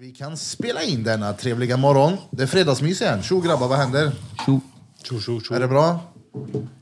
[0.00, 2.16] Vi kan spela in denna trevliga morgon.
[2.30, 3.22] Det är fredagsmys igen.
[3.22, 4.12] Tjo grabbar, vad händer?
[4.46, 4.60] Tjo,
[5.20, 5.54] tjo, tjo.
[5.54, 6.00] Är det bra?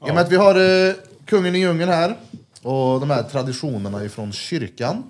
[0.07, 0.95] I och med att vi har eh,
[1.27, 2.17] kungen i djungeln här
[2.63, 5.03] och de här traditionerna ifrån kyrkan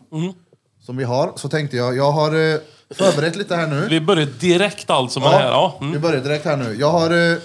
[0.82, 2.58] som vi har, så tänkte jag, jag har eh,
[2.90, 3.86] förberett lite här nu.
[3.90, 5.44] Vi börjar direkt alltså med det här.
[5.46, 5.76] Ja.
[5.80, 5.92] Mm.
[5.92, 6.74] Vi börjar direkt här nu.
[6.74, 7.38] Jag har eh,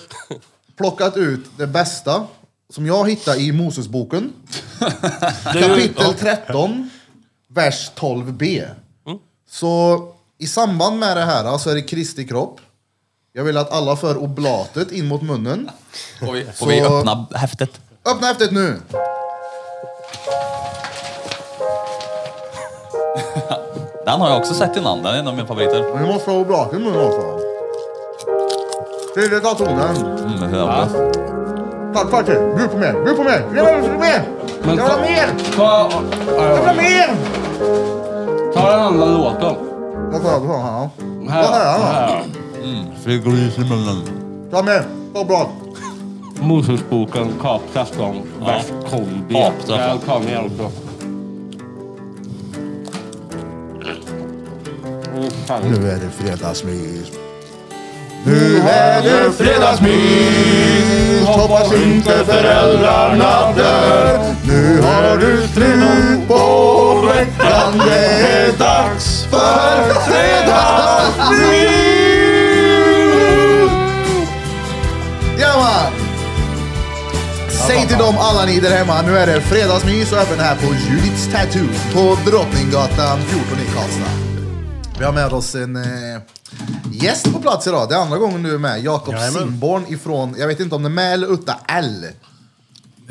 [0.78, 2.28] plockat ut det bästa
[2.70, 4.34] som jag hittade i Mosesboken.
[4.80, 6.90] Det är ju- Kapitel 13,
[7.48, 8.68] vers 12b.
[9.50, 10.08] Så
[10.42, 12.60] i samband med det här så är det Kristi kropp.
[13.34, 15.70] Jag vill att alla för oblatet in mot munnen.
[16.20, 17.70] Får vi, får Så- vi öppna häftet?
[18.06, 18.82] Öppna häftet nu!
[24.06, 25.04] Den har jag också sett innan.
[25.04, 25.94] Den är en av mina favoriter.
[25.94, 27.40] Men vi måste ha oblatet i munnen också.
[29.16, 29.96] Krille, ta tonen.
[29.98, 31.14] Mm, hur är det?
[31.94, 32.40] Ta, ta till.
[32.58, 33.04] Bjud på mer.
[33.04, 33.46] Bjud på mer.
[33.56, 34.24] Jag vill ha mer.
[34.64, 35.28] Jag vill ha mer.
[35.56, 35.92] Ta,
[36.28, 37.16] Jag vill ha mer.
[38.54, 39.56] ta den andra låten.
[40.12, 40.46] Vad sa du?
[40.46, 40.90] Ja.
[41.30, 41.86] Här, Vad är det då?
[41.86, 42.24] här.
[43.04, 44.02] Frigolys i munnen.
[44.52, 44.84] Ta med.
[45.14, 45.48] Ta oblat.
[46.42, 49.34] Mosesboken kap 13, vers 12b.
[49.34, 49.78] Kap 13.
[49.78, 50.72] Där kan vi alltså.
[55.18, 55.62] Åh, fan.
[55.64, 57.12] Nu är det fredagsmys.
[58.26, 61.26] Nu är det fredagsmys.
[61.28, 64.20] Hoppas inte föräldrarna dör.
[64.48, 67.82] Nu har du tro på veckan.
[67.86, 71.92] Det är dags för fredagsmys.
[75.40, 75.92] Ja, man.
[77.68, 80.66] Säg till dem alla ni där hemma, nu är det fredagsmys och även här på
[80.66, 84.12] Judiths Tattoo på Drottninggatan 14 i Karlstad.
[85.00, 86.22] Vi har med oss en eh,
[86.92, 87.90] gäst på plats idag.
[87.90, 88.84] Det är andra gången du är med.
[88.84, 89.42] Jakob Jajamän.
[89.42, 92.06] Simborn ifrån, jag vet inte om det är med eller utta L.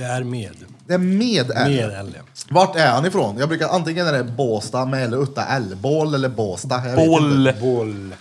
[0.00, 0.56] Det är med.
[0.86, 1.70] Det är med L.
[1.70, 2.12] Med L.
[2.16, 2.22] ja.
[2.50, 3.38] Vart är han ifrån?
[3.38, 5.76] Jag brukar antingen är det Båstad med eller utta L.
[5.82, 6.86] Bål eller Båstad.
[6.88, 7.46] jag vet Boll.
[7.48, 7.60] inte.
[7.60, 8.14] Boll.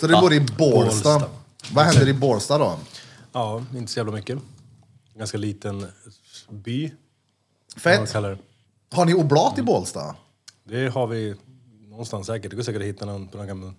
[0.00, 1.18] Så det bor i Bålsta.
[1.18, 1.28] Bålsta.
[1.72, 2.78] Vad händer i Bålsta då?
[3.32, 4.38] Ja, inte så jävla mycket.
[5.14, 5.86] Ganska liten
[6.50, 6.82] by.
[7.84, 8.12] Vad man Fett.
[8.12, 8.38] kallar det.
[8.96, 10.14] Har ni oblat i Bålsta?
[10.64, 11.34] Det har vi
[11.88, 12.50] någonstans säkert.
[12.50, 13.72] Det går säkert att hitta någon på någon gammal,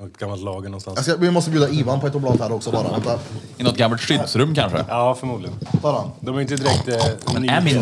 [0.00, 0.98] något gammalt lager någonstans.
[0.98, 2.90] Alltså, vi måste bjuda Ivan på ett oblat här också bara.
[2.90, 3.18] Vänta.
[3.56, 4.84] I något gammalt skyddsrum kanske?
[4.88, 5.54] Ja, förmodligen.
[5.82, 5.94] Den.
[6.20, 6.96] De är inte direkt eh,
[7.34, 7.76] Men är min,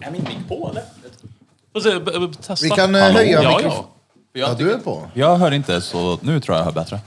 [0.00, 0.82] är min mick på eller?
[1.72, 2.64] Får se, b- b- Testa.
[2.64, 3.14] Vi kan eh, Hallå?
[3.14, 3.84] höja Ja, mikrofon.
[4.32, 4.40] ja.
[4.48, 5.02] Ja, du är på.
[5.14, 7.00] Jag hör inte så nu tror jag jag hör bättre.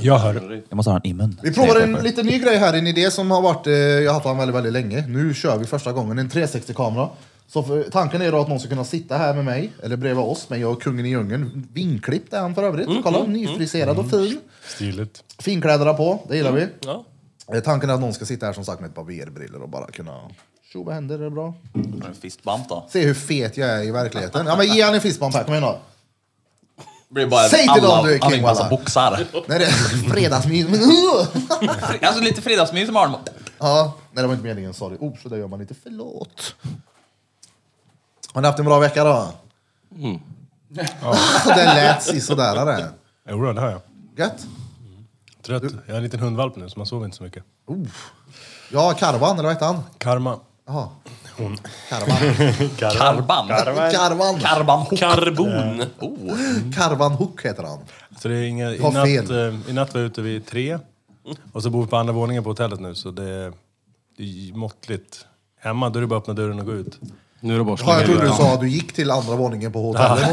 [0.00, 0.62] Jag hör.
[0.68, 1.40] Jag måste ha den i mun.
[1.42, 4.14] Vi provar en lite ny grej här, en idé som har varit, eh, jag har
[4.14, 5.06] haft den väldigt, väldigt länge.
[5.06, 7.08] Nu kör vi första gången, en 360-kamera.
[7.46, 10.24] Så för, tanken är då att någon ska kunna sitta här med mig, eller bredvid
[10.24, 11.68] oss, mig och kungen i djungeln.
[11.72, 12.88] Vinklippt är han för övrigt.
[13.02, 14.40] Kolla, nyfriserad och fin.
[14.68, 15.24] Stiligt.
[15.38, 16.66] Finkläderna på, det gillar vi.
[16.80, 17.04] Ja.
[17.54, 19.68] Eh, Tanken är att någon ska sitta här som sagt med ett par VR-brillor och
[19.68, 20.20] bara kunna...
[20.72, 21.18] Tjo, vad händer?
[21.18, 21.54] Är det bra?
[21.74, 22.86] En fistbump då.
[22.90, 24.46] Se hur fet jag är i verkligheten.
[24.46, 25.78] Ja men ge han en fistbump här, kom igen då.
[27.08, 28.68] Blir bara Säg till dem du är king, walla.
[28.70, 29.26] boxar.
[29.48, 29.70] Nej, det är
[30.12, 30.66] fredagsmys.
[32.02, 33.14] alltså lite fredagsmys de.
[33.58, 34.96] Ja, nej det var inte meningen, sorry.
[35.00, 36.54] Oh, så där gör man inte, förlåt.
[38.34, 39.28] Har ni haft en bra vecka då?
[39.98, 40.20] Mm.
[41.44, 42.88] det lät sisådär det.
[43.28, 43.80] Jo, då, det har jag.
[44.16, 44.46] Gött.
[45.42, 45.62] Trött.
[45.86, 47.44] Jag har en liten hundvalp nu så man sover inte så mycket.
[48.72, 49.82] Ja, Karvan, eller vad hette han?
[49.98, 50.38] Karma.
[50.66, 50.88] Jaha.
[51.36, 51.58] Hon.
[51.88, 52.16] Karvan.
[52.78, 53.48] Karban.
[53.92, 54.40] Karvan.
[54.40, 54.98] Karban hook.
[54.98, 55.82] Karbon.
[56.00, 56.72] Oh.
[56.74, 57.78] Karvan Hook heter han.
[58.18, 59.30] Så det är inga, i, natt, fel.
[59.30, 60.78] eh, I natt var jag ute vid tre.
[61.52, 63.52] Och så bor vi på andra våningen på hotellet nu så det är,
[64.16, 65.26] det är måttligt.
[65.60, 66.98] Hemma då är det bara att öppna dörren och gå ut.
[67.44, 69.10] Nu är det bara att Ja, jag trodde du ut sa att du gick till
[69.10, 70.28] andra våningen på hotellet.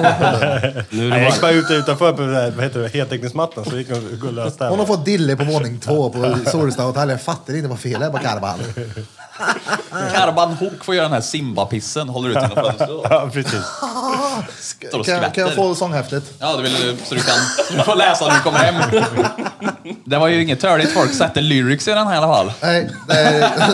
[0.90, 1.52] Nu är Nej, det jag gick bara...
[1.52, 4.66] bara ute utanför på det här, vad heter det, heltäckningsmattan så gick jag och löste
[4.66, 7.10] Hon har fått dille på våning två på Solstad hotell.
[7.10, 8.60] Jag fattar inte vad fel är på Karvan.
[10.14, 12.10] Karban hook får göra den här Simba-pissen.
[12.10, 12.90] Håller ut genom fönstret.
[13.10, 13.62] Ja, precis.
[14.88, 16.24] Står och Kan, kan jag få sånghäftet?
[16.40, 17.36] Ja, du vill så du kan
[17.78, 19.04] du får läsa när du kommer hem.
[20.06, 22.54] Det var ju inget törligt folk sätter lyrics i den här i alla fall.
[22.62, 23.14] Nej, det,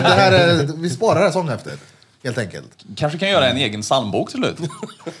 [0.00, 1.78] det här är, vi sparar det här sånghäftet.
[2.24, 2.84] Helt enkelt.
[2.96, 4.56] Kanske kan göra en egen psalmbok till slut.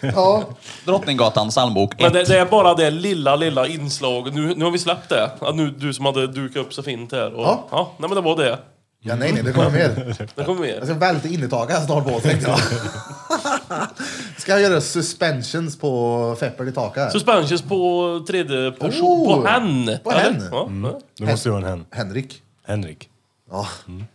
[0.00, 0.44] Ja,
[0.84, 2.12] Drottninggatan psalmbok Men 1.
[2.12, 4.34] det, det är bara det lilla, lilla inslaget.
[4.34, 5.30] Nu, nu har vi släppt det.
[5.40, 7.34] Att nu, du som hade dukat upp så fint här.
[7.34, 7.66] Och, Ja.
[7.70, 7.92] ja.
[7.98, 8.58] Nej men det var det.
[9.00, 10.16] ja nej, nej, det kommer mer.
[10.34, 10.74] Det kommer mer.
[10.74, 12.58] Jag ska välta innertaget här snart på tänkte jag.
[14.38, 17.12] Ska jag göra suspensions på Fepper i taket?
[17.12, 19.02] Suspensions på tredje person.
[19.28, 19.90] Oh, på hen.
[20.04, 20.48] på hen.
[20.50, 20.68] Ja.
[20.82, 21.00] ja.
[21.18, 21.84] Du måste ju vara en hen.
[21.90, 22.42] Henrik.
[22.66, 23.08] Henrik.
[23.50, 23.66] Ja.
[23.86, 24.08] Fan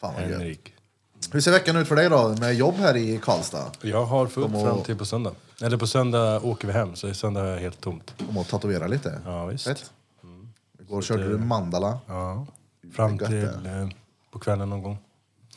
[0.00, 0.12] vad.
[0.14, 0.73] Henrik.
[1.34, 3.70] Hur ser veckan ut för dig då med jobb här i Karlstad?
[3.82, 5.32] Jag har fullt och- fram till på söndag.
[5.62, 8.14] Eller på söndag åker vi hem, så i söndag är jag helt tomt.
[8.28, 9.20] Om och tatuera lite?
[9.24, 9.64] Ja, visst.
[9.66, 9.90] Fett.
[10.22, 10.48] Mm.
[10.80, 11.98] Igår körde du mandala.
[12.06, 12.46] Ja.
[12.94, 13.88] Fram Gött till eh,
[14.32, 14.98] på kvällen någon gång.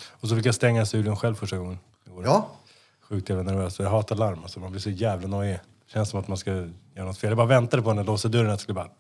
[0.10, 1.74] Och så fick jag stänga studion själv första gången.
[1.74, 2.10] i.
[2.24, 2.48] Ja,
[3.10, 3.80] Sjukt jävla nervös.
[3.80, 4.40] Jag hatar larm.
[4.44, 4.60] Alltså.
[4.60, 5.60] Man blir så jävla nojig.
[5.94, 7.30] Känns som att man ska göra något fel.
[7.30, 8.90] Jag bara väntade på när jag låste dörren att det skulle bara...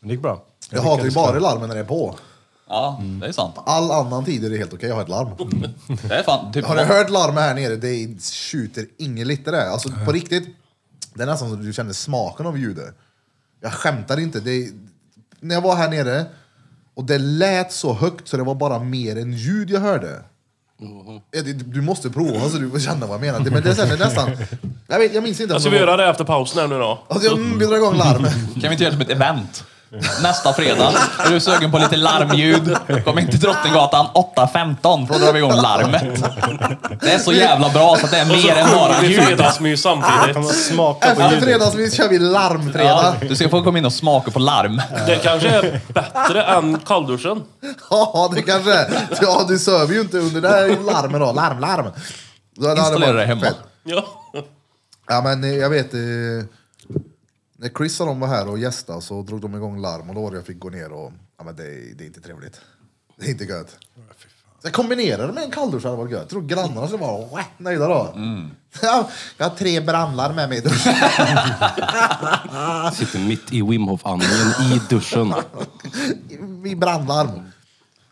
[0.00, 0.44] Men det gick bra.
[0.70, 2.16] jag hatar ju bara larmen när det är på.
[2.72, 3.54] Ja, det är sant.
[3.66, 5.28] All annan tid är det helt okej att ha ett larm.
[6.08, 6.66] Det är fan typ...
[6.66, 7.76] Har du hört larmet här nere?
[7.76, 8.08] Det
[8.50, 9.70] skjuter ingen lite det.
[9.70, 10.48] Alltså på riktigt.
[11.14, 12.94] Det är nästan som att du känner smaken av ljudet.
[13.60, 14.40] Jag skämtar inte.
[14.40, 14.68] Det,
[15.40, 16.24] när jag var här nere
[16.94, 20.22] och det lät så högt så det var bara mer än ljud jag hörde.
[21.30, 23.40] Ja, det- Du måste prova så du får känna vad jag menar.
[23.40, 24.30] Det- Men det är, det är nästan...
[24.86, 25.54] Jag, vet, jag minns inte.
[25.54, 27.04] om Ska det vi var- göra det efter pausen här nu då?
[27.08, 28.32] Alltså, jag, mm, vi drar igång larmet.
[28.34, 29.64] Kan vi inte göra det som ett event?
[30.22, 30.92] Nästa fredag.
[31.18, 32.76] Är du sugen på lite larmljud?
[33.04, 36.02] Kom in till Drottninggatan 8.15 för då drar vi igång larmet.
[37.00, 39.24] Det är så jävla bra så att det är mer än bara sjunger vi ljud.
[39.24, 40.54] fredagsmys samtidigt.
[40.54, 41.44] smaka på Efter ljudet?
[41.44, 43.14] fredagsvis kör vi larmfredag.
[43.20, 44.82] Ja, du ska få komma in och smaka på larm.
[45.06, 47.42] Det kanske är bättre än kallduschen.
[47.90, 48.90] Ja, det kanske är.
[49.20, 51.32] Ja, du söver ju inte under det här larmet då.
[51.32, 51.86] Larm, larm.
[52.56, 53.40] Då hade Installera varit det hemma.
[53.40, 53.56] fett.
[53.84, 54.04] Ja.
[55.08, 55.94] Ja, men eh, jag vet...
[55.94, 56.00] Eh,
[57.62, 60.22] när Chris och de var här och gästade så drog de igång larm och då
[60.22, 61.12] var det jag fick gå ner och...
[61.38, 62.60] Ja, men det, är- det är inte trevligt.
[63.18, 63.76] Det är inte gött.
[64.60, 66.20] Så jag kombinerade det med en kalldusch hade varit gött.
[66.20, 68.14] Jag tror grannarna skulle vara rätt nöjda då.
[68.82, 70.94] Ja, jag har tre brandlarm med mig i duschen.
[72.94, 75.34] Sitter mitt i Wim Hof-andningen i duschen.
[76.62, 77.30] Vid brandlarm.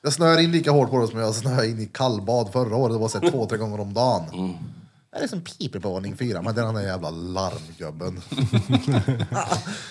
[0.03, 2.95] Jag snöar in lika hårt på det som jag snöade in i kallbad förra året.
[2.95, 4.57] Det var så här två, tre gånger om dagen.
[5.13, 8.21] Det är som piper på våning fyra, men det är den där jävla larmgubben.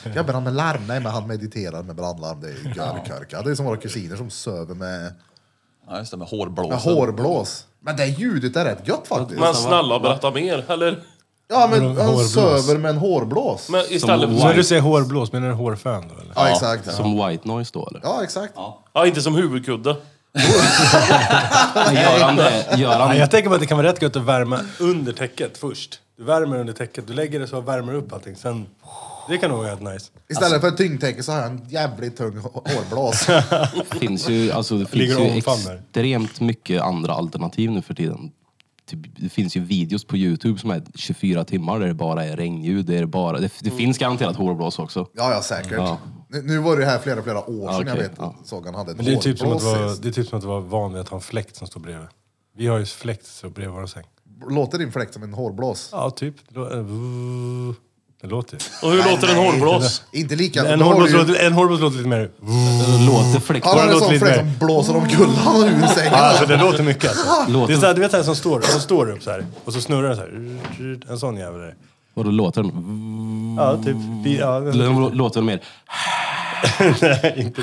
[0.16, 2.42] jag brann med larm, nej men han mediterar med brandlarm.
[2.42, 3.42] Det är görkörka.
[3.42, 5.14] Det är som våra kusiner som söver med,
[5.88, 6.70] Ja, just det, med hårblåsen.
[6.70, 7.66] med hårblås.
[7.80, 9.40] Men det ljudet är rätt gött faktiskt.
[9.40, 10.66] Men snälla berätta mer.
[10.72, 11.04] Eller?
[11.50, 12.34] Ja men han hårblås?
[12.34, 13.70] söver med en hårblås.
[13.70, 16.34] Men istället Som Så när du säger hårblås, menar du hårfön då eller?
[16.36, 16.94] Ja exakt.
[16.96, 18.02] Som white noise då eller?
[18.04, 18.54] Ja exakt.
[18.94, 19.96] Ja, inte som huvudkudde.
[21.94, 22.66] Gör han det?
[22.78, 23.18] Gör Ja, han...
[23.18, 26.00] jag tänker på att det kan vara rätt gött att värma under täcket först.
[26.18, 28.36] Du värmer under täcket, du lägger det så och värmer upp allting.
[28.36, 28.66] Sen,
[29.30, 30.12] det kan nog vara helt nice.
[30.30, 33.28] Istället för ett tyngdtäcke så har jag en jävligt tung hå- hårblås.
[34.00, 35.76] finns ju, alltså, det Ligger finns ju omfamnar.
[35.76, 38.32] extremt mycket andra alternativ nu för tiden.
[38.90, 42.38] Typ, Det finns ju videos på Youtube som är 24 timmar där det bara är
[42.38, 42.86] regnljud.
[42.86, 45.08] Det, är bara, det, det finns garanterat hårblås också.
[45.14, 45.72] Ja, ja säkert.
[45.72, 45.98] Ja.
[46.32, 48.36] Nu, nu var det här flera, flera år sedan jag okej, vet ja.
[48.46, 50.04] såg han hade ett Men det är, typ som att hårblås vara, sist.
[50.04, 52.08] det är typ som att vara van vid att ha en fläkt som står bredvid.
[52.58, 54.04] Vi har ju fläkt så bredvid vår säng.
[54.50, 55.90] Låter din fläkt som en hårblås?
[55.92, 56.36] Ja, typ.
[56.50, 57.76] Det lå-
[58.22, 58.88] Det låter ju.
[58.88, 60.04] Och hur låter en hårblås?
[60.12, 60.66] Inte lika...
[60.68, 62.20] En då har hårblås du ju- låter, en hårblås låter lite mer...
[62.20, 63.66] Det låter fläkt.
[63.66, 64.52] Han har en låter sån lite fläkt mer.
[64.60, 66.14] som blåser omkull han ur sängen.
[66.14, 67.52] Alltså det låter mycket alltså.
[67.52, 69.32] Låter- Det är så här, du vet så här, som står, som står upp så
[69.32, 69.46] här.
[69.66, 71.12] Och så snurrar den så här.
[71.12, 71.76] En sån jävel är det.
[72.20, 73.56] Och då låter den...
[73.58, 73.96] Ja, typ.
[74.24, 75.64] Vi- Ja, Eller Låter den mer...
[77.02, 77.62] nej, inte.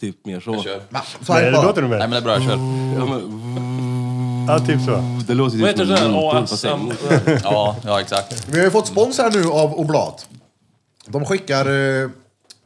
[0.00, 0.62] Typ mer så.
[0.62, 0.80] Kör.
[0.88, 1.98] Men, så Nej, det låter Nej mer.
[1.98, 2.50] men det är bra, jag kör.
[2.50, 5.02] Ja, men, Ja, typ så.
[5.26, 6.56] det låter ju som en motor på ASM?
[6.56, 6.92] sängen.
[7.44, 8.48] Ja, ja exakt.
[8.48, 10.28] Vi har ju fått spons här nu av Oblat.
[11.06, 11.66] De skickar
[12.02, 12.10] eh,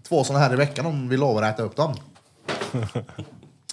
[0.09, 1.95] två såna här i veckan om vi lovar att äta upp dem.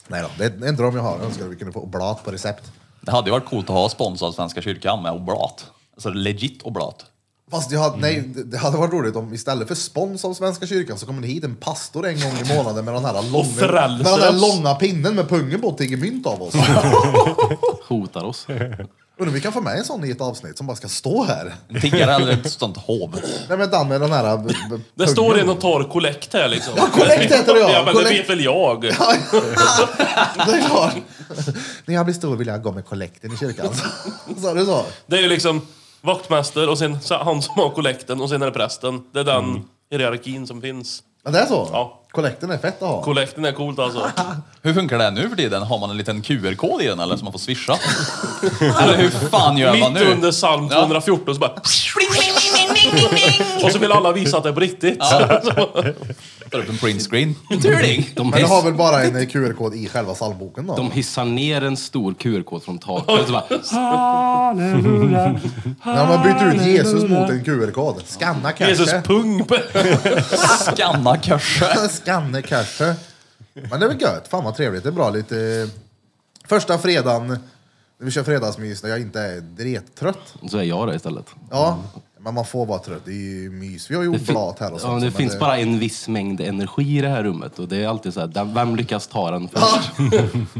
[0.07, 1.17] Nej då, det är en dröm jag har.
[1.17, 2.71] Jag önskar att vi kunde få Oblat på recept.
[3.01, 5.71] Det hade ju varit coolt att ha spons av Svenska kyrkan med oblat.
[5.95, 7.05] Alltså legit oblat.
[7.51, 10.67] Fast jag hade, nej, det- det hade varit roligt om istället för spons av Svenska
[10.67, 13.47] kyrkan så kommer det hit en pastor en gång i månaden med den här långa,
[13.55, 16.53] med den här långa pinnen med pungen på och tigger mynt av oss.
[17.87, 18.45] Hotar oss.
[18.49, 21.23] Undrar om vi kan få med en sån i ett avsnitt som bara ska stå
[21.23, 21.55] här.
[21.67, 23.19] En tiggare eller ett sånt hov.
[23.49, 25.09] Nej men Dan med den här b- b- Det pungen.
[25.13, 26.73] står en och tar kollekt här liksom.
[26.77, 27.71] Ja, kollekt heter det, ja.
[27.71, 28.19] Ja, men det Kollekt.
[28.19, 28.81] vet väl jag.
[28.81, 28.87] Det
[30.53, 30.95] är klart.
[31.85, 33.67] När jag blir stor vill jag gå med kollekten i kyrkan.
[34.41, 34.85] Sa du så?
[35.07, 35.61] Det är ju liksom
[36.01, 39.01] vaktmästare och sen han som har kollekten och sen är det prästen.
[39.13, 41.03] Det är den hierarkin som finns.
[41.25, 41.69] Ja, det är så?
[41.71, 41.95] Ja.
[42.11, 43.03] Kollekten är fett att ha.
[43.03, 44.11] Kollekten är coolt alltså.
[44.61, 45.63] Hur funkar det nu för tiden?
[45.63, 47.73] Har man en liten QR-kod i den eller som man får swisha?
[48.83, 50.11] eller hur fan gör man Mitt nu?
[50.11, 51.51] under psalm 214 så bara...
[53.63, 54.99] och så vill alla visa att det är på riktigt.
[56.51, 57.35] Tar upp en printscreen.
[57.49, 58.09] Turning!
[58.15, 60.75] De, Men du har hiss, väl bara en QR-kod i själva psalmboken då?
[60.75, 63.27] de hissar ner en stor QR-kod från taket.
[63.27, 63.43] Så bara,
[65.83, 68.01] När man byter ut Jesus mot en QR-kod.
[68.05, 69.45] Scanna Jesus pung.
[70.75, 71.87] Skanna kurser.
[71.89, 72.95] Scanna cashe.
[73.53, 74.27] Men det är väl gött.
[74.27, 74.83] Fan vad trevligt.
[74.83, 75.69] Det är bra lite...
[76.47, 80.33] Första fredagen när vi kör fredagsmys när jag inte är drettrött.
[80.49, 81.25] så är jag det istället.
[81.51, 81.79] Ja,
[82.23, 83.01] men man får vara trött.
[83.05, 83.91] Det är ju mys.
[83.91, 84.93] Vi har ju Det, oblat här och ja, sånt.
[84.93, 87.83] men det så, finns bara en viss mängd energi i det här rummet och det
[87.83, 89.91] är alltid så här, vem lyckas ta den först?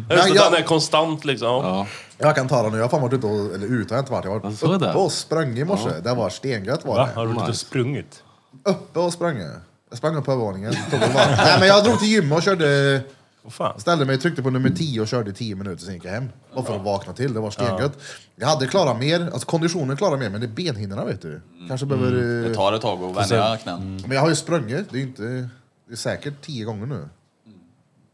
[0.10, 1.48] Det, jag- Den är konstant liksom.
[1.48, 1.88] Ja.
[2.18, 2.78] Jag kan ta den nu.
[2.78, 3.56] Jag har fan varit ute och...
[3.56, 4.26] Eller ute har jag inte varit.
[4.26, 4.94] Jag har Ja, varit uppe det.
[4.94, 5.90] och sprungit i morse.
[6.04, 7.06] Det var stengött var Va?
[7.06, 7.14] det.
[7.20, 7.66] Har du varit ute och Nice.
[7.66, 8.24] sprungit?
[8.66, 9.48] Uppe och sprungit.
[9.90, 10.74] Jag sprang upp på övervåningen.
[10.92, 13.02] Nej men jag drog till gymmet och körde
[13.50, 13.80] Åh fan.
[13.80, 16.30] Ställde mig, tryckte på nummer 10 och körde i 10 minuter, sen gick jag hem.
[16.56, 17.98] Bara för att vakna till, det var stengött.
[18.36, 21.42] Jag hade klarat mer, alltså konditionen klarar mer, men det är benhinnorna vet du.
[21.68, 22.12] Kanske behöver...
[22.12, 24.02] Det eh, tar ett tag att vänja knän.
[24.02, 25.50] Men jag har ju sprungit, det är inte...
[25.88, 27.10] Det är säkert 10 gånger nu.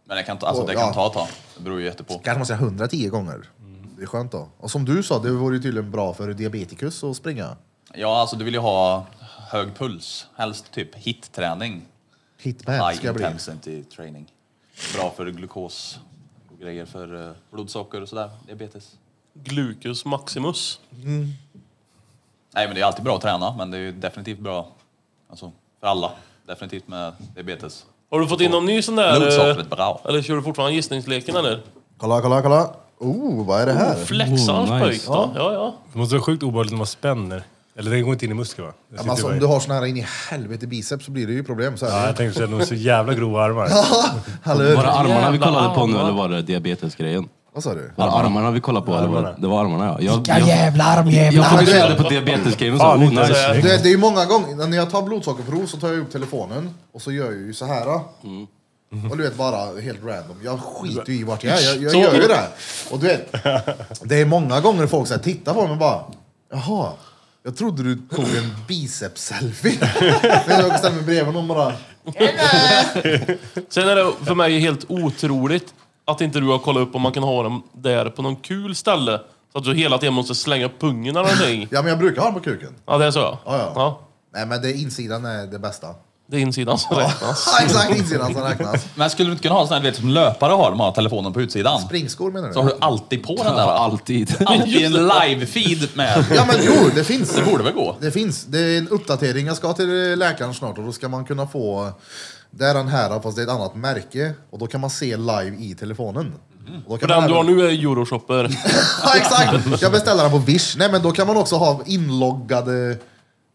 [0.07, 0.79] Men det kan, ta, alltså, det Ja.
[0.79, 1.27] kan ta ett tag.
[1.57, 2.13] Det beror ju jättepå.
[2.13, 3.49] Kanske man säger 110 gånger.
[3.97, 4.49] Det är skönt då.
[4.57, 7.57] Och som du sa, det vore ju tydligen bra för diabetikus att springa.
[7.93, 9.05] Ja, alltså du vill ju ha
[9.51, 10.27] hög puls.
[10.35, 11.85] Helst typ hit-träning.
[12.41, 13.25] Hitman High ska jag bli.
[13.25, 14.31] intensity training.
[14.95, 15.99] Bra för glukos
[16.51, 18.29] och grejer för eh, blodsocker och sådär.
[18.47, 18.91] Diabetes.
[19.33, 20.79] Glucus maximus.
[22.53, 24.67] Nej, men det är alltid bra att träna, men det är ju definitivt bra
[25.29, 26.11] alltså, för alla.
[26.47, 27.85] Definitivt med diabetes.
[28.11, 29.19] Har du fått in någon ny sån där...
[29.19, 30.01] Blodsockret eh, bra.
[30.05, 31.61] Eller kör du fortfarande gissningsleken eller?
[31.97, 32.75] Kolla, kolla, kolla.
[32.97, 33.95] Oh, vad är det här?
[34.05, 34.85] Flexar hans Oh, nice.
[34.85, 35.31] pojk då?
[35.35, 35.73] Ja, ja.
[35.93, 37.43] Det måste vara sjukt obehagligt när man spänner.
[37.79, 38.73] Eller det går inte in i muskeln va?
[38.95, 41.33] Ja, men alltså, om du har såna här in i helvete biceps så blir det
[41.33, 41.77] ju problem.
[41.77, 42.07] Så Ja, här.
[42.07, 43.69] jag tänkte säga, de har så jävla grova armar.
[44.43, 47.27] Var det armarna vi kollade på nu eller var det diabetesgrejen?
[47.53, 47.91] Vad sa du?
[47.95, 48.95] Var det armarna vi kollade på?
[48.95, 49.97] Eller var det, det var armarna ja.
[50.01, 51.41] Jag, Vilka jag, jävla armjävlar!
[51.43, 53.25] jag fokuserade på diabetesgrejen och Fan, oh, nice.
[53.27, 53.53] så.
[53.53, 56.69] Det, det är ju många gånger, när jag tar blodsockerprov så tar jag upp telefonen
[56.93, 57.87] och så gör jag ju så här.
[59.11, 60.37] Och du vet bara helt random.
[60.43, 61.65] Jag skiter ju i vart jag är.
[61.67, 62.47] Jag, jag Så- gör ju det.
[62.91, 63.31] Och du vet,
[64.03, 65.99] det är många gånger folk så här, tittar på mig och bara
[66.51, 66.89] Jaha,
[67.45, 69.77] jag trodde du tog en biceps-selfie.
[70.47, 71.73] Jag ställer mig bredvid någon bara
[73.69, 75.73] Sen är det för mig helt otroligt
[76.05, 78.75] att inte du har kollat upp om man kan ha dem där på någon kul
[78.75, 79.21] ställe.
[79.51, 81.67] Så att du hela tiden måste slänga pungen eller någonting.
[81.71, 82.75] Ja men jag brukar ha den på kuken.
[82.85, 83.39] Ja, det är så ja.
[83.45, 83.71] Ja, ja.
[83.75, 84.01] ja.
[84.33, 85.87] Nej men det insidan är det bästa.
[86.27, 87.47] Det är insidan som räknas.
[87.59, 88.85] Ja, exakt insidan som räknas.
[88.95, 90.91] Men skulle du inte kunna ha sån här, du vet, som löpare har, de har
[90.91, 91.81] telefonen på utsidan?
[91.81, 92.71] Springskor menar Så har du?
[92.73, 93.61] du alltid på den Ja, där.
[93.71, 94.35] alltid.
[94.45, 96.25] Alltid en live-feed med.
[96.35, 97.35] Ja men jo, det finns.
[97.35, 97.95] Det borde väl gå?
[98.01, 98.45] Det finns.
[98.45, 99.45] Det är en uppdatering.
[99.47, 101.91] Jag ska till läkaren snart och då ska man kunna få
[102.51, 105.17] det är den här fast det är ett annat märke och då kan man se
[105.17, 106.33] live i telefonen.
[106.87, 108.49] Och då För kan man den du har även- nu är Euroshopper.
[109.03, 109.81] ja, exakt!
[109.81, 110.75] Jag beställer den på Wish.
[110.77, 112.97] Nej men då kan man också ha inloggade...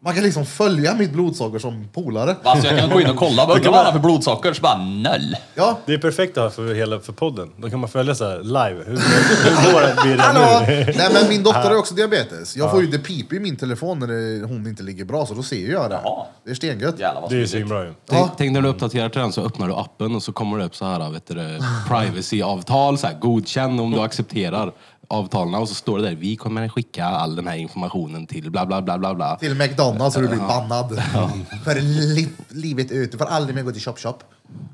[0.03, 2.35] Man kan liksom följa mitt blodsocker som polare.
[2.43, 3.45] Alltså jag kan gå in och kolla.
[3.45, 4.53] Vad kan man ha för blodsocker?
[4.53, 5.35] Så bara noll.
[5.55, 7.49] Ja, Det är perfekt att ha för, hela, för podden.
[7.57, 8.83] Då kan man följa så här live.
[8.85, 10.93] Hur, hur går det blir det nu?
[10.97, 12.57] Nej men min dotter har också diabetes.
[12.57, 15.33] Jag får ju det piper i min telefon när det, hon inte ligger bra så
[15.33, 15.99] då ser ju jag det.
[16.03, 16.25] Jaha.
[16.45, 16.99] Det är stengött.
[16.99, 17.49] Jävlar vad Det är smidigt.
[17.51, 17.93] svinbra ju.
[18.09, 20.65] Tänk, tänk när du uppdaterar till den så öppnar du appen och så kommer det
[20.65, 24.71] upp så här, vet du, det, privacy-avtal, så här, godkänn om du accepterar
[25.11, 28.65] avtalen och så står det där, vi kommer skicka all den här informationen till bla
[28.65, 29.35] bla bla bla bla.
[29.35, 30.89] Till McDonalds så du blir bannad.
[31.63, 33.11] För li livet ut.
[33.11, 34.23] Du får aldrig mer gå till Chop Chop.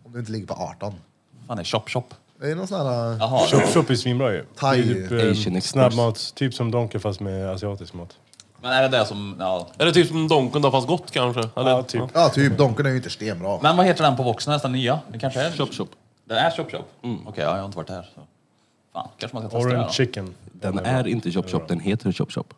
[0.06, 0.94] Om du inte ligger på 18.
[1.48, 2.14] Fan, det är chop chop.
[2.42, 3.18] Det är någon sån här...
[3.20, 3.48] Jaha.
[3.48, 4.38] Shop, shop är svinbra ju.
[4.38, 5.66] Det är Thai typ, Asian eh, Express.
[5.66, 8.10] snabbmats, typ som Donken fast med asiatisk mat.
[8.62, 9.36] Men är det det som...
[9.40, 9.68] Ja.
[9.78, 11.50] Är det typ som Donken då fast gott kanske?
[11.56, 11.72] Eller?
[11.72, 12.04] Ja, typ.
[12.14, 12.58] Ja, typ.
[12.58, 13.60] Donken är ju inte stenbra.
[13.62, 15.00] Men vad heter den på Voxen, nästan nya?
[15.12, 15.52] Det kanske är...
[15.52, 15.90] Chop chop.
[16.26, 16.86] Det är chop chop?
[17.02, 18.10] Okej, ja, jag har inte varit här.
[18.16, 18.22] Så.
[18.98, 20.34] Fan, kanske man ska testa Orange det chicken.
[20.54, 22.54] Den är inte chop chop, den heter chop chop.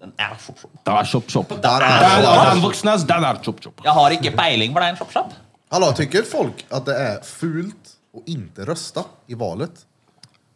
[0.00, 0.70] Den är chop chop.
[0.84, 1.62] Där är chop chop.
[1.62, 3.80] Där är Den vuxnas, den är chop chop.
[3.84, 5.26] Jag har inte pejling på den chop chop.
[5.68, 7.74] Hallå, tycker folk att det är fult
[8.16, 9.70] att inte rösta i valet?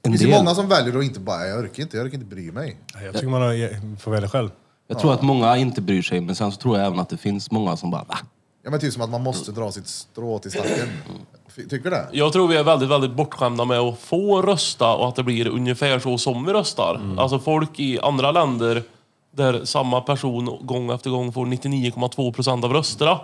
[0.02, 0.38] Det En finns ju del.
[0.38, 2.76] många som väljer att inte bara, jag orkar inte, jag orkar inte bry mig.
[3.04, 4.50] Jag tycker man har, får välja själv.
[4.86, 7.16] Jag tror att många inte bryr sig, men sen så tror jag även att det
[7.16, 8.18] finns många som bara va?
[8.62, 10.88] Ja men typ som att man måste dra sitt strå till stacken.
[11.54, 12.09] Tycker du det?
[12.12, 15.49] Jag tror vi är väldigt, väldigt bortskämda med att få rösta och att det blir
[15.49, 17.00] ungefär så som vi röstar.
[17.19, 18.83] Alltså folk i andra länder
[19.37, 23.21] där samma person gång efter gång får 99,2 procent av rösterna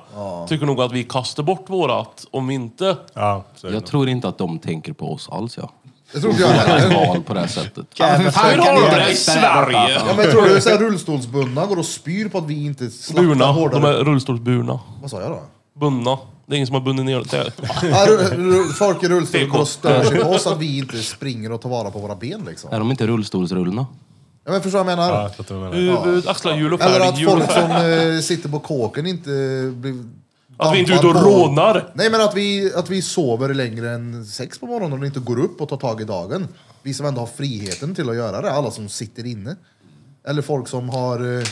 [0.49, 2.97] tycker nog att vi kastar bort vårat om vi inte...
[3.14, 3.87] Ja, så är det Jag nog.
[3.90, 5.71] tror inte att de tänker på oss alls ja.
[6.12, 7.06] Det tror inte jag heller.
[7.06, 7.87] Val på det här sättet.
[7.99, 10.00] Hur har du det i Sverige?
[10.09, 13.23] Ja, men tror du så här rullstolsbundna går och spyr på att vi inte slaktar
[13.23, 13.47] Burna.
[13.52, 13.80] hårdare?
[13.80, 14.80] De är rullstolsburna.
[15.02, 15.40] Vad sa jag då?
[15.80, 16.18] Bundna.
[16.46, 17.52] Det är ingen som har bundit ner det.
[17.82, 18.06] Ja,
[18.78, 21.68] folk i rullstol går och stör sig på oss att vi inte springer och tar
[21.70, 22.72] vara på våra ben liksom.
[22.72, 23.86] Är de inte rullstolsrullorna?
[24.44, 25.12] Ja, men förstår du vad jag menar?
[25.14, 26.04] Ja, jag fattar vad du menar.
[26.04, 27.08] Huvud, axlar, hjul och Eller färg.
[27.08, 28.00] att hjul och folk färg.
[28.08, 29.30] som eh, sitter på kåken inte
[29.76, 30.04] blir...
[30.58, 31.90] Att vi inte är ute och dampar på- rånar.
[31.94, 35.38] Nej men att vi, att vi sover längre än sex på morgonen och inte går
[35.40, 36.48] upp och tar tag i dagen.
[36.82, 39.56] Vi som ändå har friheten till att göra det, alla som sitter inne.
[40.28, 41.38] Eller folk som har...
[41.38, 41.44] eh,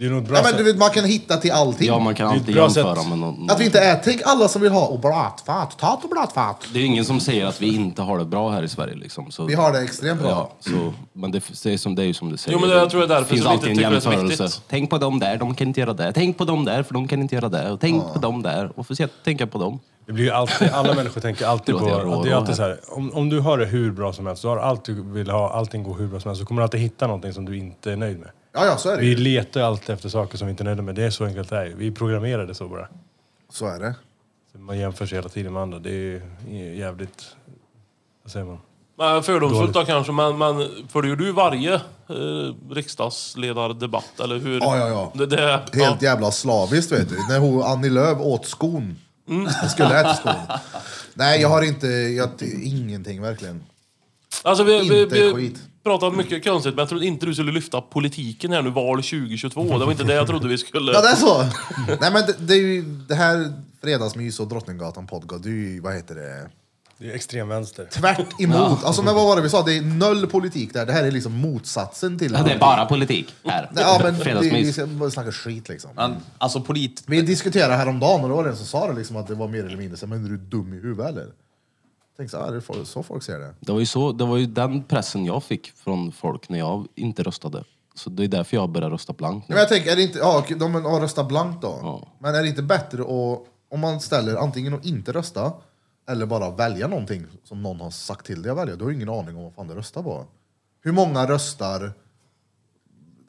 [0.00, 0.58] Det är nog ett bra Ja, men sätt.
[0.58, 1.86] du vet, man kan hitta till allting.
[1.88, 3.08] Ja, man kan Det är ett alltid bra jämföra sätt.
[3.08, 3.50] med någon.
[3.50, 4.00] Att vi inte är...
[4.04, 5.78] Tänk alla som vill ha oblatfat.
[5.78, 6.66] Ta oblatfat.
[6.72, 9.30] Det är ingen som säger att vi inte har det bra här i Sverige liksom.
[9.30, 10.30] Så, Vi har det extremt bra.
[10.30, 12.52] Ja, så, men det, det, är som, det är ju som du säger.
[12.56, 13.90] Jo, men det- jag tror det är därför finns som vi alltid en inte tycker
[13.90, 14.42] det är så jämförelse.
[14.44, 14.62] viktigt.
[14.68, 16.12] Tänk på dem där, de kan inte göra det.
[16.12, 17.70] Tänk på dem där, för de kan inte göra det.
[17.70, 19.78] Och tänk på dem där, och får tänka på dem.
[20.06, 21.80] Det blir ju alltid, alla människor tänker alltid på...
[21.80, 24.12] låter jag rå- Det är alltid så här, om, om du har det hur bra
[24.12, 26.46] som helst, du har allt du vill ha, allting går hur bra som helst, så
[26.46, 28.28] kommer du alltid hitta någonting som du inte är nöjd med.
[28.52, 29.16] Ja, ja, så är det Vi ju.
[29.16, 30.94] letar ju alltid efter saker som vi inte är nöjda med.
[30.94, 31.66] Det är så enkelt det är.
[31.76, 32.88] Vi programmerar det så bara.
[33.52, 33.94] Så är det.
[34.52, 35.78] Så man jämför sig hela tiden med andra.
[35.78, 37.36] Det är ju jävligt
[38.22, 38.58] Vad säger man?
[38.98, 44.60] Men fördomsfullt då kanske, men, men följer du varje eh, riksdagsledardebatt, eller hur?
[44.60, 45.12] Ja, ja, ja.
[45.14, 45.96] Det, det, Helt ja.
[46.00, 47.16] jävla slaviskt vet du.
[47.28, 48.98] När hon, Annie Lööf åt skon.
[49.28, 49.48] Mm.
[49.62, 50.32] Jag skulle äta skon.
[51.14, 52.28] Nej, jag har inte, jag,
[52.62, 53.64] ingenting verkligen.
[54.42, 55.62] Alltså vi, vi, Inte vi skit.
[55.84, 59.78] Pratat mycket konstigt, men jag trodde inte du skulle lyfta politiken här nu, val 2022.
[59.78, 60.92] Det var inte det jag trodde vi skulle...
[60.94, 61.42] Ja, det är så.
[62.00, 65.80] Nej, men det, det är ju det här Fredagsmys och Drottninggatan podcast, det är ju,
[65.80, 66.50] vad heter det?
[67.00, 67.84] Det är extremvänster.
[67.84, 68.84] Tvärt emot.
[68.84, 69.62] Alltså, men vad var det vi sa?
[69.62, 70.86] Det är noll politik där.
[70.86, 73.70] Det här är liksom motsatsen till Ja, det är bara politik här.
[73.76, 75.90] Ja, men vi, vi ska bara snacka skit liksom.
[75.96, 77.02] Men, alltså polit...
[77.06, 79.48] Vi diskuterade häromdagen och då var det en som sa det liksom att det var
[79.48, 81.26] mer eller mindre så men är du dum i huvudet eller?
[82.20, 83.54] Tänkte så, här, det är folk- så folk ser det.
[83.60, 86.86] Det var, ju så, det var ju den pressen jag fick från folk när jag
[86.94, 87.64] inte röstade.
[87.94, 89.54] Så det är därför jag började rösta blankt nu.
[89.54, 91.78] Men jag tänker, är det inte, ja, okej, de har röstat blankt då.
[91.82, 92.08] Ja.
[92.18, 95.52] Men är det inte bättre att, om man ställer antingen att inte rösta
[96.08, 98.96] eller bara välja någonting som någon har sagt till dig att välja, då har du
[98.96, 100.26] ingen aning om vad fan du röstar på.
[100.80, 101.92] Hur många röstar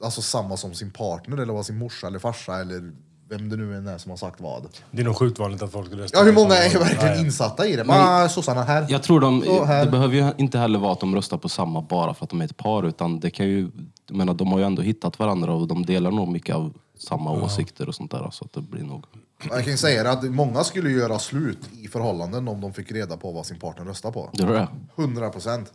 [0.04, 2.92] alltså samma som sin partner eller vad sin morsa eller farsa eller
[3.32, 4.68] vem det nu än är som har sagt vad?
[4.92, 7.26] Det är nog sjukt vanligt att folk röstar Ja, hur många är verkligen Ja, ja.
[7.26, 7.86] insatta i det?
[7.88, 8.86] Ah, sossarna här.
[8.90, 9.86] Jag tror de, Så här.
[9.86, 12.42] det behöver ju inte heller vara att de röstar på samma bara för att de
[12.42, 13.72] är ett par, utan det kan ju,
[14.08, 17.32] jag menar, de har ju ändå hittat varandra och de delar nog mycket av samma
[17.32, 18.30] åsikter och sånt där.
[18.32, 19.06] Så att det blir nog...
[19.50, 23.18] Jag kan säga det att många skulle göra slut i förhållanden om de fick reda
[23.18, 24.30] på vad sin partner röstar på.
[24.34, 24.68] Det är det.
[24.96, 25.72] 100 procent.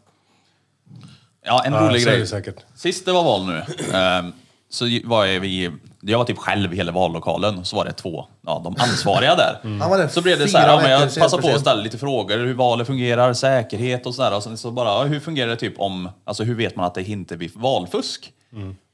[1.44, 2.26] Ja, en Ja, rolig det grej.
[2.26, 2.64] säkert.
[2.74, 3.62] Sist det var val nu,
[3.96, 4.32] ehm,
[4.68, 5.70] så var vi,
[6.06, 9.58] jag var typ själv i hela vallokalen, så var det två, ja, de ansvariga där.
[9.98, 12.36] Där Så blev det så här, ja, men jag passade på att ställa lite frågor,
[12.38, 14.36] hur valet fungerar, säkerhet och sådär.
[14.36, 16.94] Och sen så bara, ja, hur fungerar det typ om, alltså hur vet man att
[16.94, 18.32] det inte blir valfusk?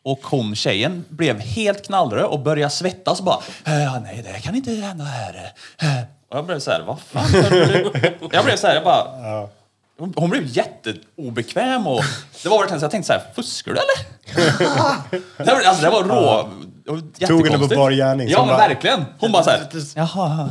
[0.05, 4.55] Och hon, tjejen, blev helt knallröd och började svettas och bara, "Eh, nej det kan
[4.55, 5.35] inte hända här.
[5.83, 5.89] Eh."
[6.31, 7.25] Och jag blev så här, vad fan?
[8.33, 9.49] Jag blev så här, jag bara,
[10.03, 12.03] hon, hon blev jätteobekväm och
[12.43, 14.07] det var verkligen så jag tänkte så här, fuskar du eller?
[15.45, 16.49] det, var, alltså, det var rå...
[17.27, 19.05] Tog henne på bar gärning, Ja men bara- verkligen.
[19.19, 19.61] Hon bara såhär,
[19.95, 20.51] jaha.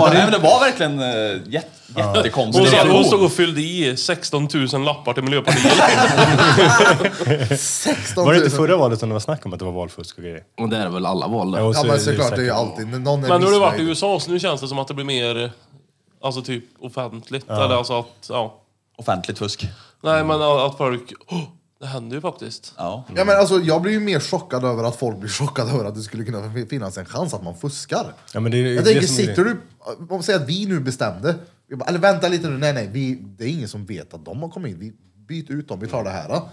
[0.00, 0.18] var det?
[0.22, 2.76] Men det var verkligen uh, jätte, Hon, jättekonstigt.
[2.90, 5.72] hon stod och fyllde i 16 000 lappar till Miljöpartiet.
[7.60, 8.26] 16 000.
[8.26, 10.22] Var det inte förra valet som det var snack om att det var valfusk och
[10.24, 10.42] grejer?
[10.60, 11.58] Och det är väl alla val där.
[11.60, 13.58] Ja så men det såklart, det är ju alltid någon är Men nu har du
[13.60, 13.82] varit i.
[13.82, 15.52] USA, så nu känns det som att det blir mer
[16.22, 17.50] alltså typ offentligt.
[17.50, 18.60] Eller alltså att, ja.
[18.96, 19.68] Offentligt fusk.
[20.02, 21.42] Nej men att folk, oh,
[21.80, 22.74] det händer ju faktiskt.
[22.76, 23.04] Ja.
[23.16, 25.94] Ja, men alltså, jag blir ju mer chockad över att folk blir chockade över att
[25.94, 28.14] det skulle kunna finnas en chans att man fuskar.
[28.34, 29.60] Ja, men det är Jag det tänker, som är sitter du...
[30.08, 31.34] Om vi säger att vi nu bestämde,
[31.68, 34.24] vi bara, eller vänta lite nu, nej nej, vi, det är ingen som vet att
[34.24, 34.92] de har kommit in, vi
[35.28, 36.28] byter ut dem, vi tar det här.
[36.28, 36.48] Då.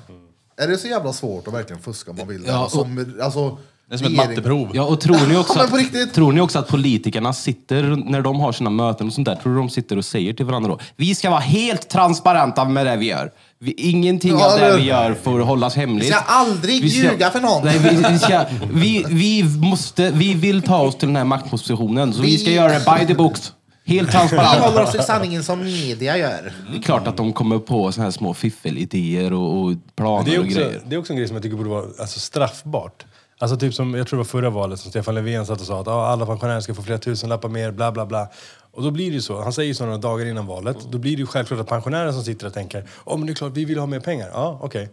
[0.57, 2.43] Är det så jävla svårt att verkligen fuska om man vill?
[2.47, 3.57] Ja, och- som, alltså,
[3.89, 4.69] Det är som ett regering- matteprov.
[4.73, 7.83] Ja, och tror ni, också Ja, men på att, tror ni också att politikerna sitter,
[7.83, 10.45] när de har sina möten och sånt där, tror du de sitter och säger till
[10.45, 13.31] varandra då, vi ska vara helt transparenta med det vi gör.
[13.59, 16.03] Vi, ingenting Ja, av det eller- vi gör får hållas hemligt.
[16.07, 17.65] Vi ska aldrig Vi ska- ljuga för någon.
[17.65, 22.13] Nej, vi, vi, ska, vi, vi, måste, vi vill ta oss till den här maktpositionen,
[22.13, 23.51] så vi, ska Vi- göra det by the books.
[23.87, 24.87] Helt Vi håller transparent.
[24.87, 26.53] oss till sanningen som media gör.
[26.71, 30.35] Det är klart att de kommer på såna här små fiffelidéer och, och planer Det
[30.35, 30.81] är, och också, grejer.
[30.87, 33.05] det är också en grej som jag tycker borde vara alltså, straffbart.
[33.45, 35.81] Alltså typ som, jag tror det var förra valet som Stefan Löfven satt och sa
[35.81, 38.29] att ah, alla pensionärer ska få flera tusen lappar mer, bla bla bla.
[38.71, 40.97] Och då blir det ju så, han säger ju så några dagar innan valet, då
[40.97, 43.51] blir det ju självklart att pensionärer som sitter och tänker, åh men det är klart,
[43.53, 44.29] vi vill ha mer pengar.
[44.33, 44.89] Ja, okej.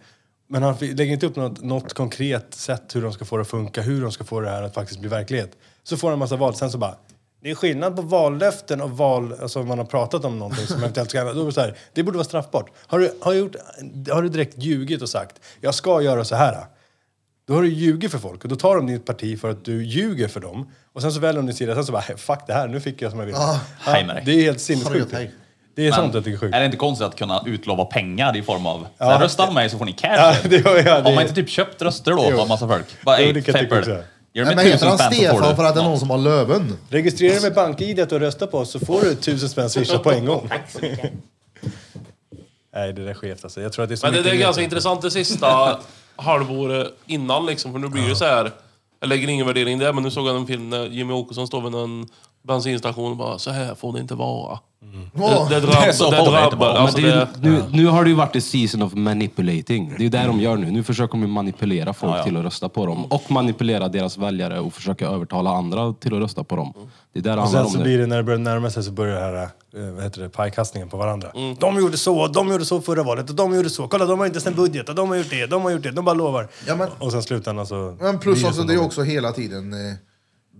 [0.49, 3.49] Men han lägger inte upp något, något konkret sätt hur de ska få det att
[3.49, 5.51] funka, hur de ska få det här att faktiskt bli verklighet.
[5.83, 6.95] Så får han en massa val, sen så bara,
[7.43, 10.79] det är skillnad på vallöften och val, alltså om man har pratat om någonting som
[10.79, 11.35] eventuellt ska hända.
[11.35, 12.71] Då är det, så här, det borde vara straffbart.
[12.87, 13.57] Har du, har, gjort,
[14.11, 16.67] har du direkt ljugit och sagt, jag ska göra så här.
[17.47, 19.85] Då har du ljugit för folk och då tar de ditt parti för att du
[19.85, 20.71] ljuger för dem.
[20.93, 23.03] Och sen så väljer de din sida, sen så bara, fuck det här, nu fick
[23.03, 23.39] jag som jag ville.
[23.39, 23.61] Ah.
[23.81, 24.23] Hej med dig.
[24.27, 25.11] det är helt sinnessjukt.
[25.75, 26.55] Det är Men sånt jag tycker är sjukt.
[26.55, 29.05] Är det inte konstigt att kunna utlova pengar i form av, Ja.
[29.07, 30.09] så här, rösta på mig så får ni cash.
[30.17, 32.87] Ja, det ja, det- Har man inte typ köpt röster då av massa folk?
[33.05, 33.97] Bara, Jo, "Ey, det kan jag tycka
[34.35, 36.79] Nej, men heter han Stefan för att det är någon något." som har Löven?
[36.89, 40.03] Registrera dig med BankID att du röstar på oss så får du tusen spänn swishat
[40.03, 40.51] på en gång.
[42.75, 43.61] Nej, det där är skevt alltså.
[43.61, 45.79] Jag tror att det är så Men det, det är ganska intressant det sista
[46.17, 48.51] halvåret innan liksom, för nu blir det så här.
[49.01, 51.47] Jag lägger ingen värdering i det, men nu såg jag en film när Jimmy Åkesson
[51.47, 52.09] står vid en
[52.43, 54.59] bensinstation och bara så här får det inte vara.
[55.15, 55.49] Åh.
[55.49, 56.57] Det, det, drabbar, Det drabbar.
[56.57, 56.79] vara.
[56.79, 58.95] Alltså Men det är, det, ju- nu, nu har det ju varit ett season of
[58.95, 59.89] manipulating.
[59.89, 60.71] Det är ju det de gör nu.
[60.71, 62.25] Nu försöker de ju manipulera folk Ja, ja.
[62.25, 63.05] till att rösta på dem.
[63.05, 66.73] Och manipulera deras väljare och försöka övertala andra till att rösta på dem.
[67.13, 67.85] Det är där det Och handlar sen om så nu.
[67.85, 69.49] blir det, när det börjar närma sig så börjar det här,
[69.89, 71.29] eh, vad heter det, pajkastningen på varandra.
[71.35, 71.57] Mm.
[71.61, 73.89] De gjorde så, de gjorde så förra valet och de gjorde så.
[73.89, 75.83] Kolla, de har inte ens en budget och de har gjort det, de har gjort
[75.83, 76.49] det, de bara lovar.
[76.67, 77.97] Ja, men- Och sen slutändan så...
[78.01, 79.73] Men plus blir också, som det är också hela tiden...
[79.73, 79.95] Eh,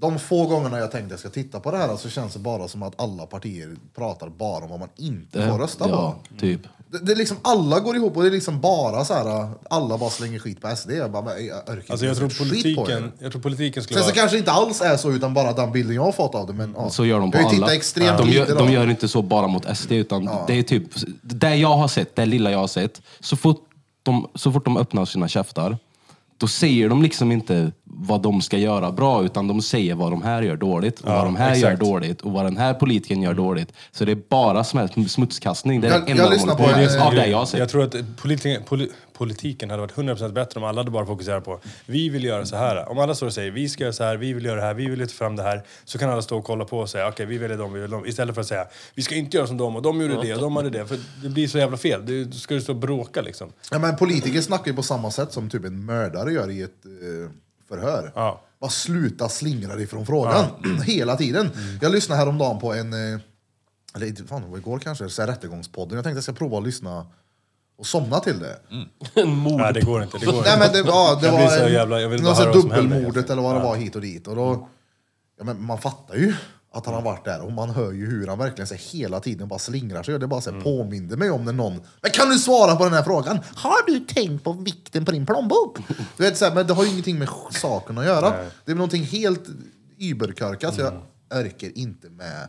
[0.03, 2.69] de få gångerna jag tänkte jag ska titta på det här så känns det bara
[2.69, 5.91] som att alla partier pratar bara om vad man inte får rösta på.
[5.91, 6.61] Ja, typ.
[6.89, 9.99] Det, det är liksom alla går ihop och det är liksom bara så här, alla
[9.99, 10.91] bara slänger skit på SD.
[10.91, 14.15] Jag, bara, jag orkar Alltså jag tror på politiken, jag tror politiken skulle Sen så
[14.15, 16.53] kanske inte alls är så utan bara den bilden jag har fått av det.
[16.53, 16.91] Men, ja.
[16.91, 17.75] Så gör de på jag alla.
[17.75, 20.85] extremt de, gör, de gör inte så bara mot SD, utan det är typ,
[21.23, 23.69] det jag har sett, det lilla jag har sett, så fort
[24.03, 25.79] de, så fort de öppnar sina käftar,
[26.39, 30.23] då säger de liksom inte vad de ska göra bra, utan de säger vad de
[30.23, 31.63] här gör dåligt, och Ja, vad de här exakt.
[31.83, 33.73] gör dåligt, och vad den här politikern gör dåligt.
[33.93, 35.81] Så det är bara som här smutskastning.
[35.81, 37.01] Det är Jag- det enda jag de lyssnar håller på med.
[37.03, 37.61] Av det jag har sett.
[37.61, 41.45] Jag tror att politiken, poli, politiken hade varit 100% bättre om alla hade bara fokuserat
[41.45, 42.89] på vi vill göra så här.
[42.91, 44.75] Om alla står och säger vi ska göra så här, vi vill göra det här,
[44.75, 45.63] vi vill lyfta fram det här.
[45.85, 47.97] Så kan alla stå och kolla på och säga okej vi väljer dem, vi väljer
[47.97, 48.07] dem.
[48.07, 50.41] Istället för att säga vi ska inte göra som dem och de gjorde det och
[50.41, 50.87] de hade det.
[50.87, 52.07] För det blir så jävla fel.
[52.07, 53.53] Du, du ska du stå och bråka liksom.
[53.71, 56.71] Ja, men politiker snackar ju på samma sätt som typ en mördare gör i ett
[56.87, 57.31] eh,
[57.77, 58.13] förhör.
[58.15, 58.41] Ja.
[58.61, 60.45] Bara sluta slingra dig från frågan
[60.87, 61.51] hela tiden.
[61.81, 63.21] Jag lyssnade häromdagen på en, eh,
[63.95, 65.97] eller inte- fan det var igår kanske, så här rättegångspodden.
[65.97, 67.07] Jag tänkte jag ska prova att lyssna
[67.79, 68.57] och somna till det.
[69.23, 69.61] En mord.
[69.61, 70.19] Nej det går inte.
[70.19, 70.59] Det går Nej, inte.
[70.59, 72.71] men det, ja, det Jag var så jävla- jag vill bara sån höra vad som
[72.71, 74.27] händer dubbelmordet eller vad det var hit och dit.
[74.27, 74.69] Och då,
[75.39, 76.35] ja, men man fattar ju
[76.73, 79.49] att han har varit där och man hör ju hur han verkligen så hela tiden
[79.49, 80.15] bara slingrar sig.
[80.15, 80.63] Och det bara så Mm.
[80.63, 83.39] påminner mig om när någon, men kan du svara på den här frågan?
[83.55, 85.79] Har du tänkt på vikten på din plånbok?
[86.17, 88.35] Du vet, så här, men det har ju ingenting med saken att göra.
[88.65, 89.43] Det är någonting helt
[89.99, 90.93] überkorkat så jag
[91.41, 92.49] orkar inte med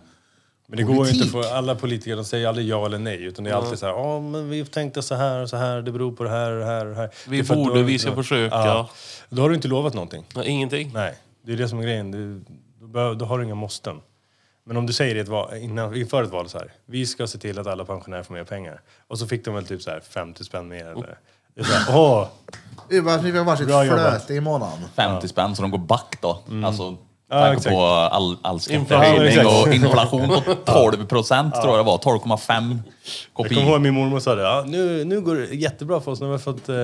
[0.67, 1.31] Men det går ju inte politik.
[1.31, 3.23] för alla politiker, de säger aldrig ja eller nej.
[3.23, 5.81] Utan det är alltid så här, ja men vi tänkte så här och så här,
[5.81, 7.09] det beror på det här och det här och det här.
[7.27, 8.55] Vi borde, du har- vi ska försöka.
[8.55, 8.89] Ja.
[9.29, 10.25] Då har du inte lovat någonting.
[10.36, 10.91] Nej, ingenting.
[10.93, 12.12] Nej, det är det som är grejen.
[12.12, 12.43] Du,
[12.93, 13.95] då, då har du inga måsten.
[14.65, 17.28] Men om du säger i ett val, innan, inför ett val så här, vi ska
[17.28, 18.82] se till att alla pensionärer får mer pengar.
[19.08, 21.17] Och så fick de väl typ så här 50 spänn mer eller...
[21.56, 22.28] Det är så här, åh!
[22.89, 24.10] Vi har varsitt Bra jobbat.
[24.10, 24.80] flöte i månaden.
[24.95, 26.43] 50 spänn så de går back då.
[26.65, 26.97] Alltså,
[27.30, 27.76] Ja, tanke exakt.
[27.76, 31.97] på all, all skattehöjning och inflation på 12 procent tror jag det var.
[31.97, 32.80] 12,5
[33.38, 36.19] Jag kommer ihåg min mormor sa det, ja, nu, nu går det jättebra för oss,
[36.19, 36.76] nu har vi fått eh,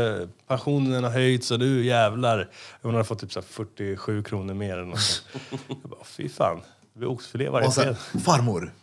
[0.47, 2.49] pensionen har höjts och nu jävlar.
[2.81, 5.23] Hon har fått typ så här 47 kronor mer eller något.
[5.67, 6.61] Jag bara, fy fan.
[6.99, 7.97] Det blir oxfilé varje Och så, fredag.
[8.25, 8.73] farmor,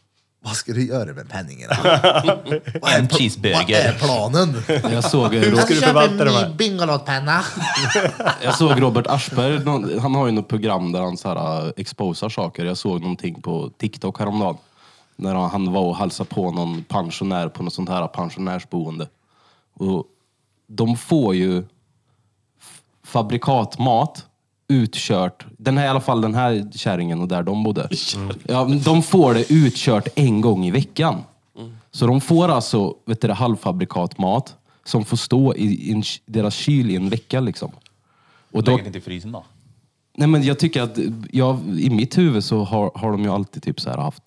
[0.44, 1.76] vad ska du göra med penningarna?
[2.82, 3.58] vad, är, En pl- cheeseburger.
[3.58, 4.62] vad är planen?
[4.94, 6.54] Jag såg, Hur ska du förvalta de här?
[6.54, 7.42] Bingolotto-penna.
[8.42, 11.72] Jag såg Robert Aschberg, någon- han har ju något program där han så här, uh,
[11.76, 12.64] exposar saker.
[12.64, 14.56] Jag såg någonting på TikTok häromdagen.
[15.16, 19.08] När han- han var och hälsade på någon pensionär på något sånt här pensionärsboende.
[19.78, 20.04] Och
[20.66, 21.58] de får ju
[22.60, 24.26] f- fabrikatmat
[24.68, 25.46] utkört.
[25.58, 27.88] Den här, I alla fall den här kärringen och där de bodde.
[28.48, 31.22] Ja, men de får det utkört en gång i veckan.
[31.90, 36.54] Så de får alltså vet du, det, halvfabrikatmat som får stå i, i en, deras
[36.54, 37.40] kyl i en vecka.
[37.40, 37.70] Liksom.
[38.52, 39.44] Och då, Lägger inte i frysen då?
[40.16, 40.98] nej men jag tycker att
[41.32, 44.22] jag, i mitt huvud så har, har de ju alltid typ så här haft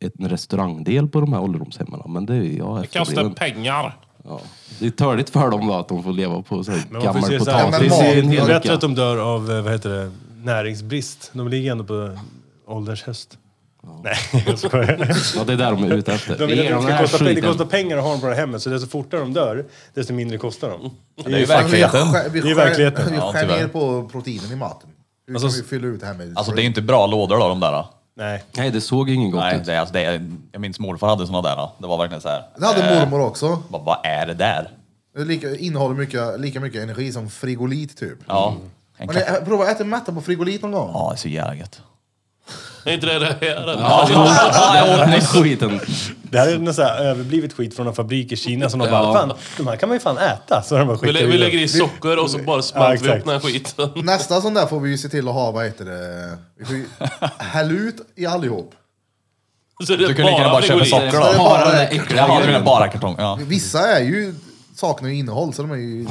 [0.00, 2.00] ett- en restaurangdel på de här ålderdomshemmen.
[2.06, 3.34] Men det är jag Det kostar efterbliven.
[3.34, 3.96] pengar.
[4.28, 4.40] Ja.
[4.78, 7.02] Det är törligt för dem då att de får leva på så här Men man
[7.02, 8.74] får gammal se så här, potatis i en Det är bättre vecka.
[8.74, 10.10] att de dör av, eh, vad heter det,
[10.44, 11.30] näringsbrist.
[11.32, 12.18] De ligger ändå på
[12.66, 13.38] ålderns höst.
[14.04, 15.16] Nej, jag skojar.
[15.36, 16.38] Ja, det är där de är ute efter.
[16.38, 17.50] De vill Ge att dem det, den ska här kosta, pengar- det skiten.
[17.50, 20.12] kostar pengar att ha dem på det här hemmet, så desto fortare de dör, desto
[20.12, 20.90] mindre kostar de.
[21.24, 22.06] Det är ju Fan, vi verkligheten.
[22.12, 23.04] skär- Vi Det är skär, verkligheten.
[23.10, 23.58] vi Ja, skär tyvärr.
[23.58, 24.90] ner på proteinen i maten.
[25.26, 26.32] Hur Alltså, kan vi fylla ut det här med...
[26.38, 27.72] Alltså det är ju inte bra lådor då de där.
[27.72, 27.88] Då.
[28.18, 28.44] Nej.
[28.56, 29.64] Nej, det såg ingen gott Nej, ut.
[29.64, 31.68] det, är- alltså, det är, jag minns morfar hade såna där.
[31.78, 32.42] Det var verkligen så här.
[32.58, 33.62] Det hade eh, mormor också.
[33.68, 34.70] Vad, vad är det där?
[35.14, 38.18] Det är lika, innehåller mycket, lika mycket energi som frigolit typ.
[38.28, 38.56] Ja.
[38.96, 40.90] En Men katt- jag, prova att äta mätta på frigolit någon gång.
[40.94, 41.80] Ja, det är så jävla gött.
[42.84, 43.76] Är inte det det här?
[43.78, 44.08] Ja,
[44.76, 45.80] jag åt Den skiten.
[46.22, 48.90] Det här är något så här överblivet skit från en fabrik i Kina som de
[48.90, 49.14] bara, Ja.
[49.14, 50.62] fan, de här kan man ju fan äta.
[50.62, 52.94] Så de bara Vi, lä- vi lägger i socker och så bara Ja, smälter vi
[52.94, 53.18] exakt.
[53.18, 54.04] upp den här skiten.
[54.06, 56.74] Nästa sån där får vi ju se till att ha, vad heter det, vi får
[56.74, 56.84] ju
[57.38, 58.74] hälla ut i allihop.
[59.86, 61.38] Så det Du kan lika gärna bara köpa socker då.
[61.38, 62.64] Bara den där äckliga grejen.
[62.64, 63.14] bara kartong.
[63.18, 63.38] Ja.
[63.42, 64.34] Vissa är ju,
[64.76, 66.06] saknar ju innehåll så de är ju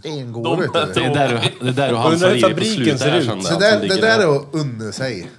[0.00, 0.92] stengoda De.
[0.94, 3.60] Det är där du, det är där du halsar i på fabriken slutet.
[3.60, 4.18] det, det där där.
[4.28, 5.30] är att unna sig.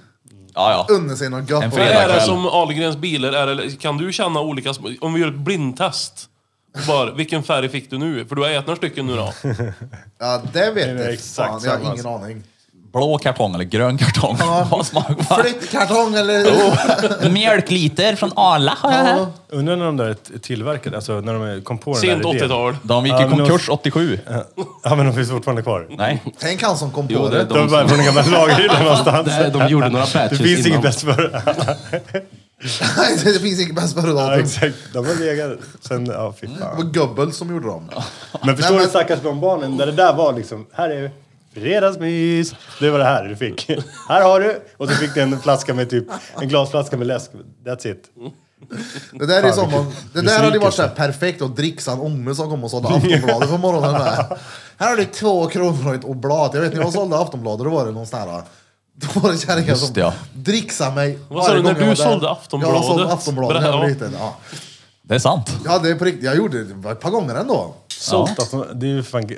[0.54, 0.94] Ja, ja.
[0.94, 1.62] Unna sig något gott.
[1.62, 3.46] En Vad är det som Ahlgrens bilar är?
[3.46, 4.72] Eller kan du känna olika...
[4.72, 6.28] sm- Om vi gör ett blindtest.
[6.88, 8.24] Bara, vilken färg fick du nu?
[8.26, 9.32] För du har ätit några stycken nu då.
[10.18, 11.12] Ja, det vet Det är jag.
[11.12, 12.42] exakt Fan, jag har samma, ingen aning.
[12.92, 14.36] Blå kartong eller grön kartong?
[14.70, 17.28] Vad smakar Flyttkartong eller...
[17.30, 19.16] Mjölkliter från Arla har jag här.
[19.18, 19.26] Ja.
[19.48, 22.44] Undrar när de där är tillverkade, alltså när de kom på den Sent där idén.
[22.50, 22.76] 80-tal.
[22.82, 24.18] De gick Ja, i men konkurs 87.
[24.84, 25.86] Ja men de finns fortfarande kvar.
[25.90, 26.22] Nej.
[26.38, 27.40] Tänk han som kom på Jo, det det.
[27.40, 29.26] är De är bara från en gammal lagerhylla någonstans.
[29.26, 30.80] Det- de gjorde några Det batches finns inget innan.
[30.82, 31.42] bäst före.
[32.96, 34.40] Nej, det finns inget bäst Ja, datum.
[34.44, 34.74] exakt.
[34.92, 36.76] De har legat sen, ja fy Det fan.
[36.76, 37.90] var Goebbels som gjorde dem.
[38.44, 41.10] Men förstår Nej, du men- stackars de barnen, där det där var liksom, här är
[41.54, 42.54] Fredagsmys!
[42.80, 43.70] Det var det här du fick.
[44.08, 44.62] Här har du!
[44.76, 46.06] Och så fick du en flaska med typ,
[46.40, 47.30] en glasflaska med läsk.
[47.66, 48.04] That's it.
[49.12, 52.00] Det där, är som om, det där hade varit så här perfekt att dricksa en
[52.00, 54.38] ånge som kom och sålde Aftonbladet på morgonen med.
[54.78, 56.54] Här har du två kronor och ett oblat.
[56.54, 58.42] Jag vet när jag sålde Aftonbladet då var det någon sån här
[58.94, 60.14] då var det kärringar som det, ja.
[60.32, 61.94] dricksade mig Vad sa du, när du där.
[61.94, 62.76] sålde Aftonbladet?
[62.76, 64.16] Jag sålde Aftonbladet när jag var liten.
[64.18, 64.36] Ja.
[65.02, 65.58] Det är sant.
[65.64, 67.74] Jag hade på riktigt, jag gjorde det ett par gånger ändå.
[67.88, 69.30] Sålt alltså, det är ju fan...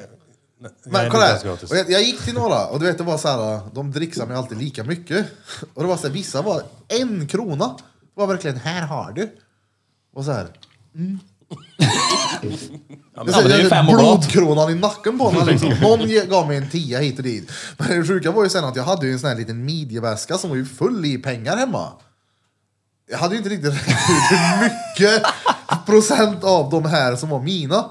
[0.64, 2.98] Nej, Men det är kolla här, och jag, jag gick till några och du vet
[2.98, 5.26] det var så här, de dricksade mig alltid lika mycket.
[5.74, 7.66] Och det var så här, vissa var en krona.
[7.66, 9.30] Det var verkligen, här har du.
[10.14, 10.46] Och så här.
[10.94, 11.18] Mm.
[13.14, 15.68] men det är ju fem och blodkronan i nacken på mig liksom.
[15.68, 17.50] Någon ge- gav mig en tia hit och dit.
[17.76, 20.38] Men det sjuka var ju sen att jag hade ju en sån här liten midjeväska
[20.38, 21.92] som var ju full i pengar hemma.
[23.10, 25.22] Jag hade ju inte riktigt räknat ut hur mycket
[25.86, 27.84] procent av de här som var mina.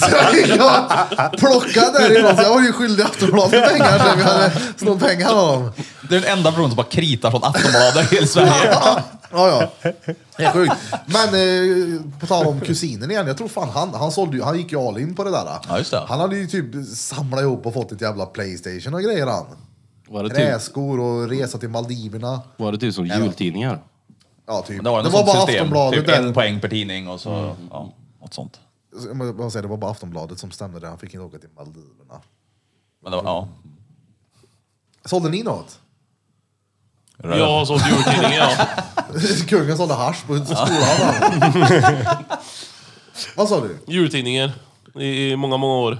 [0.00, 4.24] Så jag gick och plockade därifrån, så jag var ju skyldig Aftonbladet pengar sen vi
[4.24, 5.72] hade snott pengar av dem.
[6.08, 8.76] Det är den enda personen som bara kritar från Aftonbladet i hela Sverige.
[9.32, 9.90] Ja, ja.
[10.38, 10.74] Helt sjukt.
[11.06, 14.58] Men eh, på tal om kusinen igen, jag tror fan han, han, sålde ju, han
[14.58, 15.58] gick ju all in på det där.
[15.68, 16.04] Ja, just det.
[16.08, 19.46] Han hade ju typ samlat ihop och fått ett jävla Playstation och grejer han.
[20.08, 22.40] Var det typ, Träskor och resa till Maldiverna.
[22.56, 23.78] var det typ som jultidningar?
[24.46, 24.84] Ja, typ.
[24.84, 25.54] Det var, Det var bara system.
[25.54, 26.22] Aftonbladet Typ där.
[26.22, 28.60] en poäng per tidning och så, ja, något sånt.
[29.38, 30.88] Jag säga, Det var bara Aftonbladet som stämde där.
[30.88, 32.20] Han fick inte åka till Maldiverna.
[33.02, 33.48] Men det var, ja.
[35.04, 35.78] Sålde ni något?
[37.22, 38.66] Jag har sålt jultidningar, ja.
[39.48, 41.14] Kungen sålde hasch på skolan.
[43.36, 43.78] Vad sa du?
[43.86, 44.52] Jultidningar.
[44.94, 45.98] I, I många, många år.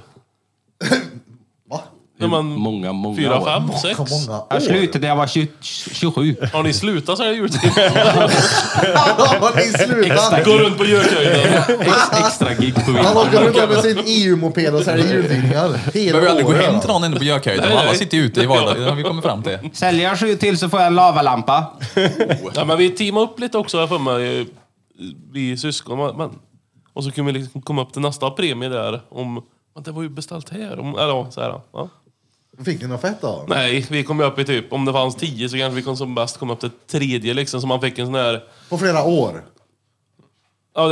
[2.21, 3.45] Ja, men, Många, många fyra, år.
[3.45, 3.99] fem, sex.
[3.99, 4.61] Många Jag år.
[4.61, 6.37] slutade när jag var 20, 27.
[6.53, 7.91] Har ni slutat så är det jultidningar.
[9.41, 10.45] Har ni slutat?
[10.45, 11.63] Gå runt på Gökhöjden.
[11.81, 15.91] Ex, extra gig på Han åker runt med sin EU-moped och säljer jultidningar.
[15.95, 17.79] Hela behöver aldrig gå året, hem till någon inne på Gökhöjden.
[17.79, 18.83] Alla sitter ju ute i vardagen.
[18.83, 19.59] Det har vi kommit fram till.
[19.73, 21.73] Säljer jag sju till så får jag en lavalampa.
[22.55, 24.47] Ja, men vi teamade upp lite också här för mig.
[25.33, 25.99] Vi syskon.
[25.99, 26.31] Men, men,
[26.93, 29.01] och så kunde vi liksom komma upp till nästa premie där.
[29.11, 29.35] Om,
[29.75, 30.79] men det var ju beställt här.
[30.81, 31.61] Om, eller ja, så här.
[31.73, 31.89] Ja.
[32.65, 33.45] Fick ni något fett då?
[33.49, 35.97] Nej, vi kom ju upp i typ, om det fanns tio så kanske vi kom
[35.97, 37.61] som bäst komma upp till tredje liksom.
[37.61, 38.45] Så man fick en sån här...
[38.69, 39.45] På flera år?
[40.81, 40.89] Ja,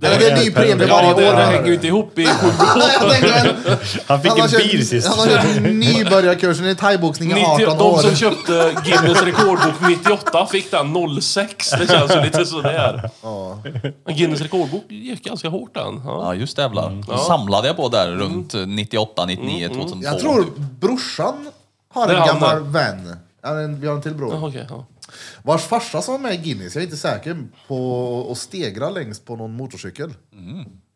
[0.00, 1.34] det, Eller det är en ny premie ja, varje det år.
[1.36, 3.54] hänger ju inte ihop i sju Jag
[4.06, 5.08] Han fick han har en bil sist.
[5.08, 7.98] Han har kört nybörjarkursen i thaiboxning i 90, 18 de år.
[7.98, 11.70] som köpte Guinness rekordbok 98 fick den 06.
[11.70, 13.10] Det känns ju lite sådär.
[14.06, 16.02] Men Guinness rekordbok gick ganska hårt den.
[16.04, 16.20] Ja.
[16.22, 17.02] Ja, just jävlar.
[17.08, 19.98] Då samlade jag på där runt 98, 99, 2002.
[20.02, 20.46] Jag tror
[20.80, 21.46] brorsan
[21.94, 23.16] har Det en gammal vän.
[23.44, 24.34] Ja, en- Vi har en till bror.
[24.34, 24.86] Ja, okej, ja.
[25.42, 27.36] Vars farsa som var med i Guinness, jag är inte säker
[27.68, 30.14] på att stegra längst på någon motorcykel.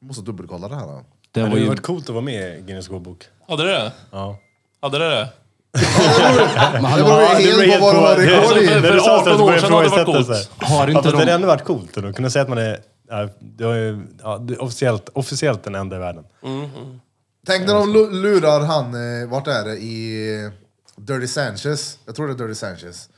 [0.03, 0.83] Måste dubbelkolla det här.
[0.87, 1.05] då.
[1.33, 3.25] Det hade ju varit coolt att vara med i Guinness Rekordbok.
[3.49, 3.93] Hade det det?
[4.11, 4.39] Ja.
[4.81, 5.29] Hade det det?
[5.73, 8.67] Det beror Ja, ju helt på vad de har det- rekord i.
[8.67, 10.29] för- När du sa så 18 år sedan hade det varit coolt.
[10.29, 11.33] Har Ja, inte fast det hade de...
[11.33, 14.63] ändå varit coolt att kunna säga att man är ja, det är, ja, det är
[14.63, 16.25] officiellt, officiellt den enda i världen.
[17.47, 18.85] Tänk när de lu- lurar han,
[19.23, 20.51] eh, vart är det, i
[21.01, 21.99] Dirty Sanchez.
[22.07, 23.09] Jag tror det är Dirty Sanchez.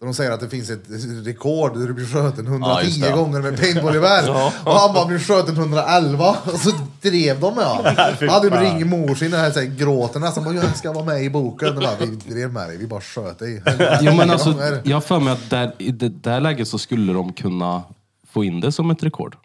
[0.00, 0.82] Där de säger att det finns ett
[1.26, 4.30] rekord där du blir skjuten 110 Ja, gånger med paintballgevär.
[4.64, 6.36] Och han bara blir skjuten 111.
[6.52, 6.70] Och så
[7.02, 7.94] drev de med honom.
[8.20, 10.44] Han hade ringt mor sin och här, gråter nästan.
[10.44, 11.68] Bara, Jag ska vara med i boken.
[11.68, 13.62] Och bara, vi drev med dig, vi bara sköt dig.
[14.00, 17.12] Jo men alltså, jag har för mig att där, i det där läget så skulle
[17.12, 17.82] de kunna
[18.30, 19.36] få in det som ett rekord.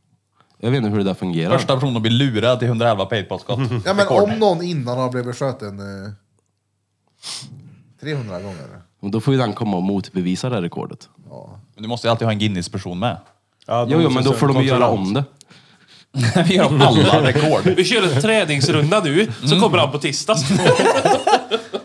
[0.57, 1.57] Jag vet inte hur det där fungerar.
[1.57, 3.59] Första personen att bli lurad till 111 paintball-skott.
[3.85, 4.23] Ja men Rekord.
[4.23, 6.11] om någon innan har blivit skjuten eh,
[8.03, 8.67] 300 gånger.
[9.01, 11.09] Men Då får ju den komma och motbevisa det här rekordet.
[11.75, 13.17] Men du måste ju alltid ha en Guinness-person med.
[13.67, 15.23] Ja, Jo, jo men då får de ju göra om det.
[16.47, 17.73] Vi gör alla rekord.
[17.77, 20.35] Vi kör en träningsrunda nu, så kommer han på tisdag.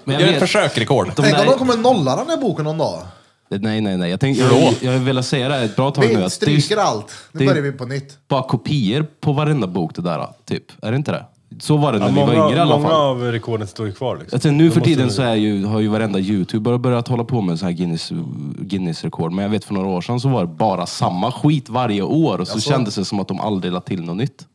[0.04, 1.06] Men Gör jag ett vet, försöksrekord.
[1.06, 3.02] de Tänk om där, de kommer nolla den här boken någon dag.
[3.48, 4.10] nej, nej, nej.
[4.10, 6.08] Jag, tänkte, jag, jag har velat säga det här ett bra tag nu.
[6.08, 6.28] Vi att det är
[6.60, 7.14] stryker allt.
[7.32, 8.18] Nu det- börjar vi på nytt.
[8.28, 10.26] bara kopior på varenda bok det där.
[10.44, 10.64] Typ.
[10.84, 11.24] Är det inte det?
[11.60, 13.00] Så var det när Ja, vi var många, yngre i alla många fall.
[13.10, 14.16] av rekorden står ju kvar.
[14.16, 14.36] Liksom.
[14.36, 17.58] Alltså, nu för tiden så är ju, har ju varenda youtubare börjat hålla på med
[17.58, 18.12] så här Guinness,
[18.58, 19.32] Guinness-rekord.
[19.32, 22.40] Men jag vet för några år sedan så var det bara samma skit varje år.
[22.40, 22.70] Och så Jaså?
[22.70, 24.46] kändes det som att de aldrig lade till något nytt.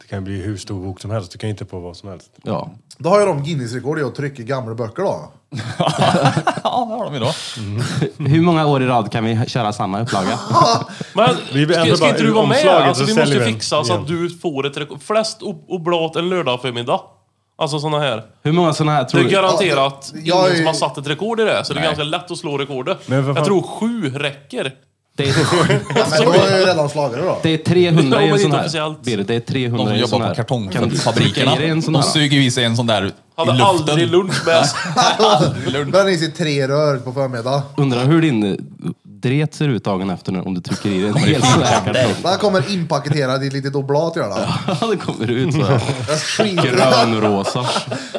[0.00, 1.32] Det kan bli hur stor bok som helst.
[1.32, 2.30] Du kan inte på vad som helst.
[2.42, 2.70] Ja.
[2.98, 5.32] Då har ju de Guinness-rekord i att trycka gamla böcker då.
[5.78, 7.32] Ja, det har de ju då.
[8.28, 10.38] Hur många år i rad kan vi köra samma upplaga?
[11.14, 12.56] Men Vi ska, ändrar ska bara inte du vara med?
[12.56, 14.02] omslaget Alltså, så vi måste säljer ju vi den fixa så igen.
[14.02, 15.02] att du får ett rekord.
[15.02, 17.00] Flest ob- oblat en lördag förmiddag.
[17.58, 18.22] Alltså såna här.
[18.42, 19.30] Hur många sådana här Det tror är du?
[19.30, 21.64] garanterat Ja, jag ingen är- som har satt ett rekord i det.
[21.64, 23.08] Så det är ganska lätt att slå rekordet.
[23.08, 24.72] Men för fan- Jag tror sju räcker.
[25.16, 25.34] Det är,
[25.94, 27.38] Ja, men då jag ju redan slagit det då.
[27.42, 28.64] det är 300 Ja, i en sån inte här.
[28.64, 29.02] officiellt.
[29.02, 30.42] Berit, det är 300 De som i en sån jobbar här.
[30.42, 32.08] på Kan du kartongfabrikerna, i en sån de här?
[32.08, 33.66] suger i sig en sån där i Hade luften.
[33.66, 37.62] aldrig lunch med Bränner i sig tre rör på förmiddag.
[37.76, 38.56] Undrar hur din eh,
[39.04, 41.84] dret ser ut dagen efter nu, om du trycker i dig en hel sån här
[41.84, 42.12] kartong.
[42.22, 44.38] Den kommer inpaketerad i ett litet oblat gör den.
[44.80, 45.80] Ja, det kommer ut så här.
[46.08, 47.66] Jag skiter, Grönrosa.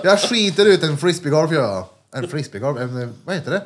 [0.03, 1.85] jag skiter ut en frisbeegolf gör jag.
[2.23, 3.61] En frisbeegolf, en, vad heter det?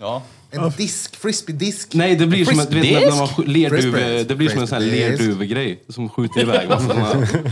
[0.00, 0.22] Ja.
[0.50, 1.94] En disk, frisbeedisk.
[1.94, 4.24] Nej, det blir som, en- du vet, när man sk- lerduve, Frisbee.
[4.24, 5.10] det blir som en sån här Frisbee.
[5.10, 7.42] lerduvegrej som skjuter iväg massa såna här.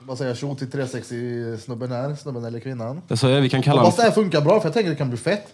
[0.00, 3.02] Bara säga tjo till 360 snubben här, snubben eller kvinnan.
[3.08, 4.90] Jag sa, ja, vi kan kalla Hoppas det honom här funkar bra för jag tänker
[4.90, 5.46] det kan bli fett.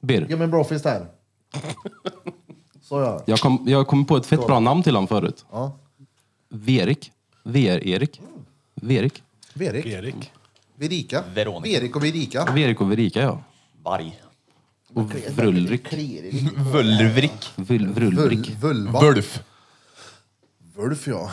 [0.00, 0.26] Bir.
[0.28, 1.06] Ge mig en brofist här.
[2.82, 3.22] Så ja.
[3.26, 5.44] Jag kom, jag kom på ett fett bra namn till honom förut.
[5.52, 5.78] ja.
[6.48, 7.12] Verik.
[7.44, 8.20] VR-Erik.
[8.74, 9.22] Verik.
[9.54, 9.86] Verik.
[9.86, 10.32] Erik.
[10.76, 11.24] Verika.
[11.34, 11.78] Veronica.
[11.80, 12.44] Verik och Verika.
[12.54, 13.42] Verik och Verika, ja.
[13.82, 14.20] Varg.
[15.36, 15.92] Vrulrik.
[16.72, 17.52] Völvrik.
[17.56, 18.50] Vrulrik.
[18.60, 19.00] Vul, vulva.
[20.76, 21.30] Vulf ja.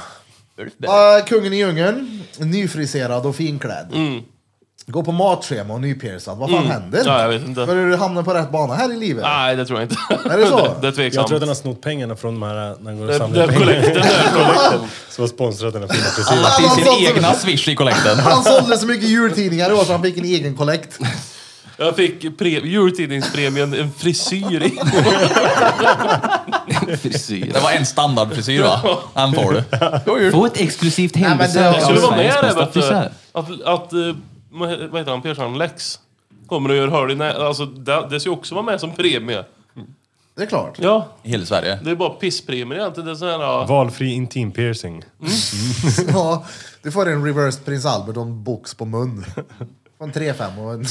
[0.60, 3.88] Uh, kungen i djungeln, nyfriserad och finklädd.
[4.88, 6.38] Gå på matschema och nypiercad.
[6.38, 7.02] Vad fan händer?
[7.06, 7.66] Ja, jag vet inte.
[7.66, 9.24] Börjar du hamna på rätt bana här i livet?
[9.24, 9.96] Nej, det tror jag inte.
[10.30, 10.58] Är det så?
[10.82, 11.28] det, det är Jag tveksamt.
[11.28, 13.48] tror att den har snott pengarna från de här när han går och Det, samlar
[13.48, 13.60] det, pengar.
[13.60, 14.32] kollekten där.
[14.34, 16.44] Kollekten som har sponsrat den här fina frisyren.
[16.44, 18.20] Han sin sålde- egna swish i kollekten.
[18.20, 21.00] Han sålde så mycket jultidningar i år så han fick en egen kollekt.
[21.86, 24.80] Jag fick pre- jultidningspremien en frisyr i.
[26.98, 27.54] Frisyr.
[27.54, 28.98] Det var en standardfrisyr va?
[29.14, 29.64] Han får
[30.16, 30.32] du.
[30.32, 32.82] Få ett exklusivt hembesök det- Jag av skulle vara med Sveriges där bästa vet du.
[32.82, 33.12] frisör.
[33.32, 34.00] Att, att eh,
[34.52, 36.00] vad heter han, Persson Lex
[36.48, 38.92] kommer och gör hål i nä- Alltså det, det ska ju också vara med som
[38.92, 39.44] premie.
[40.36, 40.78] Det är klart.
[40.82, 41.80] Ja, I hela Sverige.
[41.84, 43.06] det är bara pisspremier egentligen.
[43.06, 43.68] Det är sån här...
[43.68, 45.04] Valfri intim piercing.
[46.14, 46.46] Ja,
[46.84, 49.26] du får en reversed prins Albert och en box på mun.
[49.98, 50.86] Från 3-5 och en...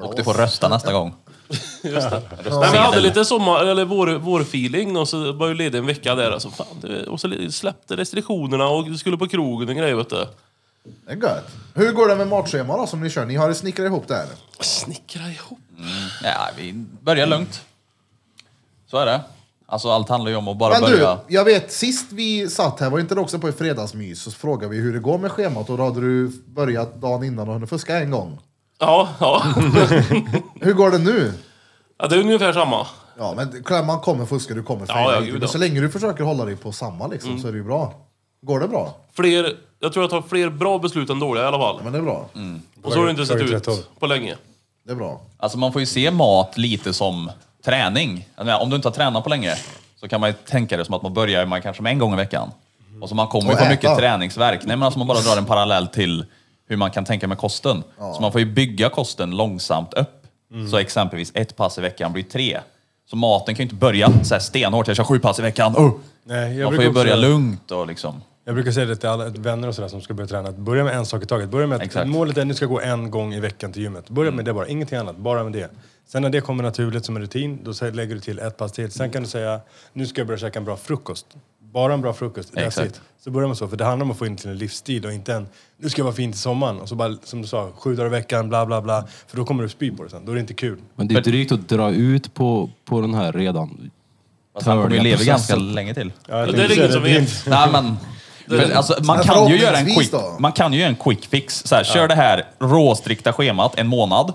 [0.00, 1.14] Och du får rösta nästa gång.
[1.82, 1.92] Nej,
[2.42, 6.14] men jag hade lite sommar, eller vår, vårfeeling och så var jag ledig en vecka
[6.14, 6.30] där.
[6.30, 10.26] Alltså, fan, det, och så släppte restriktionerna och skulle på krogen och grejer vet du.
[10.84, 11.50] Det är gött.
[11.74, 13.26] Hur går det med matschema då som ni kör?
[13.26, 14.26] Ni har snickrat ihop det här?
[14.60, 15.58] Snickra ihop.
[16.24, 17.64] Ja, vi börjar lugnt.
[18.90, 19.20] Så är det.
[19.72, 21.18] Alltså allt handlar ju om att bara Men du, börja.
[21.28, 24.22] jag vet sist vi satt här, var inte det också på ett fredagsmys?
[24.22, 27.48] Så frågade vi hur det går med schemat och då hade du börjat dagen innan
[27.48, 28.38] och hunnit fuska en gång.
[28.80, 29.42] Ja, ja.
[30.60, 31.32] Hur går det nu?
[31.98, 32.06] ja.
[32.08, 32.86] Det är ungefär samma.
[33.18, 35.24] Ja, men man kommer fuska, du kommer Ja, fejla ja, lite.
[35.24, 35.48] gud, Men ja.
[35.48, 37.94] så länge du försöker hålla dig på samma liksom, så är det ju bra.
[38.42, 38.94] Går det bra?
[39.12, 41.74] Fler, jag tror jag tar fler bra beslut än dåliga i alla fall.
[41.78, 42.28] Ja, men det är bra.
[42.82, 43.76] Och så har det inte sett ut håll.
[43.98, 44.34] på länge.
[44.86, 45.20] Det är bra.
[45.38, 47.30] Alltså man får ju se mat lite som
[47.64, 48.28] träning.
[48.60, 49.54] Om du inte har tränat på länge
[50.00, 52.12] så kan man ju tänka det som att man börjar man kanske med en gång
[52.12, 52.50] i veckan.
[53.00, 53.68] Och så man kommer ju äta.
[53.68, 54.60] mycket träningsverk.
[54.64, 56.24] Nej men alltså man bara drar en parallell till
[56.68, 57.82] hur man kan tänka med kosten.
[57.98, 60.26] Så man får ju bygga kosten långsamt upp.
[60.70, 62.60] Så exempelvis ett pass i veckan blir tre.
[63.10, 65.76] Så maten kan ju inte börja så här stenhårt, jag kör sju pass i veckan.
[65.76, 65.92] Oh!
[66.24, 68.22] Nej, jag Man får ju börja lugnt och liksom.
[68.44, 70.48] Jag brukar säga det till alla vänner och sådär som ska börja träna.
[70.48, 71.50] Att börja med en sak i taget.
[71.50, 72.08] Börja med att Exakt.
[72.08, 74.10] målet är att ni ska gå en gång i veckan till gymmet.
[74.10, 75.16] Börja med det bara, ingenting annat.
[75.16, 75.70] Bara med det.
[76.06, 78.90] Sen när det kommer naturligt som en rutin, då lägger du till ett pass till.
[78.90, 79.60] Sen kan du säga,
[79.92, 81.26] nu ska jag börja käka en bra frukost.
[81.60, 82.54] Bara en bra frukost.
[82.54, 82.88] That's Exakt.
[82.88, 83.00] it.
[83.24, 85.12] Så börjar man så, för det handlar om att få in till en livsstil och
[85.12, 86.80] inte en, nu ska jag vara fin till sommaren.
[86.80, 89.06] Och så bara, som du sa, sju dagar i veckan, bla bla bla.
[89.26, 90.24] För då kommer du spy på det sen.
[90.24, 90.78] Då är det inte kul.
[90.94, 93.90] Men det är drygt att dra ut på, på den här redan
[94.54, 96.12] Fast han kommer ju leva ganska länge till.
[96.28, 97.20] Ja, Det är det ingen som vet.
[97.20, 97.96] inte- Nej, men,
[98.48, 100.36] för, alltså, man, Men kan ju göra en quick, då.
[100.38, 101.62] man kan ju göra en quick fix.
[101.66, 104.32] Så här, Kör det här råstrikta schemat en månad.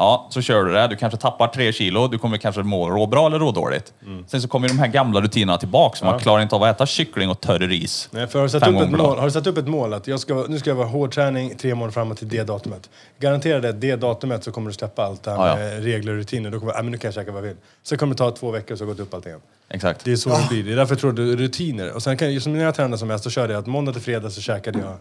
[0.00, 0.88] Ja, så kör du det.
[0.88, 2.08] Du kanske tappar tre kilo.
[2.08, 3.92] Du kommer kanske må råbra eller rådåligt.
[4.26, 6.02] Sen så kommer de här gamla rutinerna tillbaks.
[6.02, 8.08] Man klarar inte av att äta kyckling och törre ris.
[8.12, 10.06] Nej, för har, du satt upp ett mål, har du satt upp ett mål att
[10.06, 12.90] jag ska, nu ska jag vara hård träning tre månader framåt till det datumet.
[13.18, 15.56] Garantera det, det datumet så kommer du släppa allt det här Ja, ja.
[15.56, 16.50] med regler och rutiner.
[16.50, 17.56] Då kommer ah, men nu kan jag käka vad jag vill.
[17.82, 19.40] Sen kommer det ta två veckor så har jag gått upp allt igen.
[19.68, 20.04] Exakt.
[20.04, 20.64] Det är så det blir.
[20.64, 21.92] Det är därför jag tror är rutiner.
[21.94, 23.92] Och sen kan, just som när jag tränade som mest så körde jag att måndag
[23.92, 24.96] till fredag så käkade jag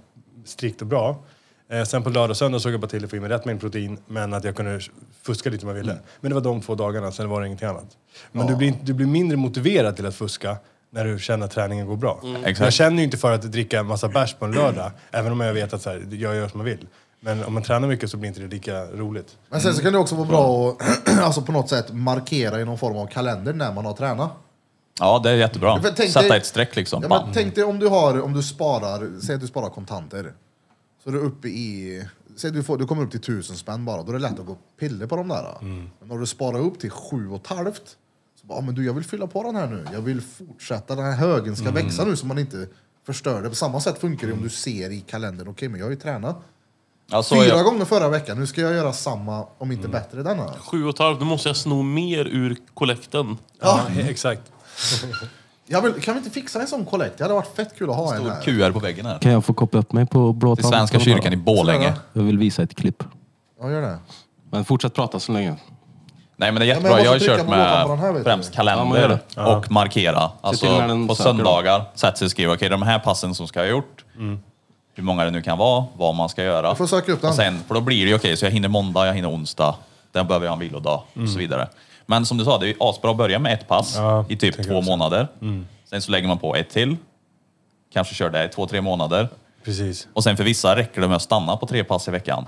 [0.45, 1.15] strikt och bra.
[1.71, 3.45] Eh, sen på lördag och söndag såg jag bara till att få i mig rätt
[3.45, 4.79] mängd protein men att jag kunde
[5.21, 5.97] fuska lite om jag ville.
[6.21, 7.88] Men det var de två dagarna, sen var det ingenting annat.
[8.32, 10.58] Men du, blir, du blir mindre motiverad till att fuska
[10.91, 12.21] när du känner att träningen går bra.
[12.45, 12.60] Exakt.
[12.60, 15.39] Jag känner ju inte för att dricka en massa bärs på en lördag, även om
[15.39, 16.88] jag vet att så här, jag gör som jag vill.
[17.21, 19.38] Men om man tränar mycket så blir inte det lika roligt.
[19.49, 22.65] Men sen så kan det också vara bra att alltså på något sätt markera i
[22.65, 24.32] någon form av kalender när man har tränat.
[24.99, 25.82] Ja, det är jättebra.
[26.13, 27.03] Sätta dig- ett streck liksom.
[27.10, 30.33] Ja, tänk dig om du, har, om du sparar, säg att du sparar kontanter.
[31.04, 32.04] Så är du uppe i,
[32.35, 34.45] säg du, får, du kommer upp till tusen spänn bara, då är det lätt att
[34.45, 35.58] gå och pilla på de där.
[35.62, 37.97] Men när du sparar upp till sju och ett halvt,
[38.41, 39.85] så bara, ah, men du jag vill fylla på den här nu.
[39.93, 42.67] Jag vill fortsätta, den här högen ska växa nu så man inte
[43.06, 43.50] förstör det.
[43.50, 45.97] På samma sätt funkar det om du ser i kalendern, okej men jag har ju
[45.97, 46.37] tränat
[47.12, 47.65] Ja, så är fyra jag.
[47.65, 50.54] gånger förra veckan, nu ska jag göra samma, om inte bättre denna.
[50.54, 53.37] Sju och ett halvt, då måste jag sno mer ur kollekten.
[53.60, 54.41] Ja, exakt.
[55.71, 57.17] Jag vill, kan vi inte fixa en sån kollekt?
[57.17, 58.41] Det hade varit fett kul att ha en Stor här.
[58.41, 59.19] QR på väggen här.
[59.19, 61.93] Kan jag få koppla upp mig på blå Till Svenska kyrkan i Borlänge.
[62.13, 63.03] Jag vill visa ett klipp.
[63.61, 63.97] Ja, gör det.
[64.51, 65.55] Men fortsätt prata så länge.
[66.37, 66.97] Nej men det är Ja, men jättebra.
[66.97, 68.29] jag jag har måste kört trycka på den här, med vet du.
[68.29, 69.41] främst Ja, man gör kalender det.
[69.41, 70.31] och markera.
[70.41, 71.35] Alltså till när den på söker då.
[71.37, 74.05] söndagar sätter sig och skriver okej de här passen som ska jag ha gjort.
[74.95, 76.67] Hur många det nu kan vara, vad man ska göra.
[76.67, 77.29] Jag får söka upp den.
[77.29, 79.75] Och sen, för då blir det ju okej, så jag hinner måndag, jag hinner onsdag.
[80.11, 81.67] Den behöver jag ha en vilodag och så vidare.
[82.10, 84.39] Men som du sa, det är asbra att börja med ett pass Ja, i typ
[84.55, 84.89] tänker två jag också.
[84.91, 85.27] månader.
[85.89, 86.97] Sen så lägger man på ett till.
[87.93, 89.29] Kanske kör det i två, tre månader.
[89.63, 90.07] Precis.
[90.13, 92.45] Och sen för vissa räcker det med att stanna på tre pass i veckan.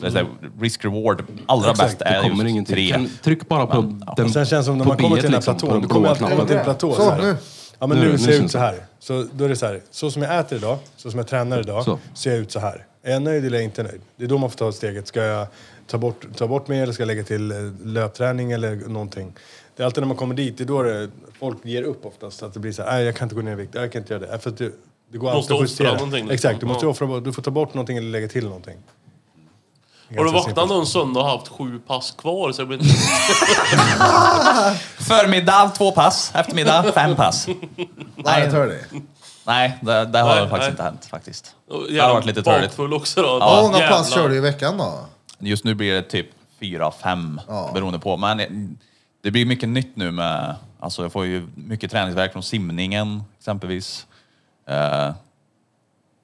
[0.00, 0.26] Det är så här,
[0.60, 2.74] risk-reward, allra Exakt, bäst Det är kommer just ingenting.
[2.76, 2.90] tre.
[2.92, 5.22] Kan, tryck bara på den Och sen känns det som när på man kommer till
[5.24, 6.64] den här liksom, på platån, den då kommer blåa alltid till en knappen.
[6.64, 6.92] platå.
[6.94, 7.22] Så, Så här.
[7.22, 7.36] nu.
[7.78, 8.74] Ja men Nu- nu, nu ser jag syns ut så här.
[8.98, 11.60] Så då är det så här, så som jag äter idag, så som jag tränar
[11.60, 11.98] idag, Så.
[12.14, 12.86] ser jag ut så här.
[13.02, 14.00] Är jag nöjd eller är jag inte nöjd?
[14.16, 15.06] Det är då man får ta steget.
[15.08, 15.46] Ska jag
[15.86, 19.32] ta bort, ta bort mig eller ska jag lägga till eh, löpträning eller någonting?
[19.76, 22.42] Det är alltid när man kommer dit, det är då det, folk ger upp oftast.
[22.42, 24.14] Att det blir så här, jag kan inte gå ner i vikt, jag kan inte
[24.14, 24.38] göra det.
[24.38, 24.74] För att du,
[25.12, 25.92] det går Måste alltid att offra justera.
[25.92, 26.30] någonting, liksom.
[26.34, 26.90] Exakt, du måste Ja.
[26.90, 28.76] offra, du får ta bort någonting eller lägga till någonting.
[30.16, 32.94] Har du vaknat någon söndag och haft sju pass kvar så det blir inte...
[35.04, 37.46] Förmiddag två pass, eftermiddag fem pass.
[38.16, 38.78] Nej, jag tar det.
[39.46, 40.70] Nej, det, det har Nej, faktiskt nej.
[40.70, 41.54] inte hänt faktiskt.
[41.90, 42.68] Det har varit lite törligt.
[42.76, 43.28] bakfull också då.
[43.32, 44.98] Hur många pass kör du i veckan då?
[45.38, 46.26] Just nu blir det typ
[46.60, 47.70] fyra, fem Ja.
[47.74, 48.16] beroende på.
[48.16, 48.78] Men
[49.22, 54.06] det blir mycket nytt nu med, alltså jag får ju mycket träningsverk från simningen exempelvis.
[54.68, 55.10] Eh,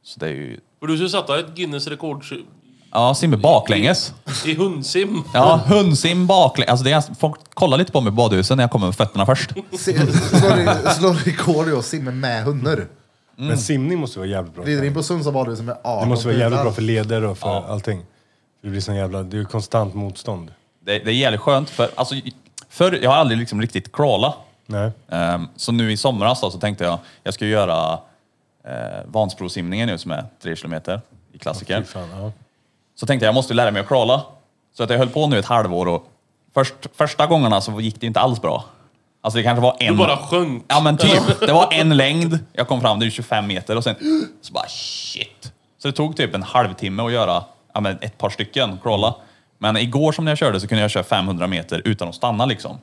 [0.04, 2.24] så det är ju, För du skulle sätta ett Guinness rekord
[2.94, 4.14] ja simmer baklänges.
[4.46, 5.22] i hundsim.
[5.34, 6.70] Ja, hundsim baklänges.
[6.70, 9.26] Alltså det är, folk kollar lite på mig i badhusen när jag kommer med fötterna
[9.26, 9.50] först.
[9.78, 9.98] Se-
[10.92, 12.86] Slår rekord i att simma med hundar.
[13.36, 14.64] Men simning måste vara jävligt bra.
[14.64, 17.38] Rider in på Sundsvall badhus med 18 Det måste vara jävligt bra för leder och
[17.38, 17.64] för Ja.
[17.68, 18.02] allting.
[18.62, 20.52] Det blir sån jävla, det är ju konstant motstånd.
[20.80, 22.14] Det, det är jävligt skönt för, alltså,
[22.68, 24.36] förr, jag har aldrig liksom riktigt crawlat.
[24.66, 24.90] Nej.
[25.08, 27.98] Ehm, så nu i somras då, så tänkte jag, jag ska göra
[28.64, 28.72] eh,
[29.06, 31.00] Vansbrosimningen nu som är tre kilometer
[31.32, 31.80] i klassiker.
[31.80, 32.32] Fy fan, ja.
[32.94, 34.22] Så tänkte jag, jag måste lära mig att crawla.
[34.76, 36.06] Så att jag höll på nu ett halvår och
[36.54, 38.64] först, första gångerna så gick det inte alls bra.
[39.20, 39.92] Alltså det kanske var en...
[39.92, 40.64] Du bara sjönk.
[40.68, 41.40] Ja men typ.
[41.40, 43.94] Det var en längd, jag kom fram, det är 25 meter och sen
[44.40, 45.52] så bara shit.
[45.78, 49.14] Så det tog typ en halvtimme att göra ja, men ett par stycken, crawla.
[49.58, 52.46] Men igår som när jag körde så kunde jag köra 500 meter utan att stanna
[52.46, 52.78] liksom.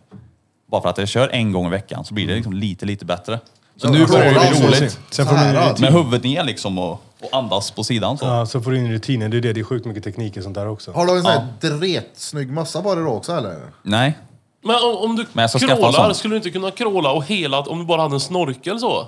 [0.72, 3.06] Bara för att jag kör en gång i veckan så blir det liksom lite, lite
[3.06, 3.40] bättre.
[3.76, 4.64] Så Ja, nu börjar det bli alltså.
[4.64, 5.00] roligt.
[5.10, 5.70] Sen får du in Tvära.
[5.72, 5.82] rutin.
[5.82, 8.26] Med huvudet ner liksom och, och andas på sidan så.
[8.26, 9.32] Ja, så får du in rutinen.
[9.32, 10.92] Det är det, det är sjukt mycket teknik och sånt där också.
[10.92, 13.58] Har du en sån här dretsnygg på dig då också eller?
[13.84, 14.18] Nej,
[14.64, 16.16] Men om, om du Men jag ska skaffa en crawlar, sån.
[16.16, 19.08] skulle du inte kunna crawla och hela om du bara hade en snorkel så?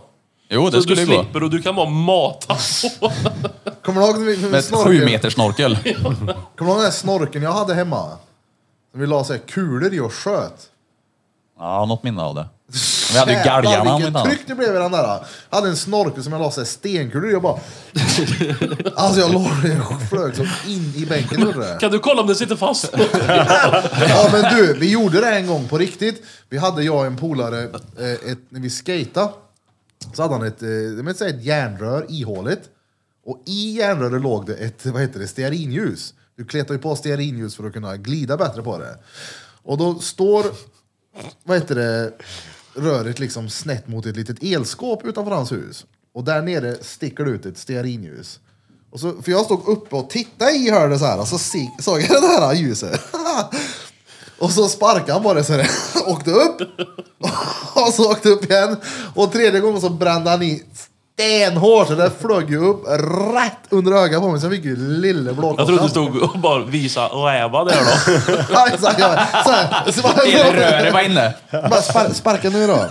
[0.52, 1.24] Jo det så skulle du ju gå.
[1.24, 2.56] slipper och du kan bara mata
[3.00, 3.12] på.
[3.84, 5.00] Kommer du ihåg när vi, när vi Med ett snorkel?
[5.00, 5.78] sju meters snorkel.
[6.04, 8.10] Kommer du ihåg den där snorkeln jag hade hemma?
[8.92, 10.68] Som vi la så här kulor i och sköt.
[11.60, 12.46] Ja, något minne av det.
[13.14, 14.28] Vi hade ju Jävlar, galgarna om vilket annat.
[14.28, 15.04] tryck det blev i den där.
[15.50, 17.54] Jag hade en snorkel som jag la så här stenkulor i och bara...
[18.96, 21.78] alltså jag låg jag flög som in i bänken gjorde det.
[21.80, 22.94] Kan du kolla om den sitter fast?
[24.10, 26.24] Ja men du, vi gjorde det en gång på riktigt.
[26.50, 29.30] Vi hade jag och en polare, eh, ett, när vi skejtade
[30.14, 32.70] så hade han ett, eh, jag säga ett järnrör ihåligt.
[33.26, 36.14] Och i järnröret låg det ett, vad heter det, stearinljus.
[36.36, 38.98] Du kletar ju på stearinljus för att kunna glida bättre på det.
[39.64, 40.46] Och då står,
[41.44, 42.14] vad heter det,
[42.76, 45.86] röret liksom snett mot ett litet elskåp utanför hans hus.
[46.14, 48.40] Och där nere sticker det ut ett stearinljus.
[48.92, 51.38] Och så, för jag stod uppe och tittade i hörnet så här och så
[51.80, 53.02] såg jag det här ljuset.
[54.42, 55.68] Och så sparkade han det så det
[56.08, 56.62] åkte upp.
[57.74, 58.78] Och så åkte upp igen.
[59.16, 60.64] Och tredje gången så brände han i
[61.16, 61.88] stenhårt.
[61.88, 62.84] Så det flög ju upp
[63.36, 64.40] rätt under ögat på mig.
[64.42, 65.66] Så jag fick ju lille Jag blåkockan.
[65.68, 68.22] trodde du stod och bara visa räva där då.
[68.54, 69.00] Ja, exakt.
[69.00, 69.26] Ja.
[69.46, 71.34] Så här, så bara, Hela röret var inne.
[71.52, 72.86] bara spar, sparka nu då.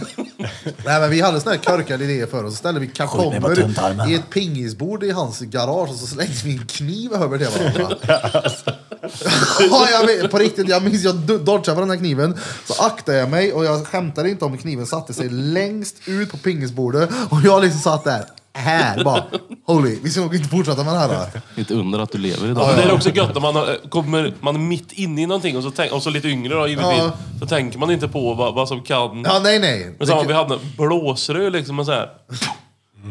[0.84, 2.52] Nej men vi hade såna här korkade idéer för oss.
[2.52, 6.66] Så ställde vi kartonger i ett pingisbord i hans garage och så slängde vi en
[6.66, 7.96] kniv över det varandra.
[9.70, 12.38] ja, jag vet, på riktigt, jag minns jag do- dodgade på den här kniven.
[12.66, 16.36] Så aktade jag mig och jag skämtade inte om kniven satte sig längst ut på
[16.36, 18.24] pingisbordet och jag liksom satt där.
[18.52, 19.24] Här bara,
[19.66, 21.08] holy, vi ska nog inte fortsätta med det här.
[21.56, 21.60] Då.
[21.62, 22.76] Ett under att du lever idag.
[22.76, 25.62] Det är också gött när man har- kommer man är mitt inne i någonting och
[25.62, 26.98] så, tänk, och så lite yngre då givetvis.
[26.98, 27.12] Ja.
[27.40, 29.22] Så tänker man inte på vad, vad som kan.
[29.24, 29.94] Ja, nej nej.
[29.98, 32.08] Men samma, vi hade en blåsrör liksom och så här.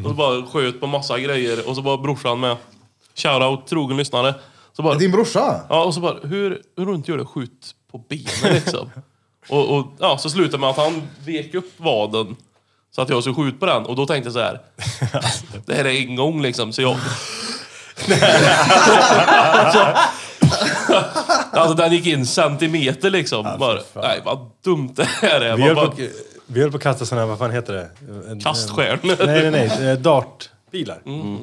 [0.04, 2.58] Och så bara sköt på massa grejer och så var brorsan med.
[3.16, 4.34] Shoutout trogen lyssnare.
[4.80, 5.62] Så bara, Din brorsa?
[5.70, 7.26] ja, och så bara, hur, hur runt gör det?
[7.26, 8.90] Skjut på benen liksom.
[9.50, 12.36] och, och ja, så slutade med att han vek upp vaden.
[12.96, 14.62] Så att jag skulle skjuta på den och då tänkte jag så här.
[15.66, 16.98] Det här är en gång liksom så jag...
[21.52, 23.48] alltså den gick in centimeter liksom.
[23.60, 25.58] bara, nej vad dumt det här är.
[25.58, 26.02] Vi höll bara, på,
[26.46, 27.90] Vi höll på att kasta såna här, vad fan heter det?
[28.44, 29.26] Kaststjärnor.
[29.26, 29.90] Nej, nej, nej.
[29.92, 31.02] eh, Dartpilar.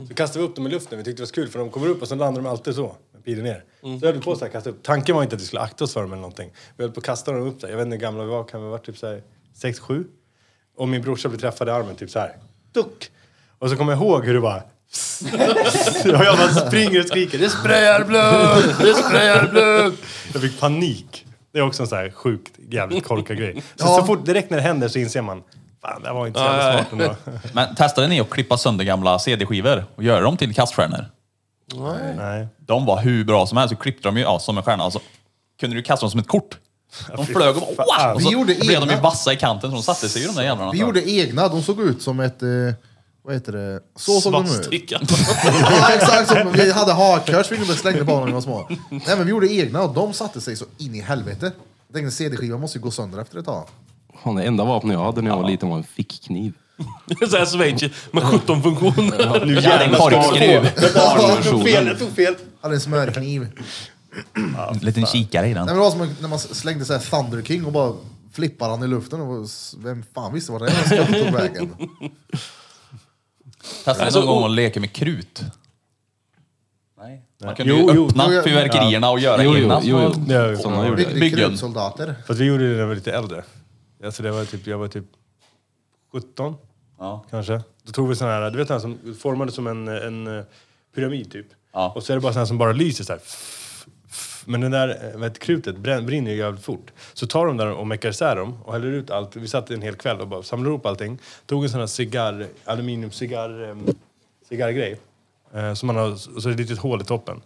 [0.08, 0.98] Så kastade vi upp dem i luften.
[0.98, 2.74] Vi tyckte det var så kul för de kommer upp och så landar de alltid
[2.74, 2.96] så.
[3.26, 3.64] Med pilen ner.
[4.00, 4.82] Så höll vi på här, kasta upp.
[4.82, 6.50] Tanken var inte att vi skulle akta oss för dem eller någonting.
[6.76, 7.68] Vi höll på att kasta dem upp där.
[7.68, 8.44] Jag vet inte hur gamla vi var.
[8.44, 9.22] Kan vi ha varit typ så här
[9.62, 10.04] 6-7?
[10.76, 12.32] Och min brorsa blev träffad i armen typ så här.
[12.72, 13.10] Duck!
[13.58, 14.56] Och så kommer jag ihåg hur det bara...
[16.04, 17.38] och jag bara springer och skriker.
[17.38, 18.74] Det sprayar blod!
[18.80, 19.96] Det sprayar blod!
[20.32, 21.26] Jag fick panik.
[21.52, 23.62] Det är också en sån här sjukt jävligt korkad grej.
[23.76, 23.96] Så, Ja.
[24.00, 25.42] så fort direkt när det händer så inser man
[25.82, 27.16] Fan, det var inte så jävla smart ändå.
[27.52, 31.04] Men testade ni att klippa sönder gamla CD-skivor och göra dem till kaststjärnor?
[31.74, 32.46] Nej.
[32.58, 33.74] De var hur bra som helst.
[33.74, 34.84] Så klippte de ju ja, som en stjärna.
[34.84, 35.00] Alltså,
[35.60, 36.58] kunde du kasta dem som ett kort.
[37.16, 38.14] De flög och bara wow!
[38.14, 39.02] Och Vi så gjorde blev de ju egna.
[39.02, 40.72] vassa i kanten så de satte sig ju de där jävlarna.
[40.72, 42.42] Vi gjorde egna, de såg ut som ett...
[42.42, 42.48] Eh,
[43.22, 43.80] vad heter det?
[43.96, 44.90] Så såg de ut.
[44.90, 44.98] Ja,
[45.94, 48.66] exakt som vi hade hakkors vi slängde på dem när vi var små.
[48.90, 51.52] Nej men vi gjorde egna och de satte sig så in i helvete.
[51.88, 53.68] Jag tänkte CD-skivan måste ju gå sönder efter ett tag.
[54.24, 56.52] Fan, det enda vapen jag hade när jag var liten var en fickkniv.
[57.30, 59.44] Så här Schweiz med 17 funktioner.
[59.46, 60.64] Nu en korkskruv.
[61.64, 62.34] fel, jag tog fel.
[62.60, 63.48] Hade en smörkniv.
[64.72, 65.66] En liten kikare i den.
[65.66, 67.92] Nej, men det var som när man slängde så här Thunder King och bara
[68.32, 69.20] flippade han i luften.
[69.20, 69.48] Och
[69.78, 71.74] vem fan visste vad det här skulle tog vägen?
[73.84, 75.42] Testade ni någon gång att leka med krut?
[76.98, 77.22] Nej.
[77.44, 78.42] Man kunde Jo, ju jo, öppna jo, ja.
[78.42, 79.80] fyrverkerierna och göra Jo, jo, egna.
[79.82, 80.56] jo, jo.
[80.56, 81.10] Sådana gjorde jag.
[81.12, 81.48] Byggde Byggen.
[81.48, 82.14] krutsoldater.
[82.26, 83.42] Fast vi gjorde det när jag var lite äldre.
[84.04, 85.04] Alltså det var typ, jag var typ
[86.20, 86.54] 17
[86.98, 87.24] Ja.
[87.30, 87.60] kanske.
[87.82, 90.44] Då tog vi sån här, du vet den som formade som en, en eh,
[90.94, 91.46] pyramid typ.
[91.72, 91.92] Ja.
[91.96, 93.22] Och så är det bara här som bara lyser så här.
[94.44, 96.92] Men den där eh, heter, krutet brän, brinner ju jävligt fort.
[97.12, 99.36] Så tar de där och meckar isär dem och häller ut allt.
[99.36, 101.18] Vi satt en hel kväll och bara samlade ihop allting.
[101.46, 103.76] Tog en sån här cigarr, aluminiumcigarr, eh,
[104.48, 105.00] cigarrgrej.
[105.54, 107.42] Eh, som man har, och så är det ett litet hål i toppen.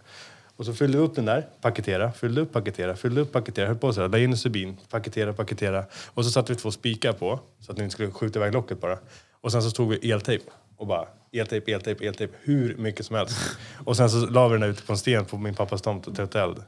[0.60, 3.76] Och så fyllde vi upp den där, paketera, fyllde upp, paketera, fyllde upp, paketera, höll
[3.76, 5.84] på så här, la in subin, paketera, paketera.
[6.06, 8.80] Och så satte vi två spikar på, så att den inte skulle skjuta iväg locket
[8.80, 8.98] bara.
[9.40, 10.44] Och sen så tog vi eltejp
[10.76, 13.36] och bara eltejp, eltejp, eltejp, hur mycket som helst.
[13.84, 16.06] Och sen så la vi den där ute på en sten på min pappas tomt
[16.06, 16.62] och tänkte eld.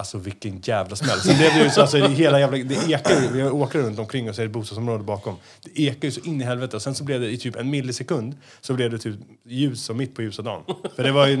[0.00, 1.20] Alltså vilken jävla smäll.
[1.20, 4.28] Sen blev det ju så, alltså, hela jävla, det ekar ju, vi åker runt omkring
[4.28, 5.36] och ser ett bostadsområde bakom.
[5.64, 7.70] Det ekar ju så in i helvete och sen så blev det i typ en
[7.70, 10.62] millisekund så blev det typ ljus som mitt på ljusa dagen.
[10.96, 11.34] För det var ju,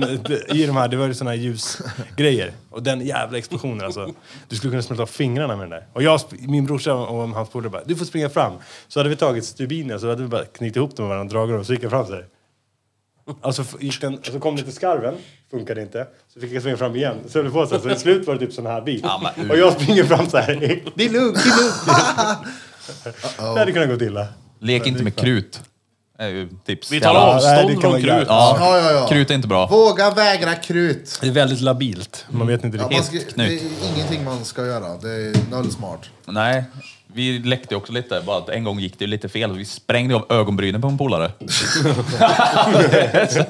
[0.60, 2.52] i de här, det var ju såna här ljusgrejer.
[2.70, 4.14] Och den jävla explosionen alltså.
[4.48, 5.86] Du skulle kunna smälta av fingrarna med den där.
[5.92, 8.52] Och jag, min brorsa och hans polare bara, du får springa fram.
[8.88, 11.52] Så hade vi tagit stubiner så hade vi bara knutit ihop dem med varandra, dragit
[11.52, 12.26] dem och så gick jag fram så här.
[13.40, 15.14] Alltså gick den, så kom det till skarven,
[15.50, 16.06] funkade inte.
[16.34, 17.16] Så fick jag springa fram igen.
[17.28, 19.00] Så höll det på så, här, så till slut var det typ sån här bil.
[19.04, 20.54] Ja, men- och jag springer fram så här.
[20.94, 21.74] Det är lugnt, det är lugnt.
[23.38, 24.26] Det hade kunnat gå illa.
[24.60, 25.60] Lek inte med krut.
[26.18, 26.92] Det är ju tips.
[26.92, 28.26] Vi tar Jävla- nej, det avstånd kan från krut.
[28.28, 29.06] Ja, Ja, ja, ja.
[29.08, 29.66] krut är inte bra.
[29.66, 31.18] Våga vägra krut.
[31.20, 32.26] Det är väldigt labilt.
[32.30, 32.98] Man vet inte Ja, riktigt.
[32.98, 33.62] man ska, det knut.
[33.62, 34.96] är ingenting man ska göra.
[34.96, 36.00] Det är noll smart.
[36.26, 36.64] Nej,
[37.14, 38.22] vi läckte också lite.
[38.26, 39.52] Bara att en gång gick det lite fel.
[39.52, 41.32] Vi sprängde av ögonbrynen på en polare.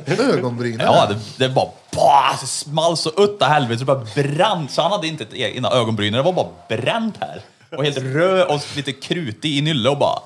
[0.34, 0.80] Ögonbrynen.
[0.80, 3.80] Ja, det, det bara bah, det small så utta helvete.
[3.80, 4.68] Det bara brann.
[4.68, 6.12] Så han hade inte ett egna ögonbryn.
[6.12, 7.42] Det var bara bränt här.
[7.76, 10.18] Och helt röd och lite krutig i nylle och bara...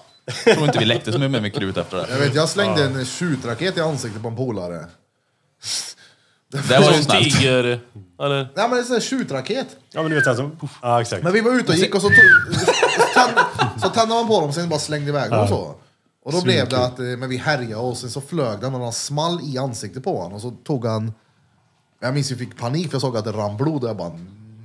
[0.47, 2.07] Jag tror inte vi läckte så mycket med krut efter det.
[2.11, 4.85] Jag vet, jag slängde en skjutraket i ansiktet på en polare.
[6.69, 7.25] Det var ju Som snällt.
[7.25, 7.81] tiger...
[8.21, 8.37] Eller?
[8.37, 9.67] Nej men det är en sån här skjutraket.
[9.93, 10.51] Ja men du vet alltså.
[10.83, 11.23] Ja exakt.
[11.23, 12.17] Men vi var ute och gick och så, tog,
[12.59, 12.65] så,
[13.15, 13.41] tände,
[13.83, 15.75] så tände man på dem och sen bara slängde iväg dem och så.
[16.25, 18.81] Och då blev det att eh, men vi härjade och sen så flög den och
[18.81, 20.33] den small i ansiktet på honom.
[20.33, 21.13] Och så tog han...
[22.01, 24.13] Jag minns jag fick panik för jag såg att det rann blod och jag bara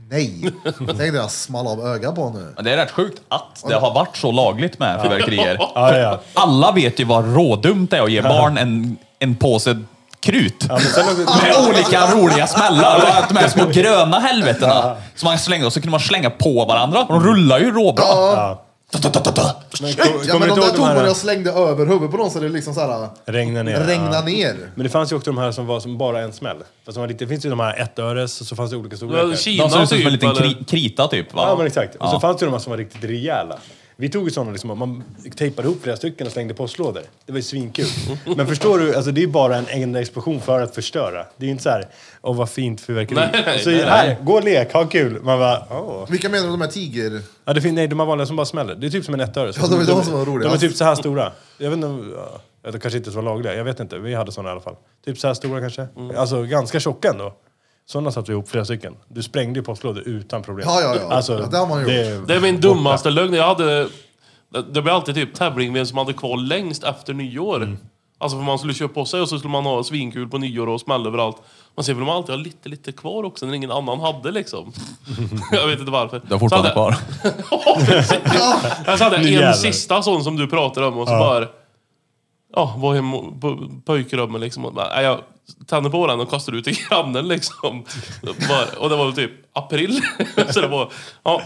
[0.10, 0.52] nej.
[0.64, 2.54] Jag tänkte jag small av ögat på honom nu.
[2.56, 5.56] Men det är rätt sjukt att det har varit så lagligt med fyrverkerier.
[5.60, 6.20] Ja, ja, ja.
[6.34, 9.80] Alla vet ju vad rådumt det är att ge barn en, en påse
[10.22, 10.66] krut.
[10.70, 13.26] Ja, men sen också, Med olika roliga smällar.
[13.30, 17.02] De här små gröna helvetena som man slängde och så kunde man slänga på varandra.
[17.02, 18.04] Och de rullar ju råbra.
[18.06, 18.66] ja.
[19.82, 21.10] Men, kom, Ja men de där tog man här?
[21.10, 23.80] och slängde över huvudet på någon så det liksom såhär Regna ner.
[23.80, 24.22] regna ja.
[24.22, 24.56] ner.
[24.76, 26.58] Men det fanns ju också de här som var som bara en smäll.
[26.86, 28.94] Fast de var lite, det finns ju de här ettöres och så fanns det olika
[28.94, 29.36] Ja, storlekar.
[29.38, 30.42] Kina De ser ut som typ, en liten eller?
[30.42, 31.34] kri krita typ.
[31.34, 31.46] Va?
[31.50, 31.96] Ja men exakt.
[31.96, 32.20] Och så Ja.
[32.20, 33.56] fanns det ju de här som var riktigt rejäla.
[34.02, 35.04] Vi tog ju sådana liksom, man
[35.36, 37.02] tejpade ihop flera stycken och slängde postlådor.
[37.26, 37.86] Det var ju svinkul.
[38.38, 41.26] Men förstår du, alltså det är bara en enda explosion för att förstöra.
[41.38, 41.88] Det är ju inte så här,
[42.22, 43.16] åh vad fint fyrverkeri.
[43.16, 44.18] Nej, nej, så nej, här, nej.
[44.24, 45.22] gå och lek, ha kul.
[45.24, 46.06] Man bara, åh.
[46.10, 47.22] Vilka menar du de här tiger...
[47.46, 48.76] Ja, det finns, nej, de här vanliga som bara smäller.
[48.76, 49.54] Det är typ som en ettöre.
[49.62, 50.50] Ja, de är de som var roliga.
[50.50, 51.32] De är typ så här stora.
[51.58, 52.06] Jag vet inte
[52.64, 53.56] ja, de kanske inte så var lagliga.
[53.56, 54.00] Jag vet inte.
[54.00, 54.76] Vi hade såna i alla fall.
[55.06, 55.88] Typ så här stora kanske.
[55.98, 56.18] Mm.
[56.18, 57.34] Alltså ganska tjocka ändå.
[57.92, 58.96] Sådana satte vi ihop flera stycken.
[59.08, 60.68] Du sprängde ju postlådor utan problem.
[60.70, 61.16] Ja, ja, ja.
[61.16, 62.28] Alltså, Ja, det har man gjort.
[62.28, 63.34] Det är min dummaste lögn.
[63.34, 63.88] Jag hade...
[64.54, 67.78] Det det blev alltid typ tävling vem som hade kvar längst efter nyår.
[68.18, 70.70] Alltså för man skulle köpa på sig och så skulle man ha svinkul på nyår
[70.70, 71.38] och smälla överallt.
[71.76, 74.74] Man ser vill man alltid ha lite, lite kvar också när ingen annan hade liksom.
[75.52, 76.22] jag vet inte varför.
[76.28, 76.96] Du har fortfarande kvar.
[77.52, 78.20] Ja, precis.
[78.86, 81.48] Jag så hade jag en sista sån som du pratar om och så bara...
[82.56, 84.66] Ja, var hemma på pojkrummet liksom.
[84.66, 85.20] Och bara, jag
[85.68, 87.86] tände på den och kastade ut i grannen liksom.
[88.78, 90.02] Och det var väl typ april.
[90.50, 90.92] så det var...
[91.24, 91.42] Ja,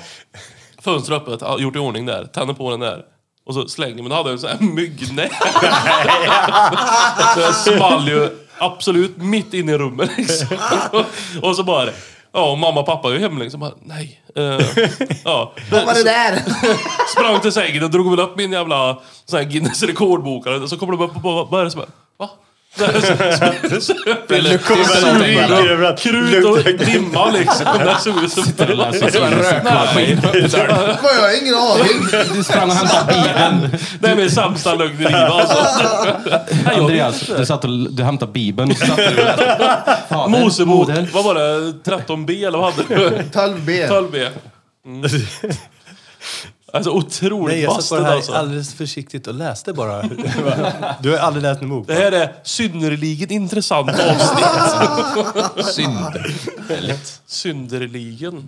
[0.81, 2.25] fönstret öppet, ja, gjort i ordning där.
[2.25, 3.05] Tände på den där.
[3.45, 5.31] Och så slängde men då hade jag en sån här myggnät.
[7.33, 10.57] så jag small ju absolut mitt inne i rummet liksom.
[11.41, 11.89] och så bara...
[12.35, 13.59] Ja, och mamma och pappa är ju hemma liksom.
[13.59, 14.21] Bara, Nej.
[14.35, 14.41] eh,
[15.23, 15.53] ja.
[15.71, 16.39] Vad var det där?
[17.11, 20.67] Sprang till sängen och drog väl upp min jävla sån här Guinness rekordbokare.
[20.67, 21.87] Så kommer de upp och bara, vad är det som är?
[22.75, 27.65] Eller kommer Krut och dimma liksom.
[27.79, 28.43] Det såg ut som...
[28.59, 30.21] rökmaskin.
[30.23, 32.07] Vad, Jag har ingen aning.
[32.35, 33.77] Du sprang och hämtade Bibeln.
[33.99, 35.57] Det är min sämsta lögn i livet alltså.
[36.79, 40.29] Andreas, du satt och du hämtade Bibeln och så satt du...
[40.29, 41.73] Mosebok, vad var det?
[41.91, 43.09] 13b eller vad hade du?
[43.31, 43.87] 12B.
[43.89, 44.29] 12b.
[46.73, 48.33] Alltså otroligt Nej, jag satt bara här alltså.
[48.33, 50.01] alldeles försiktigt och läste bara.
[50.99, 51.87] Du har aldrig läst en bok?
[51.87, 55.65] Det här är synnerligen intressant avsnitt.
[55.65, 56.13] Synd.
[57.25, 58.43] Synnerligen.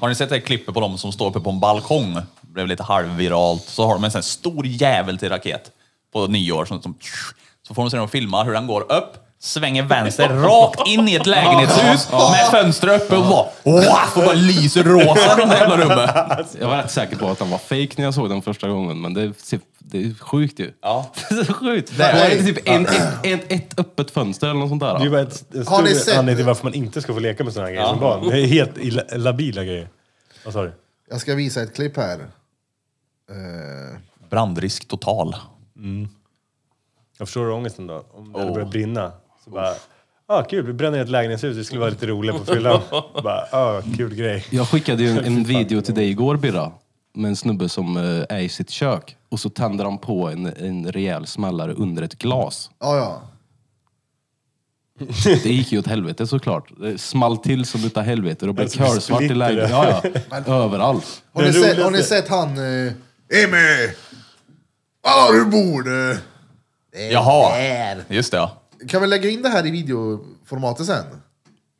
[0.00, 2.14] Har ni sett det här klippet på dem som står uppe på en balkong?
[2.14, 3.64] Det blev lite halvviralt.
[3.66, 5.70] Så har de en sån här stor jävel till raket
[6.12, 6.64] på nyår.
[6.64, 6.94] Som, som,
[7.68, 11.14] så får de se dem filma hur den går upp, svänger vänster, rakt in i
[11.14, 13.84] ett lägenhetshus med fönster uppe och bara wow,
[14.16, 16.56] och bara lyser rosa från det jävla rummet.
[16.60, 19.00] Jag var rätt säker på att den var fake när jag såg den första gången,
[19.00, 20.72] men det, ser- det är sjukt ju.
[20.82, 21.10] Ja.
[21.28, 21.92] det är så sjukt.
[21.96, 24.98] Det är- Det är typ en, ett, ett, ett öppet fönster eller något sånt där.
[24.98, 27.12] Det är bara ett, en Har ni stor sett- anledning till varför man inte ska
[27.14, 28.28] få leka med sådana här grejer som barn.
[28.28, 29.88] Det är helt illa- labila grejer.
[30.44, 30.72] Vad sa du?
[31.10, 32.18] Jag ska visa ett klipp här.
[33.30, 33.98] Eh,
[34.30, 35.36] Brandrisk total.
[37.18, 38.04] Jag förstår ångesten då.
[38.14, 39.12] Om det hade börjat brinna.
[39.48, 39.74] Så bara,
[40.26, 42.80] ah kul, vi bränner ett lägenhetshus, det skulle vara lite roligt på fyllan.
[43.22, 44.44] bara, ah kul grej.
[44.50, 46.72] Jag skickade ju en, en video till dig igår Birra,
[47.14, 50.46] med en snubbe som eh, är i sitt kök och så tänder han på en,
[50.46, 52.70] en rejäl smällare under ett glas.
[52.78, 53.22] ja, ja.
[55.24, 56.72] Det gick ju åt helvete såklart.
[56.80, 59.70] Det small till som utav helvete och blev körsvart i lägenheten.
[59.70, 60.54] Ja, ja.
[60.54, 61.22] Överallt.
[61.32, 62.58] Har ni, sett, har ni sett han...
[62.58, 62.92] Uh,
[63.44, 63.90] Emil!
[65.04, 66.18] Ja, du borde...
[67.10, 67.52] Jaha,
[68.08, 68.57] just det ja.
[68.88, 71.04] Kan vi lägga in det här i videoformatet sen?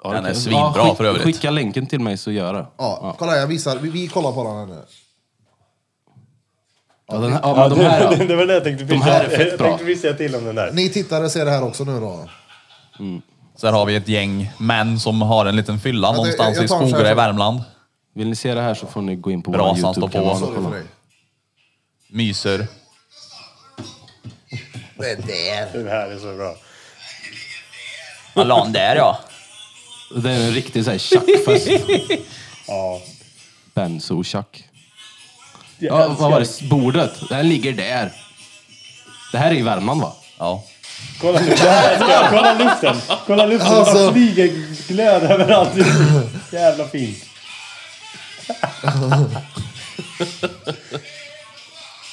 [0.04, 1.22] Ja, Den det är svinbra skick- för övrigt.
[1.24, 2.66] Skicka länken till mig så gör det.
[2.78, 3.76] Ja, kolla jag visar.
[3.78, 4.82] Vi, vi kollar på den här nu.
[7.08, 8.24] Ja, den här, ja, men de här det, ja.
[8.28, 9.76] det var det jag tänkte De här är fett Jag bra.
[9.78, 10.72] tänkte säga till om den där.
[10.72, 12.28] Ni tittare ser det här också nu då.
[13.56, 16.68] Sen har vi ett gäng män som har en liten fylla det- någonstans jag i
[16.68, 17.14] tar i.
[17.14, 17.60] Värmland.
[18.14, 20.32] Vill ni se det här så får ni gå in på vår Brasan står Youtube-kanal
[20.32, 20.76] och Sorry för kolla.
[20.76, 20.84] dig.
[22.10, 22.66] Myser.
[24.98, 25.84] Det där.
[25.84, 26.54] Det här är så bra.
[28.38, 29.18] Han la den där ja.
[30.16, 31.68] Det är en riktig så här tjackfest.
[32.70, 33.00] Ja.
[33.74, 34.64] Benzo och tjack.
[35.78, 36.62] Ja, vad var det?
[36.68, 37.12] Bordet?
[37.28, 38.12] Den ligger där.
[39.32, 40.12] Det här är i Värmland va?
[40.38, 40.64] ja.
[41.20, 43.00] Kolla nu, det här, kolla luften!
[43.26, 43.94] Kolla luften, det Alltså.
[43.94, 44.46] bara flyger
[44.88, 45.70] glöd överallt.
[46.52, 47.24] Jävla fint.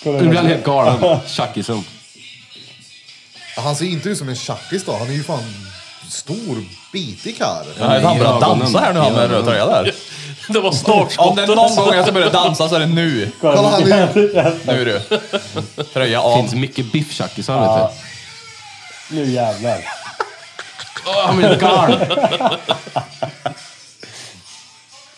[0.03, 1.19] Kolla Nu blir han helt galen.
[1.27, 1.83] Tjackisen.
[3.57, 4.97] Han ser inte ut som en tjackis då.
[4.97, 5.43] Han är ju fan
[6.09, 7.65] stor, bitig karl.
[8.03, 9.95] Han börjar dansa här nu han med röd tröja där.
[10.49, 11.47] Det var Om startskottet.
[11.47, 13.31] det är någon gång jag ska börja dansa så är det nu.
[13.41, 15.01] Kolla han är Nu du.
[15.83, 16.37] Tröja av.
[16.37, 17.91] finns mycket bifftjackisar vet
[19.09, 19.15] du.
[19.15, 19.77] Nu jävlar.
[21.07, 22.07] Åh, Han blir galen.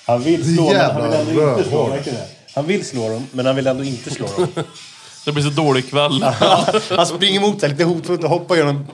[0.06, 1.98] Han vill slå dem, men han vill ändå inte slå dem.
[2.06, 2.28] det.
[2.56, 4.48] Han vill slå dem, men han vill ändå inte slå dem.
[5.28, 6.24] Det blir så dålig kväll.
[6.98, 8.88] Han springer emot sig lite hotfullt och hoppar genom...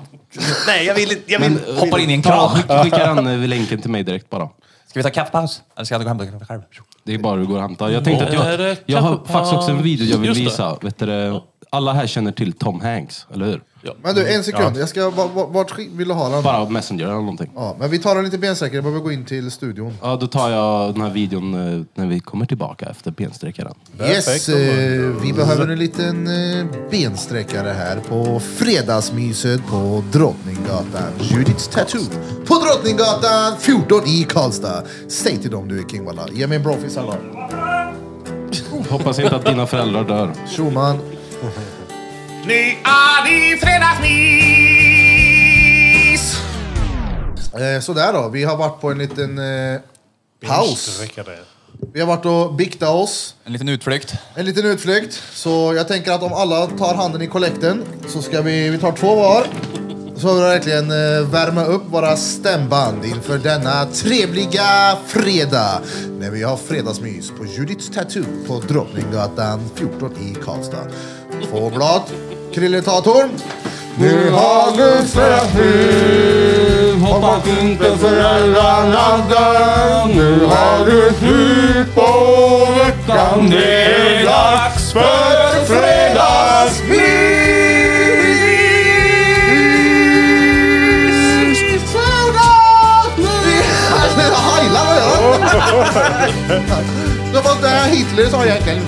[0.68, 1.32] Nej, jag vill inte.
[1.32, 1.52] Jag vill.
[1.52, 2.50] Men, Hoppar in i en kran.
[2.84, 4.50] skicka, den eh, länken till mig direkt bara.
[4.88, 5.62] Ska vi ta kaffepaus?
[5.76, 6.62] Eller ska jag gå och hämta kaffe själv?
[7.04, 7.90] Det är bara du går och hämtar.
[7.90, 9.32] Jag tänkte att Är det jag, jag har kaffepaus?
[9.32, 10.46] faktiskt också en video jag vill Just det.
[10.46, 10.78] visa.
[10.82, 11.42] Vet du, det,
[11.74, 13.62] alla här känner till Tom Hanks, eller hur?
[14.04, 14.78] Men du, en sekund.
[14.78, 15.10] Jag ska,
[15.50, 16.44] vart, vill du ha den?
[16.44, 17.52] Bara Messenger eller någonting.
[17.56, 18.78] Ja, men vi tar den lite bensträckare.
[18.78, 19.94] Jag behöver gå in till studion.
[20.02, 23.74] Ja, då tar jag den här videon eh, när vi kommer tillbaka efter bensträckaren.
[24.00, 24.56] Yes, eh,
[25.22, 31.12] vi behöver en liten eh, bensträckare här på fredagsmyset på Drottninggatan.
[31.20, 32.06] Judiths Tattoo
[32.46, 34.84] på Drottninggatan 14 i Karlstad.
[35.08, 36.28] Säg till dem du är king walla.
[36.32, 37.16] Ge mig en brofist hallå.
[38.90, 40.34] Hoppas inte att dina föräldrar dör.
[40.56, 41.13] Tjoman.
[42.52, 44.14] Är det fredagsmys!
[47.54, 49.80] Eh, sådär då, vi har varit på en liten eh,
[50.48, 51.02] paus.
[51.94, 53.36] Vi har varit och biktat oss.
[53.44, 54.14] En liten utflykt.
[54.36, 55.22] En liten utflykt.
[55.34, 58.92] Så jag tänker att om alla tar handen i kollekten så ska vi, vi tar
[58.92, 59.48] två var.
[60.16, 65.82] Så får vi verkligen eh, värma upp våra stämband inför denna trevliga fredag.
[66.20, 70.88] När vi har fredagsmys på Judiths Tattoo på Drottninggatan 14 i Karlstad.
[71.50, 72.02] Två blad.
[72.54, 73.30] Krilletatorn.
[73.98, 83.50] Nu har du släppt in Hoppas inte föräldrarna dör Nu har du slut på veckan.
[83.50, 87.24] Det är dags för fredagsmys
[94.36, 95.42] Hajlar vad gör han?
[97.34, 98.82] Det var det Hitler sa egentligen.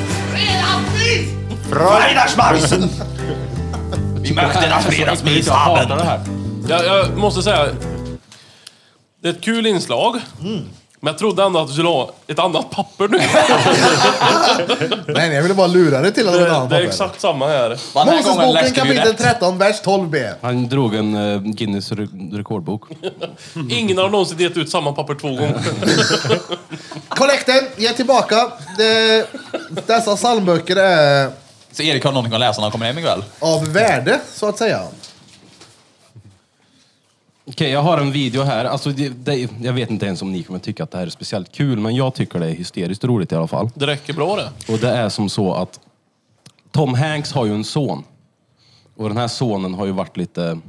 [1.80, 2.89] Das Fredagsmys
[4.36, 5.97] Jag hatar haben.
[5.97, 6.19] det här.
[6.69, 7.67] Jag, jag måste säga,
[9.21, 10.19] det är ett kul inslag.
[10.99, 13.17] Men jag trodde ändå att du skulle ha ett annat papper nu.
[15.13, 16.75] Nej, nej, jag ville bara lura dig till att det var ett Det, annat det
[16.75, 16.89] är papper.
[16.89, 17.69] exakt samma här.
[17.69, 19.33] Den här gången Mosesboken läste vi kapitel rätt.
[19.39, 20.33] 13, vers 12b.
[20.41, 22.81] Han drog en uh, Guinness re- rekordbok.
[23.69, 25.61] Ingen har någonsin gett ut samma papper två gånger.
[27.09, 28.51] Kollekten, ge tillbaka.
[28.77, 29.25] Det,
[29.88, 31.29] dessa psalmböcker är
[31.76, 33.23] Så Erik har någonting att läsa när han kommer hem ikväll.
[33.39, 34.88] av värde, så att säga.
[37.45, 38.65] Okej, jag har en video här.
[38.65, 41.09] Alltså, det, det, jag vet inte ens om ni kommer tycka att det här är
[41.09, 43.69] speciellt kul, men jag tycker det är hysteriskt roligt i alla fall.
[43.76, 44.73] Det räcker bra det.
[44.73, 45.80] Och det är som så att
[46.71, 48.03] Tom Hanks har ju en son.
[48.95, 50.59] Och den här sonen har ju varit lite...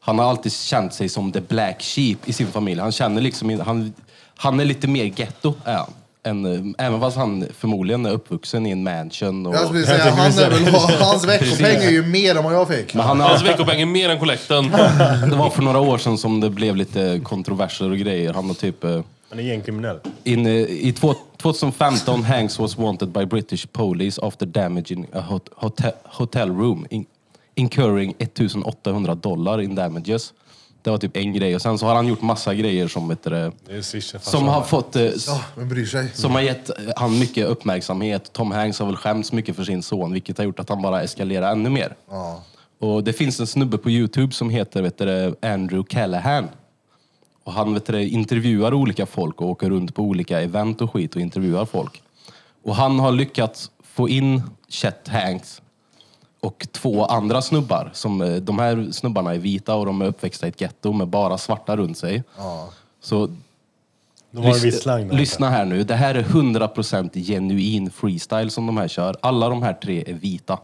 [0.00, 2.80] Han har alltid känt sig som the black sheep i sin familj.
[2.80, 3.94] Han känner liksom han,
[4.36, 5.92] han är lite mer getto, är han.
[6.24, 6.32] Eh,
[6.86, 9.46] även fast han förmodligen är uppvuxen i en mansion.
[9.46, 12.68] Och, Jag skulle säga, han är väl, hans veckopeng är ju mer än vad jag
[12.68, 12.94] fick.
[12.94, 14.70] men han har, Hans veckopeng är mer än kollekten.
[15.30, 18.32] det var för några år sedan som det blev lite kontroverser och grejer.
[18.34, 18.84] Han har typ...
[18.84, 19.00] eh,
[19.30, 19.98] Han är gängkriminell.
[20.24, 25.48] In, eh, I två- 2015 Hanks was wanted by British police after damaging a hot,
[25.54, 27.04] hotel, hotel room in,
[27.54, 30.32] incurring 1800 dollar in damages.
[30.82, 33.22] Det var typ en grej och sen så har han gjort massa grejer som vet
[33.22, 33.50] du, det,
[34.20, 36.08] som har fått eh, s- Ja, men bryr sig.
[36.14, 38.32] som har gett eh, han mycket uppmärksamhet.
[38.32, 41.02] Tom Hanks har väl skämts mycket för sin son vilket har gjort att han bara
[41.02, 41.94] eskalerar ännu mer.
[42.80, 46.48] Och det finns en snubbe på Youtube som heter vet du, det, Andrew Callahan.
[47.44, 50.92] Och han vet du, det, intervjuar olika folk och åker runt på olika event och
[50.92, 52.02] skit och intervjuar folk.
[52.64, 55.61] Och han har lyckats få in Chet Hanks
[56.42, 57.90] och två andra snubbar.
[57.92, 61.08] Som, eh, de här snubbarna är vita och de är uppväxta i ett getto med
[61.08, 62.22] bara svarta runt sig.
[63.00, 63.28] Så
[64.30, 65.08] De har en viss slang.
[65.08, 65.16] där.
[65.16, 65.82] Lyssna här nu.
[65.84, 69.16] Det här är 100% genuin freestyle som de här kör.
[69.20, 70.58] Alla de här tre är vita.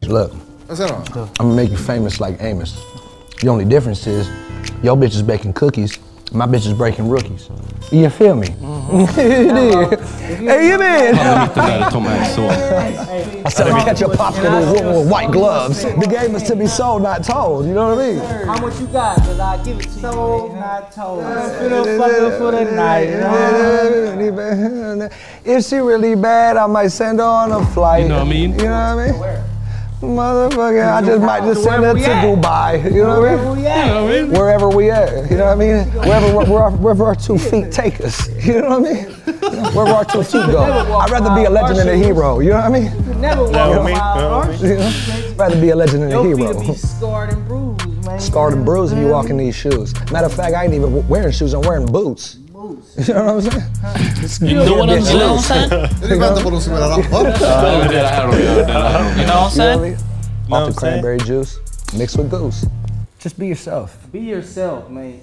[0.00, 0.32] Look?
[0.68, 2.74] I'm gonna make you famous like Amos.
[3.40, 4.26] The only difference is
[4.82, 6.00] your bitch is baking cookies,
[6.32, 7.48] my bitch is breaking rookies.
[7.92, 8.46] You feel me?
[9.16, 9.98] you did.
[10.36, 11.14] Hey, you did.
[11.14, 12.44] Han är mitten där är Tom Hanks son.
[12.44, 15.82] I said I catch a popsicle with a woman with white gloves.
[15.82, 17.66] The game is to be sold, not told.
[17.66, 18.20] You know what I mean?
[18.46, 19.16] How much you got?
[19.16, 20.00] Cause I give it to you.
[20.00, 21.22] So not told.
[21.22, 23.08] Finna fuck her for the night.
[23.10, 25.08] you know?
[25.44, 28.02] If she really bad, I might send her on a flight.
[28.02, 28.50] You know what I mean?
[28.52, 29.51] You know what I mean?
[30.02, 32.84] Motherfucker, I just might just send her to Dubai.
[32.92, 33.44] You know what I mean?
[33.44, 34.28] Where we at?
[34.28, 35.30] wherever we at.
[35.30, 35.86] You know what I mean?
[35.92, 38.28] Wherever, where, wherever our two feet take us.
[38.44, 39.04] You know what I mean?
[39.74, 40.62] Wherever our two feet go.
[40.98, 42.40] I'd rather be a legend than a hero.
[42.40, 43.20] You know what I mean?
[43.20, 43.94] Never walk know I mean?
[43.94, 45.34] Know what You know?
[45.36, 46.72] Rather be a legend than a Your feet will hero.
[46.72, 48.18] be scarred and bruised, man.
[48.20, 49.94] Scarred and bruised if you walk in these shoes.
[50.10, 51.54] Matter of fact, I ain't even wearing shoes.
[51.54, 52.38] I'm wearing boots.
[52.62, 53.50] You know what I'm
[54.30, 54.50] saying?
[54.50, 55.88] You know what I'm saying?
[56.02, 57.22] Vi väntar på de som vill rappa.
[57.22, 58.66] Det är det här de gör.
[58.66, 59.96] Det här de You know what I'm You know what I saying?
[60.50, 61.58] Off I'm the cranberry juice,
[61.98, 62.66] mixed with goose.
[63.22, 63.90] Just be yourself.
[64.12, 65.14] Be yourself, man.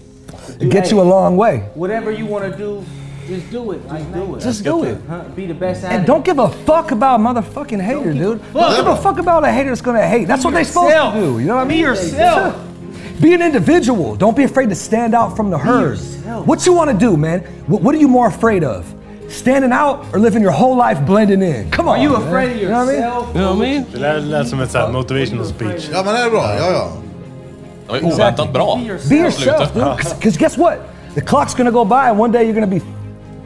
[0.60, 1.64] It gets you a long way.
[1.76, 2.84] Whatever you want to do,
[3.28, 3.82] just do it.
[3.90, 4.42] Just do it.
[4.44, 4.98] Just do it.
[5.08, 5.24] Huh?
[5.36, 6.08] Be the best at And it.
[6.08, 8.42] don't give a fuck about a motherfucking hater, dude.
[8.54, 10.28] Don't give a fuck about a hater that's gonna hate.
[10.28, 11.40] That's what they're supposed to do.
[11.40, 11.84] You know what I Be mean?
[11.84, 12.56] yourself.
[13.22, 14.16] Be an individual.
[14.16, 16.00] Don't be afraid to stand out from the herd.
[16.48, 17.42] What you want to do, man?
[17.68, 18.86] What, what are you more afraid of?
[19.28, 21.70] Standing out or living your whole life blending in?
[21.70, 22.00] Come on.
[22.00, 22.28] Are you man.
[22.28, 23.02] afraid of You know what I mean?
[23.02, 23.28] yourself?
[23.36, 23.86] You know what I mean?
[23.92, 25.90] Det lät, lät som ett så motivational speech.
[25.92, 26.92] Ja men det är bra, ja ja.
[27.88, 28.80] Det var oväntat bra.
[29.10, 29.96] Be yourself, dude.
[29.98, 30.78] Because guess what?
[31.16, 32.82] The clock's gonna go by and one day you're gonna be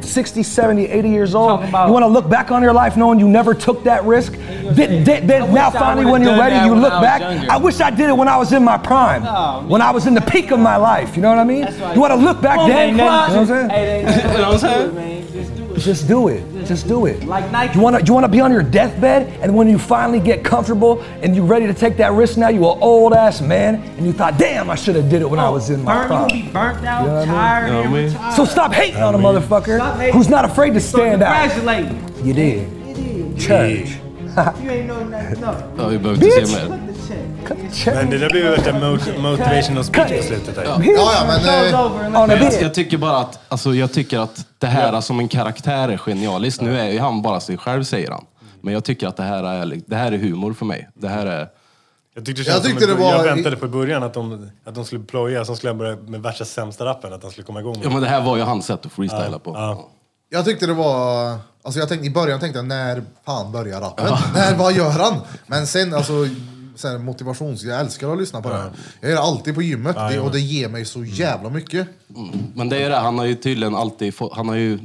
[0.03, 1.63] 60, 70, 80 years old.
[1.63, 4.33] You wanna look back on your life knowing you never took that risk?
[4.33, 7.21] Then, then, then I wish now finally when you're ready, you look I back.
[7.21, 7.51] younger.
[7.51, 9.23] I wish I did it when I was in my prime.
[9.25, 11.15] Oh, when I was in the peak of my life.
[11.15, 11.63] You know what I mean?
[11.63, 11.95] Right.
[11.95, 12.93] You wanna look back then?
[12.93, 13.69] You know what I'm saying?
[13.69, 16.37] Hey, ain't nothing You know what I'm to saying?
[16.37, 16.53] it, man.
[16.53, 16.53] Just do it.
[16.53, 16.65] Just do it.
[16.67, 17.23] Just do it.
[17.27, 17.75] Like Nike.
[17.75, 21.35] You wanna you wanna be on your deathbed, and when you finally get comfortable and
[21.35, 24.37] you're ready to take that risk now, you an old ass man, and you thought,
[24.37, 26.27] damn, I should have did it when I oh, was in my burnt, you prime.
[26.27, 27.35] gonna be burnt out, You know what I mean?
[27.35, 28.05] tired, You know what I and mean?
[28.13, 28.33] retired.
[28.35, 30.13] So stop hating on a motherfucker hating.
[30.13, 31.49] who's not afraid to So stand out.
[31.51, 32.25] congratulate you.
[32.25, 32.87] You did.
[32.87, 33.39] You did.
[33.39, 33.97] Church.
[34.63, 35.39] You ain't know nothing.
[35.41, 35.53] No.
[35.77, 36.92] Ja, vi behöver inte se the check.
[37.85, 40.63] Men det där blir väl en mot- motivational speech på slutet där.
[40.63, 41.39] Ja, ja, men...
[42.29, 45.27] Eh, let's Jag, jag tycker bara att, alltså, jag tycker att det här som en
[45.27, 46.61] karaktär är genialiskt.
[46.61, 48.25] Nu är ju han bara sig själv, säger han.
[48.61, 50.89] Men jag tycker att det här är, det här är humor för mig.
[50.93, 51.47] Det här är...
[52.15, 54.75] Jag tyckte, det Jag tyckte det var- jag väntade på i början att de, att
[54.75, 57.59] de skulle ploja, så skulle jag börja med värsta sämsta rappen, att de skulle komma
[57.59, 59.51] igång med Ja, men det här var ju hans sätt att freestyla på.
[59.55, 59.89] Ja.
[60.29, 61.35] Jag tyckte det var...
[61.63, 64.05] Alltså jag tänkte, I början tänkte jag, när fan börjar rappen?
[64.35, 65.13] När, vad gör han?
[65.47, 66.13] Men sen, alltså,
[66.75, 67.63] sen motivations...
[67.63, 68.71] Jag älskar att lyssna på det.
[69.01, 71.87] Jag gör det alltid på gymmet det, och det ger mig så jävla mycket.
[72.55, 74.79] Men det är det, han har ju tydligen alltid fått, han har ju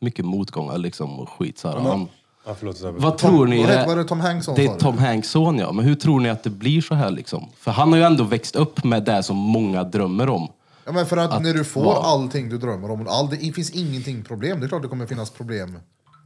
[0.00, 1.76] mycket motgångar liksom och skit så här.
[1.78, 2.08] Han,
[2.46, 2.92] Ja, förlåt, så här.
[2.92, 3.58] vad tror ni?
[3.58, 4.76] vad det- var det Tom Hanks son, Det är?
[4.78, 5.72] Tom Hanks son ja.
[5.72, 7.48] Men hur tror ni att det blir så här liksom?
[7.58, 10.48] För han har ju ändå växt upp med det som många drömmer om.
[10.84, 13.36] Ja, men för att, Att när du får vara- allting du drömmer om, all, det
[13.52, 14.60] finns ingenting problem.
[14.60, 15.78] Det är klart det kommer finnas problem.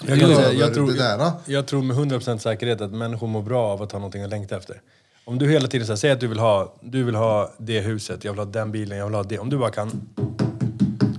[0.05, 1.33] Jag, kan säga, jag, tror, det där.
[1.45, 4.57] jag tror med 100% säkerhet att människor mår bra av att ha någonting att längta
[4.57, 4.81] efter.
[5.25, 8.25] Om du hela tiden säger säg att du vill, ha, du vill ha det huset,
[8.25, 9.39] jag vill ha den bilen, jag vill ha det.
[9.39, 9.91] Om du bara kan...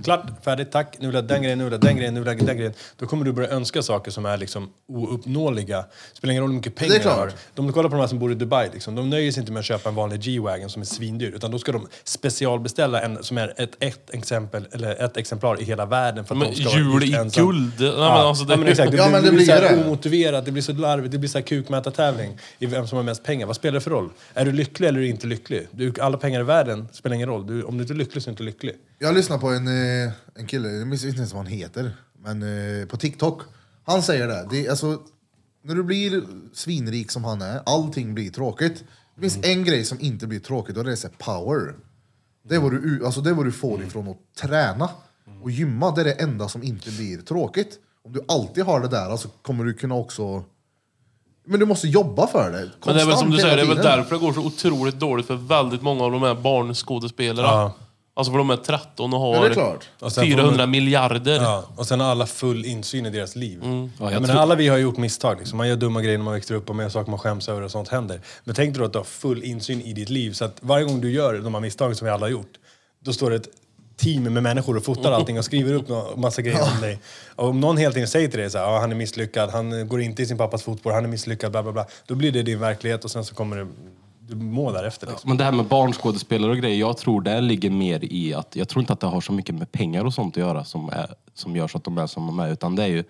[0.08, 0.96] Klart, färdigt, tack.
[1.00, 2.46] Nu vill jag den grejen, nu vill jag ha den grejen, nu vill jag ha
[2.46, 2.72] den grejen.
[2.96, 5.84] Då kommer du börja önska saker som är liksom ouppnåeliga.
[6.12, 7.18] Spelar ingen roll hur mycket pengar Det är du klart.
[7.18, 7.32] har.
[7.54, 8.94] De kollar på de här som bor i Dubai, liksom.
[8.94, 11.32] de nöjer sig inte med att köpa en vanlig G-Wagon som är svindyr.
[11.36, 15.64] Utan då ska de specialbeställa en som är ett, ett, exempel, eller ett exemplar i
[15.64, 16.24] hela världen.
[16.24, 17.46] För att Men de ska vara jul i ensam.
[17.46, 17.72] guld.
[17.80, 18.90] Nej, men Ja, alltså det- ja, men exakt.
[18.90, 19.84] Det Ja, blir, men det det blir så här det.
[19.84, 23.22] omotiverat, det blir så larvigt, det blir så här kukmätartävling i vem som har mest
[23.24, 23.46] pengar.
[23.46, 24.08] Vad spelar det för roll?
[24.34, 25.66] Är du lycklig eller är du inte lycklig?
[25.70, 27.46] Du, alla pengar i världen spelar ingen roll.
[27.46, 28.72] Du, om du inte är lycklig så är du inte lycklig.
[29.00, 32.42] Jag lyssnar på en, eh, en kille, jag minns inte ens vad han heter, men
[32.42, 33.42] eh, på TikTok.
[33.84, 35.00] Han säger det, det är, alltså,
[35.62, 36.22] när du blir
[36.52, 38.84] svinrik som han är, allting blir tråkigt.
[39.14, 41.74] Det finns en grej som inte blir tråkigt och det är så här power.
[42.48, 44.90] Det är vad du, alltså, det är vad du får ifrån att träna.
[45.42, 47.78] Och gymma, det är det enda som inte blir tråkigt.
[48.04, 50.44] Om du alltid har det där så kommer du kunna också...
[51.46, 52.70] Men du måste jobba för det.
[52.86, 53.98] Men det är väl som konstant du säger, det är väl tiden.
[53.98, 57.48] därför det går så otroligt dåligt för väldigt många av de här barnskådespelarna.
[57.48, 57.74] Ja.
[58.18, 59.88] Alltså för de är 13 och Ja, det är har klart.
[60.00, 61.36] Och sen får 400 man- miljarder.
[61.36, 63.58] Ja, och sen har alla full insyn i deras liv.
[63.62, 65.38] Ja, jag menar, tror- Alla vi har gjort misstag.
[65.38, 65.56] Liksom.
[65.58, 67.62] Man gör dumma grejer när man växer upp och man gör saker man skäms över
[67.62, 68.20] och sånt händer.
[68.44, 70.32] Men tänk dig då att du har full insyn i ditt liv.
[70.32, 72.52] Så att varje gång du gör de här misstagen som vi alla har gjort,
[73.04, 73.48] då står det ett
[73.96, 76.98] team med människor och fotar allting och skriver upp nå- massa grejer om dig.
[77.36, 79.88] Och om någon hela tiden säger till dig så här, ja, han är misslyckad, han
[79.88, 81.86] går inte i sin pappas fotspår, han är misslyckad, bla bla bla.
[82.06, 83.66] Då blir det din verklighet och sen så kommer det,
[84.28, 85.06] du må därefter.
[85.06, 85.28] Liksom.
[85.28, 88.68] Men det här med barnskådespelare och grejer, jag tror det ligger mer i att, jag
[88.68, 91.14] tror inte att det har så mycket med pengar och sånt att göra som, är,
[91.34, 93.04] som gör så att de är som de är, utan det är ju,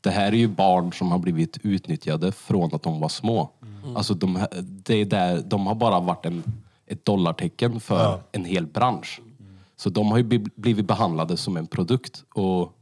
[0.00, 3.50] det här är ju barn som har blivit utnyttjade från att de var små.
[3.96, 6.42] Alltså de, det är där, de har bara varit en,
[6.86, 9.20] ett dollartecken för en hel bransch.
[9.76, 12.72] Så de har ju bli- blivit behandlade som en produkt och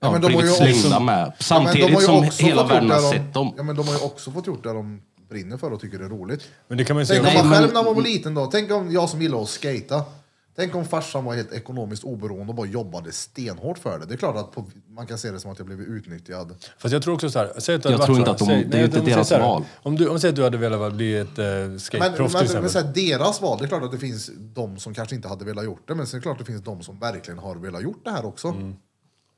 [0.00, 1.18] ja, men de har blivit också- slängda med.
[1.18, 3.52] Ja, men de Samtidigt har ju som hela världen har sett dem.
[3.56, 5.02] Ja, men de har ju också fått gjort det de
[5.32, 6.42] brinner för och tycker är roligt.
[6.68, 8.46] Men det kan man ju Tänk om Nej, man själv när man var liten då.
[8.46, 10.04] Tänk om jag som gillar att skata.
[10.56, 14.06] Tänk om farsan var helt ekonomiskt oberoende och bara jobbade stenhårt för det.
[14.06, 16.54] Det är klart att på, man kan se det som att jag blivit utnyttjad.
[16.78, 18.64] Fast jag tror också så här, säg att du Jag tror inte att de- säg-
[18.64, 19.64] det är ju inte om deras så här, val.
[19.82, 22.60] Om du, om säger att du hade velat bli ett Men, skateproffs till men, exempel.
[22.62, 25.28] men så här, deras val, det är klart att det finns de som kanske inte
[25.28, 25.94] hade velat gjort det.
[25.94, 28.10] Men sen är det klart att det finns de som verkligen har velat gjort det
[28.10, 28.48] här också.
[28.48, 28.74] Mm.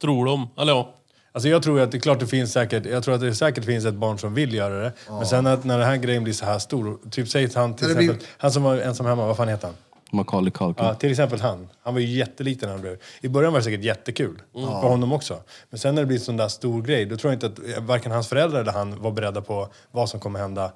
[0.00, 0.48] Tror de.
[0.58, 0.94] Eller ja.
[1.34, 3.64] Alltså jag tror att det är klart det finns säkert, jag tror att det säkert
[3.64, 4.92] finns ett barn som vill göra det.
[5.08, 7.86] Men sen att när den här grejen blir så här stor, typ säg han till
[7.86, 9.76] exempel, blir- han som var ensam hemma, vad fan heter han?
[10.12, 10.84] Macaulay Culkin.
[10.84, 11.68] Ja, till exempel han.
[11.82, 12.96] Han var ju jätteliten när han blev.
[13.20, 15.38] I början var det säkert jättekul för honom också.
[15.70, 17.82] Men sen när det blir en sån där stor grej, då tror jag inte att
[17.82, 20.72] varken hans föräldrar eller han var beredda på vad som kommer hända.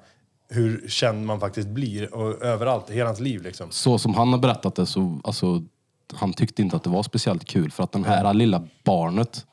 [0.49, 3.67] Hur känd man faktiskt blir och överallt, hela hans liv liksom.
[3.71, 5.63] så som han har berättat det så, alltså,
[6.13, 9.45] han tyckte inte att det var speciellt kul för att den här lilla barnet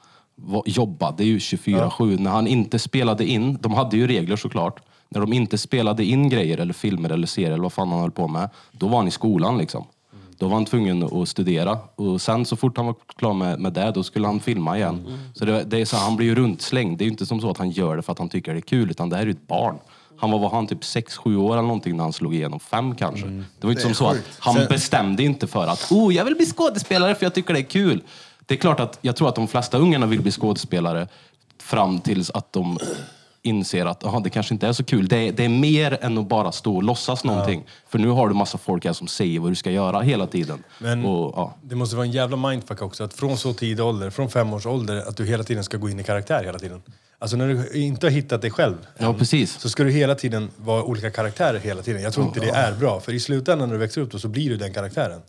[0.67, 2.19] jobbade ju 24-7.
[2.21, 6.29] När han inte spelade in, de hade ju regler såklart, när de inte spelade in
[6.29, 9.09] grejer eller filmer eller serier eller vad fan han höll på med, då var han
[9.09, 9.85] i skolan liksom.
[10.39, 13.73] Då var han tvungen att studera och sen så fort han var klar med, med
[13.73, 15.19] det, då skulle han filma igen.
[15.35, 16.99] Så det, det är så, han blir ju runtslängd.
[16.99, 18.59] Det är ju inte som så att han gör det för att han tycker det
[18.59, 19.79] är kul, utan det här är ju ett barn.
[20.19, 23.27] Han var, var han typ 6-7 år eller någonting när han slog igenom, fem kanske.
[23.27, 26.35] Det var inte Det som så att han bestämde inte för att oh, jag vill
[26.35, 28.03] bli skådespelare för jag tycker det är kul.
[28.47, 31.09] Det är klart att jag tror att de flesta ungarna vill bli skådespelare
[31.59, 32.79] fram tills att de
[33.43, 35.09] inser att aha, det kanske inte är så kul.
[35.09, 37.65] Det är, det är mer än att bara stå och låtsas någonting.
[37.89, 40.63] För nu har du massa folk här som säger vad du ska göra hela tiden.
[40.79, 41.55] Men och, ja.
[41.63, 44.67] det måste vara en jävla mindfuck också, att från så tidig ålder, från fem års
[44.67, 46.83] ålder, att du hela tiden ska gå in i karaktär hela tiden.
[47.19, 49.61] Alltså när du inte har hittat dig själv ja, precis.
[49.61, 52.03] så ska du hela tiden vara olika karaktärer hela tiden.
[52.03, 54.29] Jag tror inte det är bra, för i slutändan när du växer upp då, så
[54.29, 55.21] blir du den karaktären.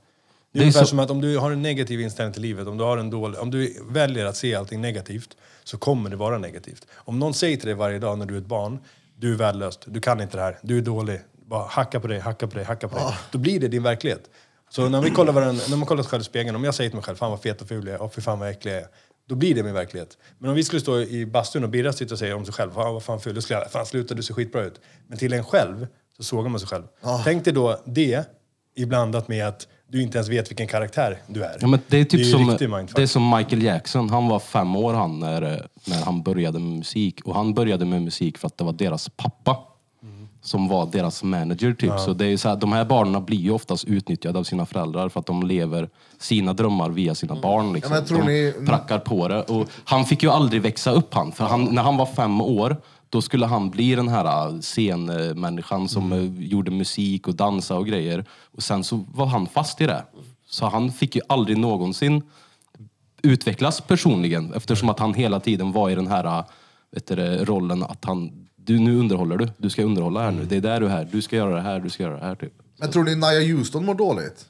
[0.53, 2.67] Det är, är ungefär så- som att om du har en negativ inställning till livet,
[2.67, 6.15] om du, har en dålig, om du väljer att se allting negativt, så kommer det
[6.15, 6.85] vara negativt.
[6.95, 8.79] Om någon säger till dig varje dag när du är ett barn,
[9.17, 12.19] du är värdelös, du kan inte det här, du är dålig, bara hacka på dig,
[12.19, 13.05] hacka på dig, hacka på dig.
[13.31, 14.29] Då blir det din verklighet.
[14.69, 16.89] Så när, vi kollar varandra, när man kollar sig själv i spegeln, om jag säger
[16.89, 18.71] till mig själv, fan vad fet och ful jag är, och fy fan vad äcklig
[18.71, 18.87] jag är.
[19.29, 20.17] Då blir det min verklighet.
[20.39, 22.71] Men om vi skulle stå i bastun och Birra sitter och säger om sig själv,
[22.71, 24.81] fan vad fan ful, då skulle jag, fan sluta du ser skitbra ut.
[25.07, 25.87] Men till en själv
[26.17, 26.83] så sågar man sig själv.
[27.23, 28.23] Tänk dig då det,
[28.75, 31.57] iblandat med att du inte ens vet vilken karaktär du är.
[31.61, 32.95] Ja, men det är typ ju som, riktig mindfuck.
[32.95, 34.09] det är som Michael Jackson.
[34.09, 37.19] Han var fem år han när, när han började med musik.
[37.25, 39.57] Och han började med musik för att det var deras pappa
[40.47, 41.73] som var deras manager.
[41.73, 41.99] Typ.
[41.99, 45.09] Så det är så här, de här barnen blir ju oftast utnyttjade av sina föräldrar
[45.09, 47.73] för att de lever sina drömmar via sina barn.
[47.73, 47.93] Liksom.
[47.93, 49.41] Ja, men tror de ni- prackar på det.
[49.41, 51.31] Och han fick ju aldrig växa upp han.
[51.31, 52.77] För han, när han var fem år
[53.09, 57.87] då skulle han bli den här eh, scenmänniskan som eh, gjorde musik och dansa och
[57.87, 58.25] grejer.
[58.51, 60.03] Och sen så var han fast i det.
[60.49, 62.21] Så han fick ju aldrig någonsin
[63.21, 66.45] utvecklas personligen eftersom att han hela tiden var i den här äh,
[66.91, 70.55] vet du, rollen att han, du nu underhåller du, du ska underhålla här nu, det
[70.55, 72.35] är där du är här, du ska göra det här, du ska göra det här
[72.35, 72.53] typ.
[72.77, 74.45] Men tror ni Nia Houston mår dåligt?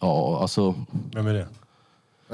[0.00, 0.74] Ja, alltså,
[1.14, 1.46] Vem är det?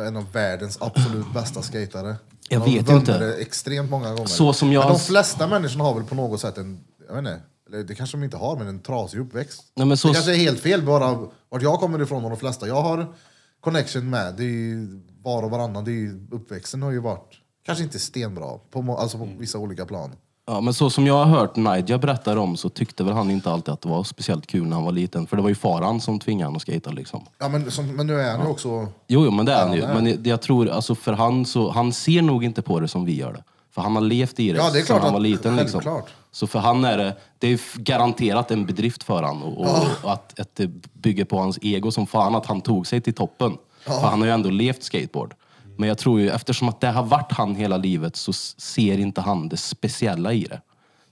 [0.06, 2.16] En av världens absolut bästa skatare.
[2.54, 3.18] Jag har vet inte.
[3.18, 4.26] det extremt många gånger.
[4.26, 7.18] Så som jag- Men de flesta människorna har väl på något sätt en, jag vet
[7.18, 9.62] inte, eller det kanske de inte har, men en trasig uppväxt.
[9.76, 12.38] Nej, men så- Det kanske är helt fel bara vart jag kommer ifrån och de
[12.38, 13.14] flesta jag har
[13.60, 14.34] connection med.
[14.36, 15.84] Det är ju var och varannan.
[15.84, 17.34] Det är ju, uppväxten har ju varit,
[17.66, 20.10] kanske inte stenbra, på, alltså på vissa olika plan.
[20.46, 23.50] Ja, men så som jag har hört Nadia berätta om så tyckte väl han inte
[23.50, 25.26] alltid att det var speciellt kul när han var liten.
[25.26, 27.26] För det var ju faran som tvingade honom att skata liksom.
[27.38, 28.68] Ja, men, som, men nu är han ju också...
[29.08, 29.80] Jo, jo men det är han ju.
[29.86, 33.04] Men jag, jag tror, alltså för han så, han ser nog inte på det som
[33.04, 33.44] vi gör det.
[33.74, 35.56] För han har levt i det, Ja, det är sedan klart han att- var liten.
[35.56, 35.80] Liksom.
[35.80, 36.10] självklart.
[36.32, 39.86] Så för han är det, det är f- garanterat en bedrift för han och, och
[40.02, 43.14] och att, att det bygger på hans ego som fan att han tog sig till
[43.14, 43.56] toppen.
[43.84, 45.34] För han har ju ändå levt skateboard.
[45.80, 49.20] Men jag tror ju, eftersom att det har varit han hela livet så ser inte
[49.20, 50.60] han det speciella i det.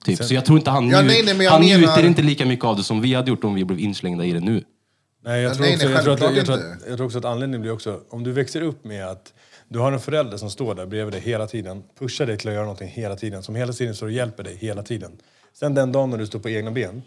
[0.05, 0.25] Typ.
[0.25, 2.47] Så jag tror inte han, Ja, nej, nej, men jag han menar- njuter inte lika
[2.47, 4.65] mycket av det som vi hade gjort om vi blev inslängda i det nu.
[5.25, 6.73] Nej, jag Ja, tror, nej, också, nej, jag, tror att, självklart jag, tror inte.
[6.85, 9.33] att, jag tror också att anledningen blir också, om du växer upp med att
[9.69, 12.55] du har en förälder som står där bredvid dig hela tiden, pushar dig till att
[12.55, 15.13] göra någonting hela tiden, som hela tiden står och hjälper dig hela tiden.
[15.59, 17.03] Sen den dagen när du står på egna ben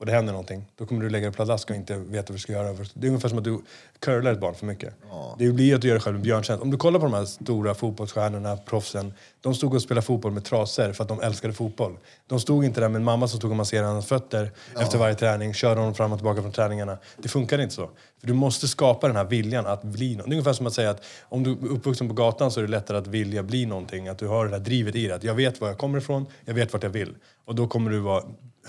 [0.00, 2.38] och det händer någonting, då kommer du lägga dig pladask och inte veta vad du
[2.38, 2.72] ska göra.
[2.94, 3.60] Det är ungefär som att du
[3.98, 4.94] curlar ett barn för mycket.
[5.38, 6.62] Det blir att du gör dig själv en björntjänst.
[6.62, 10.44] Om du kollar på de här stora fotbollsstjärnorna, proffsen, de stod och spelade fotboll med
[10.44, 11.98] trasor för att de älskade fotboll.
[12.26, 15.14] De stod inte där med en mamma som stod och masserade hans fötter efter varje
[15.14, 16.98] träning, körde honom fram och tillbaka från träningarna.
[17.16, 17.90] Det funkar inte så.
[18.20, 20.26] För du måste skapa den här viljan att bli något.
[20.26, 22.64] Det är ungefär som att säga att om du är uppvuxen på gatan så är
[22.64, 24.08] det lättare att vilja bli någonting.
[24.08, 25.16] Att du har det här drivet i dig.
[25.16, 27.14] Att jag vet var jag kommer ifrån, jag vet vart jag vill.
[27.44, 28.22] Och då kommer du vara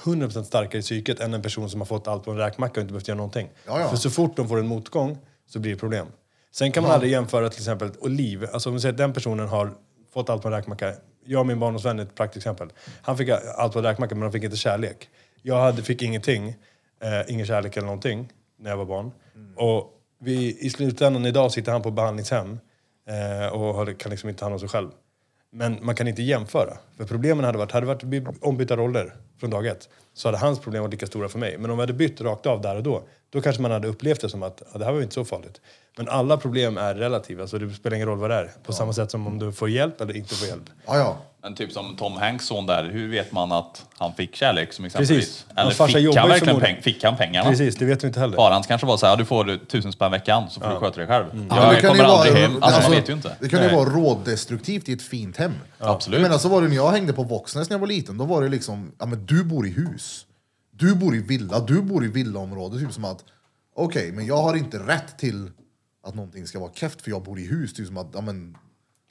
[0.04, 2.82] 100% starkare i psyket än en person som har fått allt på en räkmacka och
[2.82, 3.50] inte behövt göra någonting.
[3.66, 3.90] Ja, ja.
[3.90, 5.18] För så fort de får en motgång
[5.48, 6.08] så blir det problem.
[6.52, 8.48] Sen kan man aldrig jämföra till exempel Oliv.
[8.54, 9.74] Alltså om vi säger att den personen har
[10.14, 10.94] fått allt på en räkmacka.
[11.26, 12.70] Jag och min barndomsvän är ett praktexempel.
[13.02, 15.10] Han fick allt på en räkmacka men han fick inte kärlek.
[15.42, 16.56] Jag hade, fick ingenting.
[17.04, 18.30] Eh, ingen kärlek eller någonting
[18.60, 19.12] när jag var barn.
[19.56, 22.60] Och vi, i slutändan idag sitter han på behandlingshem
[23.08, 24.90] eh, och har, kan liksom inte ta hand om sig själv.
[25.54, 26.78] Men man kan inte jämföra.
[26.98, 28.04] För problemen hade varit, hade varit
[28.42, 31.58] ombytta roller från dag ett så hade hans problem varit lika stora för mig.
[31.58, 34.22] Men om vi hade bytt rakt av där och då, då kanske man hade upplevt
[34.22, 35.62] det som att ja, det här var inte så farligt.
[35.98, 38.52] Men alla problem är relativa, så det spelar ingen roll vad det är.
[38.64, 40.70] På samma sätt som om du får hjälp eller inte får hjälp.
[40.86, 41.18] Ja, ja.
[41.44, 44.86] Men typ som Tom Hanks son där, hur vet man att han fick kärlek som
[44.86, 45.18] exempelvis?
[45.18, 45.46] Precis.
[45.56, 47.50] Eller farsa fick han verkligen peng, fick han pengarna?
[47.50, 48.36] Precis, det vet vi inte heller.
[48.36, 50.98] Far hans kanske var så här, du får tusen spänn veckan så får du sköta
[50.98, 51.26] dig själv.
[51.34, 52.52] Men Jag det kan kommer ju aldrig vara- hem.
[52.56, 53.36] Alltså, alltså, man vet ju inte.
[53.40, 55.54] Det kan ju vara rådestruktivt i ett fint hem.
[55.80, 56.20] Absolut.
[56.20, 58.18] Jag menar, så var det när jag hängde på Våxnäs när jag var liten.
[58.18, 60.26] Då var det liksom, ja men du bor i hus.
[60.72, 62.80] Du bor i villa, du bor i villaområde.
[62.80, 63.24] Typ som att,
[63.76, 65.50] okej, men jag har inte rätt till
[66.08, 67.74] att någonting ska vara keft för jag bor i hus.
[67.74, 68.58] Typ som att, ja men...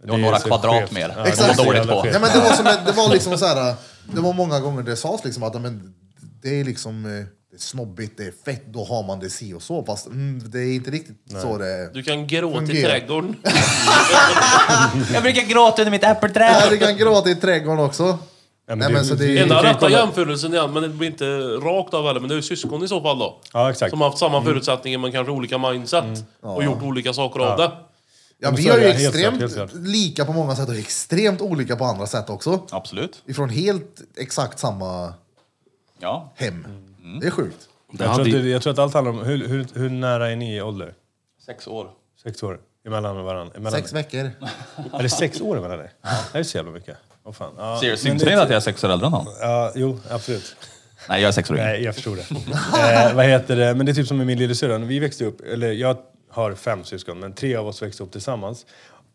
[0.05, 1.15] Du har Det några kvadrat mer.
[1.17, 1.59] Ja, Det Exakt.
[1.59, 2.07] var dåligt på.
[2.13, 3.75] Ja, men det var, som, det var liksom så här,
[4.15, 5.95] det var många gånger det sades liksom att, ja, men
[6.43, 7.11] det är liksom, eh,
[7.51, 9.85] det är snobbigt, det är fett, då har man det si och så.
[9.85, 11.91] Fast mm, det är inte riktigt så det är.
[11.95, 12.89] Du kan gråta i Fungerar.
[12.91, 13.37] trädgården.
[15.15, 16.57] Jag brukar gråta under mitt äppelträd.
[16.61, 18.19] Nej, du kan gråta i trädgården också.
[18.69, 21.09] men Nej, det- men så det, det- Enda ju rätta jämförelsen igen, men det blir
[21.09, 23.41] inte rakt av heller, men det är ju syskon i så fall då.
[23.53, 23.91] Ja, exakt.
[23.91, 26.05] Som har haft samma förutsättningar men kanske olika mindset
[26.43, 27.71] och gjort olika saker av det.
[28.43, 29.71] Ja, vi är ju helt extremt helt klart.
[29.75, 32.67] lika på många sätt och extremt olika på andra sätt också.
[32.71, 33.23] Absolut.
[33.27, 35.15] Ifrån helt exakt samma
[35.99, 36.33] Ja.
[36.37, 36.67] hem.
[37.03, 37.21] Mm.
[37.21, 37.69] Det är sjukt.
[37.93, 40.37] Det Jag tror, att, jag tror att allt handlar om, hur, hur, hur nära är
[40.37, 40.95] ni i ålder?
[41.47, 41.91] Sex år.
[42.23, 43.55] Sex år emellan varandra?
[43.57, 44.19] Emellan, Sex veckor.
[44.93, 45.91] Är det sex år emellan dig?
[46.33, 46.97] Det är så jävla mycket.
[47.25, 47.53] Åh fan.
[47.59, 49.27] Ja, Ser syns det att jag är sex år äldre än han?
[49.41, 50.57] Ja, jo, absolut.
[51.09, 51.67] Nej, jag är sex år yngre.
[51.69, 52.23] Nej, jag förstår det.
[53.11, 53.75] eh, vad heter det?
[53.75, 54.79] Men det är typ som med min lillasyrra.
[54.79, 55.97] Vi växte upp, eller jag
[56.31, 58.67] har fem syskon, men tre av oss växte upp tillsammans.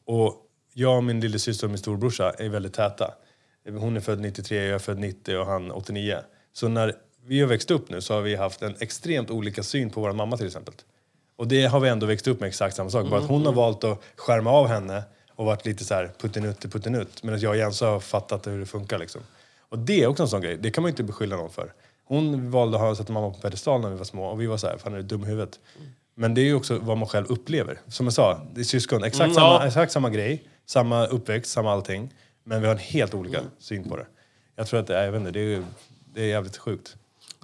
[0.06, 0.36] Och
[0.74, 3.14] jag och min lillasyster och min storbrorsa är väldigt täta.
[3.70, 6.18] Hon är född 93, jag är född 90 och han 89.
[6.54, 6.96] Så när
[7.26, 10.14] vi har växt upp nu så har vi haft en extremt olika syn på vår
[10.14, 10.74] mamma till exempel.
[11.36, 13.10] Och det har vi ändå växt upp med exakt samma sak.
[13.10, 15.04] Bara att hon har valt att skärma av henne
[15.36, 17.24] och varit lite så här puttinutt puttinutt.
[17.24, 19.22] Medan jag och Jens har fattat hur det funkar liksom.
[19.70, 20.58] Och det är också en sån grej.
[20.58, 21.74] Det kan man inte beskylla någon för.
[22.06, 24.58] Hon valde att ha sätta mamma på pedestal när vi var små och vi var
[24.58, 25.60] så här, fan är du dum i huvudet?
[26.16, 27.80] Men det är ju också vad man själv upplever.
[27.88, 29.04] Som jag sa, det är syskon.
[29.04, 29.68] Exakt, Mm, samma, ja.
[29.68, 32.14] exakt samma grej, samma uppväxt, samma allting.
[32.44, 34.06] Men vi har en helt olika syn på det.
[34.56, 35.64] Jag tror att det är, jag vet inte, det är,
[36.14, 36.96] det är jävligt sjukt.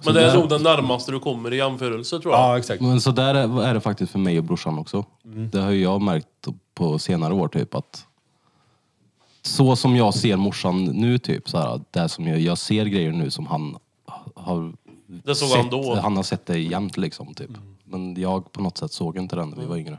[0.04, 2.40] Men det är nog den närmaste du kommer i jämförelse tror jag.
[2.42, 2.80] Ja, exakt.
[2.82, 5.04] men så där är är det faktiskt för mig och brorsan också.
[5.24, 5.50] Mm.
[5.50, 6.26] Det har ju jag märkt
[6.74, 8.06] på senare år typ att
[9.42, 13.12] så som jag ser morsan nu typ, så här, det som jag, jag ser grejer
[13.12, 13.76] nu som han
[14.34, 14.72] har
[15.06, 15.94] Det såg sett, han då.
[15.94, 17.48] han har sett det jämt liksom typ.
[17.48, 17.71] Mm.
[17.92, 19.98] Men jag på något sätt såg inte den när vi var yngre.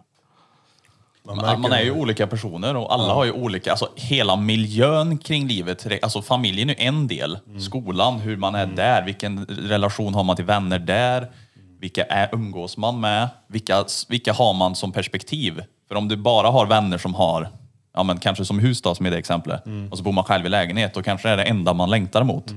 [1.26, 1.84] Man Man, märker man är det.
[1.84, 6.70] ju olika personer och alla har ju olika, alltså hela miljön kring livet, alltså familjen
[6.70, 7.40] är en del.
[7.48, 7.60] Mm.
[7.62, 11.32] Skolan, hur man är där, vilken relation har man till vänner där,
[11.80, 15.64] vilka är, umgås man med, vilka, vilka har man som perspektiv?
[15.88, 17.50] För om du bara har vänner som har,
[17.94, 19.92] ja men kanske som hus då, som är det exemplet, Mm.
[19.92, 22.24] och så bor man själv i lägenhet, då kanske det är det enda man längtar
[22.24, 22.54] mot.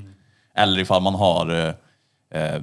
[0.55, 1.51] Eller ifall man har
[2.31, 2.63] eh, eh,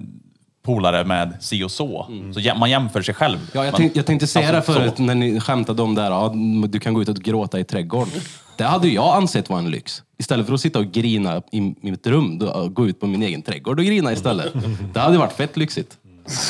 [0.64, 2.08] polare med si och så.
[2.34, 3.38] Så jä- man jämför sig själv.
[3.54, 5.04] Ja, jag, tänkte, jag tänkte säga alltså, det förut så.
[5.04, 6.34] när ni skämtade om det här, ja,
[6.68, 8.22] du kan gå ut och gråta i trädgården.
[8.58, 10.04] Det hade jag ansett vara en lyx.
[10.20, 13.42] Istället för att sitta och grina i, mitt rum, då, gå ut på min egen
[13.42, 14.54] trädgård och grina istället.
[14.94, 15.98] Det hade varit fett lyxigt.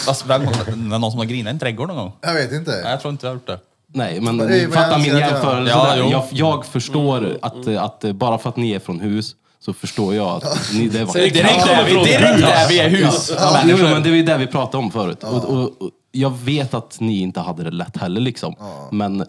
[0.06, 2.12] Fast vem, är någon som har grinat i en trädgård någon gång?
[2.22, 2.72] Jag vet inte.
[2.72, 3.60] Nej, jag tror inte jag har gjort det.
[3.96, 5.96] Nej, men men fattar jag min att jämförelse Ja.
[5.98, 9.36] Jag, jag förstår att, att eh, bara för att ni är från hus
[9.66, 10.88] så förstår jag att ni...
[10.88, 13.32] Det var, Direkt där vi, direkt där vi är hus.
[13.38, 15.24] Ja, jo, men det var ju det vi pratade om förut.
[15.24, 18.56] Och, och, och jag vet att ni inte hade det lätt heller liksom.
[18.92, 19.26] Men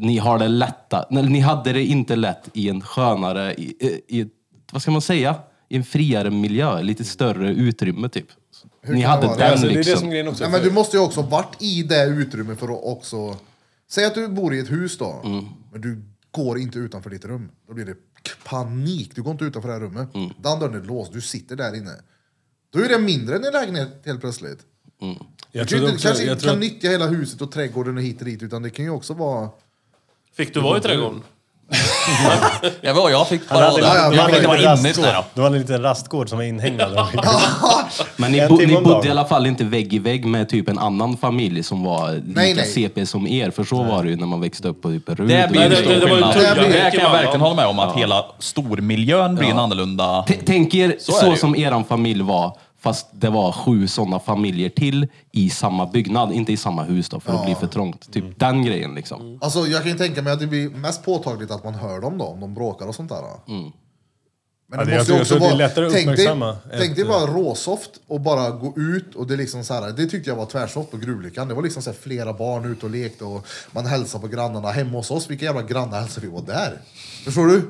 [0.00, 3.76] ni har det lätta, nej, ni hade det inte lätt i en skönare, i,
[4.08, 4.26] i, i,
[4.72, 5.34] vad ska man säga?
[5.68, 8.26] I en friare miljö, lite större utrymme typ.
[8.86, 9.38] ni kan hade det vara?
[9.38, 9.98] den Alltså, det är det lyxen.
[9.98, 10.44] som är grejen också.
[10.44, 13.36] Nej, men du måste ju också varit i det utrymmet för att också...
[13.90, 15.20] Säg att du bor i ett hus då,
[15.72, 17.50] men du går inte utanför ditt rum.
[17.68, 17.94] Då blir det
[18.44, 19.14] panik.
[19.14, 20.08] Du går inte utanför det här rummet.
[20.38, 21.94] Den dörren är låst, du sitter där inne.
[22.70, 24.58] Då är det mindre än en lägenhet helt plötsligt.
[25.52, 27.96] jag Du kan inte, också, kanske jag inte kan att, nyttja hela huset och trädgården
[27.96, 29.50] och hit och dit, utan det kan ju också vara...
[30.32, 31.22] Fick du vara i trädgården?
[32.80, 35.02] Jag, var, jag fick bara ja, hade jag fick en inte vara liten inne så
[35.02, 35.24] här rastgård.
[35.34, 35.40] då.
[35.40, 36.92] De hade en liten rastgård som var inhägnad.
[38.16, 39.06] Men ni, En bo, timme ni om bodde dagen.
[39.06, 42.24] i alla fall inte vägg i vägg med typ en annan familj som var lika
[42.40, 42.66] Nej, nej.
[42.66, 43.50] CP som er.
[43.50, 45.28] För så var det ju när man växte upp på typ Rud.
[45.28, 46.34] Det blir det- stor det var ju skillnad.
[46.34, 50.22] tugga Det kan jag verkligen hålla med om, att hela stormiljön blir en annorlunda...
[50.22, 54.18] T- Tänk er Så så, det som eran familj var, fast det var sju sådana
[54.20, 56.32] familjer till i samma byggnad.
[56.32, 58.12] Inte i samma hus då, för det blir för trångt.
[58.12, 59.38] Typ den grejen liksom.
[59.42, 62.18] Alltså jag kan ju tänka mig att det blir mest påtagligt att man hör dem
[62.18, 63.22] då, om de bråkar och sånt där.
[64.70, 65.68] Men Ja, det jag ju tror- också jag tror det är vara...
[65.68, 69.34] lättare att Tänk dig, uppmärksamma tänk dig bara råsoft och bara gå ut och det
[69.34, 71.48] är liksom så här, det tyckte jag var tvärsoft på Gruvlyckan.
[71.48, 74.70] Det var liksom så här, flera barn ute och lekte och man hälsade på grannarna.
[74.70, 76.78] Hemma hos oss, vilka jävla grannar hälsade vi var där?
[77.24, 77.62] Förstår du?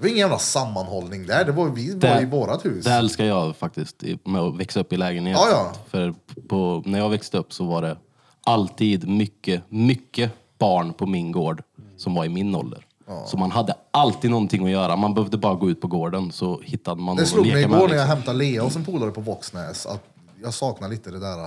[0.00, 1.44] Det var ingen jävla sammanhållning där.
[1.44, 2.84] Det var, vi var Det- i vårat hus.
[2.84, 5.36] Det älskar jag faktiskt i- med att växa upp i lägenhet.
[5.40, 5.72] Ja, ja.
[5.86, 6.14] För
[6.48, 7.96] på, när jag växte upp så var det
[8.44, 11.62] alltid mycket, mycket barn på min gård
[11.96, 12.84] som var i min ålder.
[13.26, 14.96] Så man hade alltid någonting att göra.
[14.96, 17.62] Man behövde bara gå ut på gården så hittade man Det någon slog att mig
[17.62, 17.88] leka igår med.
[17.90, 18.16] när jag Liksom.
[18.16, 20.02] hämtade Lea och en polare på Våxnäs att
[20.42, 21.38] jag saknar lite det där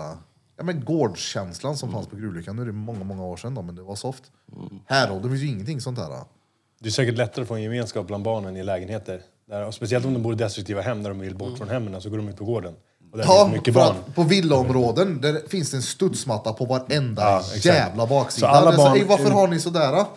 [0.58, 2.56] ja, men gårdskänslan som fanns på Gruvlyckan.
[2.56, 4.24] Nu är det många, många år sedan då, men det var soft.
[4.86, 6.10] Här då, det finns ju ingenting sånt där.
[6.84, 9.22] Det är säkert lättare att få en gemenskap bland barnen i lägenheter.
[9.50, 12.02] Där, och speciellt om de bor i destruktiva hem där de vill bort från hemmen,
[12.02, 12.74] så går de ut på gården.
[13.12, 13.96] Och där Ja, finns mycket barn.
[14.16, 17.66] på villaområden där finns det en studsmatta på varenda Ja, exakt.
[17.66, 18.48] jävla baksida.
[18.48, 19.92] Så alla så, barn- "Ey, varför har ni sådär?
[19.92, 20.08] då?"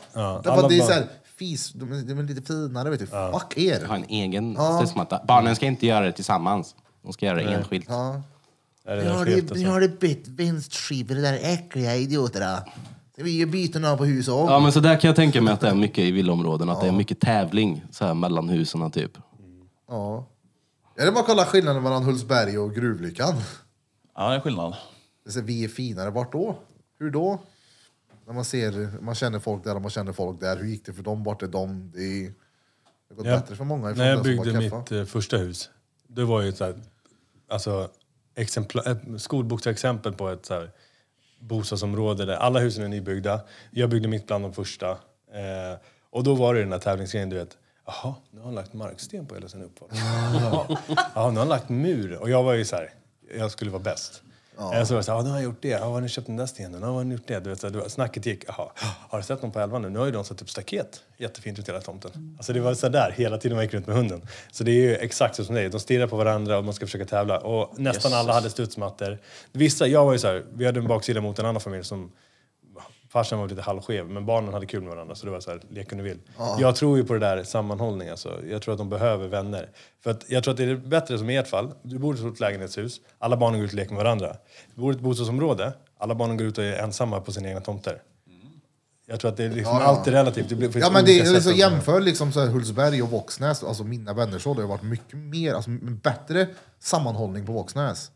[0.45, 1.07] Därför det är barn- så här,
[1.39, 3.07] fis, de är, de är lite finare vet du.
[3.07, 3.85] Fuck er.
[3.87, 5.21] Ha en egen studsmatta.
[5.29, 6.75] Barnen ska inte göra det tillsammans.
[7.03, 7.87] De ska göra det enskilt.
[7.89, 8.23] Ja.
[8.87, 9.71] Är det Nu där har, skevt det, och nu så?
[9.71, 12.63] har det bytt vinstskivor, det där äckliga idioterna.
[13.17, 15.61] Det blir av på hus och Ja men så där kan jag tänka mig att
[15.61, 16.69] det är mycket i villaområden.
[16.69, 19.13] Att det är mycket tävling så här, mellan husen typ.
[19.89, 20.27] Ja.
[20.97, 23.35] Är det bara att kolla skillnaden mellan Hultsberg och Gruvlyckan?
[24.17, 24.77] Ja, det är skillnad.
[25.25, 26.59] Det är så, vi är finare, vart då?
[26.99, 27.39] Hur då?
[28.27, 30.57] När man ser, man känner folk där och man känner folk där.
[30.57, 31.25] Hur gick det för dem?
[31.25, 31.91] Vart är de?
[31.95, 32.35] Det, är, det
[33.11, 33.37] har gått Ja.
[33.37, 34.79] bättre för många ifrån När jag det som byggde keffa.
[34.79, 35.71] mitt eh, första hus,
[36.09, 36.75] det var ju ett, så här,
[37.51, 37.89] alltså,
[38.35, 40.71] exemplar, ett skolboksexempel på ett så här,
[41.49, 43.41] bostadsområde där alla husen är nybyggda.
[43.71, 44.91] Jag byggde mitt bland de första.
[44.91, 45.79] Eh,
[46.11, 47.59] och då var det den här tävlingsgrejen, du vet.
[47.87, 49.89] Jaha, nu har han lagt marksten på hela sin uppfart.
[49.93, 50.67] Ja,
[51.15, 52.17] nu har han lagt mur.
[52.17, 52.91] Och jag var ju så här,
[53.39, 54.23] jag skulle vara bäst.
[54.59, 55.69] Eh, Så var det så här, ja, nu har han gjort det.
[55.69, 56.81] Ja, har ni köpt den där stenen?
[56.83, 57.41] Ja, har han gjort det?
[57.41, 58.69] Du vet, så här, snacket gick, jaha,
[59.11, 59.91] har du sett någon på elvan nu?
[59.91, 61.01] Nu har ju de satt upp staket.
[61.19, 62.35] Jättefint ut hela tomten.
[62.39, 64.23] Alltså det var så där hela tiden man gick runt med hunden.
[64.53, 65.69] Så det är ju exakt så som det är.
[65.69, 67.39] De stirrar på varandra och man ska försöka tävla.
[67.39, 69.19] Och nästan alla hade studsmattor.
[69.53, 72.13] Vissa, jag var ju så här, vi hade en baksida mot en annan familj som
[73.15, 75.61] Farsan var lite halvskev, men barnen hade kul med varandra så det var så här,
[75.71, 76.19] lek om du vill.
[76.59, 78.41] Jag tror ju på det där sammanhållning alltså.
[78.51, 79.69] Jag tror att de behöver vänner.
[80.03, 81.73] För att jag tror att det är bättre som i ert fall.
[81.83, 84.37] Du bor i ett stort lägenhetshus, alla barnen går ut och leker med varandra.
[84.75, 87.61] Du bor i ett bostadsområde, alla barnen går ut och är ensamma på sina egna
[87.61, 88.03] tomter.
[89.07, 89.87] Jag tror att det är liksom Ja, ja.
[89.87, 90.49] alltid relativt.
[90.49, 93.85] Det blir, Ja men det är så jämför liksom så här Hultsberg och Våxnäs, alltså
[93.85, 96.47] mina vänner så, det har varit mycket mer, alltså bättre
[96.81, 98.11] sammanhållning på Våxnäs.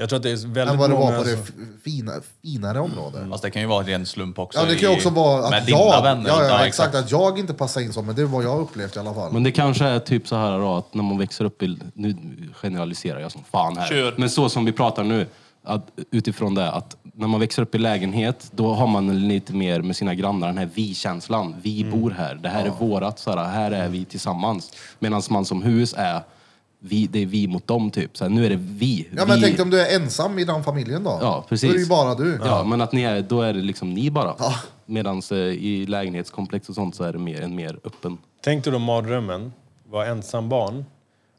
[0.00, 1.10] Jag tror att det är väldigt Än vad det många...
[1.10, 1.38] var på det
[1.84, 2.12] fina,
[2.42, 3.28] finare området.
[3.30, 4.58] Fast det kan ju vara en ren slump också.
[4.60, 6.28] Ja det kan ju i- också vara med att dina jag, vänner.
[6.28, 8.60] ja, ja, exakt, att jag inte passar in så, men det är vad jag har
[8.60, 9.32] upplevt i alla fall.
[9.32, 12.16] Men det kanske är typ så här då, att när man växer upp i, nu
[12.54, 13.88] generaliserar jag som fan här.
[13.88, 14.14] Kör.
[14.16, 15.26] Men så som vi pratar nu,
[15.64, 19.82] att, utifrån det, att när man växer upp i lägenhet, då har man lite mer
[19.82, 21.54] med sina grannar den här vi-känslan.
[21.62, 22.00] Vi Mm.
[22.00, 24.72] bor här, det här är vårat, så här, här är vi tillsammans.
[24.98, 26.20] Medan man som hus är,
[26.80, 28.16] vi, det är vi mot dem typ.
[28.16, 29.08] Så här, nu är det vi.
[29.16, 31.18] Ja men vi, tänk dig om du är ensam i den familjen då?
[31.22, 31.68] Ja, precis.
[31.68, 32.40] Då är det ju bara du.
[32.44, 34.34] Ja, men att ni är, då är det liksom ni bara.
[34.86, 38.18] Medan i lägenhetskomplex och sånt så är det mer, en mer öppen.
[38.40, 39.52] Tänk dig då mardrömmen,
[39.90, 40.84] vara ensam barn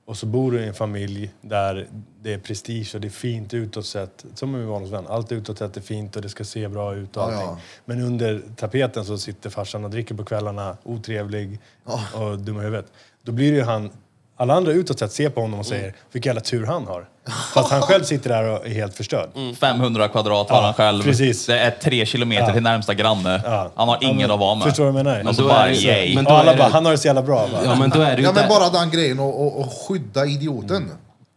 [0.05, 1.87] och så bor du i en familj där
[2.21, 4.25] det är prestige och det är fint utåt sett.
[4.35, 5.05] Som en vanlig vän.
[5.07, 7.39] Allt utåt sett är fint och det ska se bra ut och Ja, allting.
[7.41, 7.57] ja.
[7.85, 11.59] Men under tapeten så sitter farsan och dricker på kvällarna, otrevlig
[12.13, 12.91] och dum i huvudet.
[13.23, 13.89] Då blir det ju han...
[14.41, 17.05] Alla andra utåt sett ser på honom och säger vilken jävla tur han har.
[17.53, 19.29] Fast han själv sitter där och är helt förstörd.
[19.59, 21.03] 500 kvadrat har han själv.
[21.03, 21.45] precis.
[21.45, 22.53] Det är tre kilometer Ja.
[22.53, 23.41] till närmsta granne.
[23.45, 23.71] Ja.
[23.75, 24.63] Han har Ja, ingen men- att vara med.
[24.63, 25.29] Förstår du vad jag menar?
[25.29, 26.15] Och så Men då bara är det så- yay.
[26.15, 27.47] men och då alla är bara, det- han har det så jävla bra.
[27.47, 27.59] Va?
[27.65, 29.73] Ja men då är det ju Ja men där- bara den grejen och, och, och
[29.87, 30.91] skydda idioten.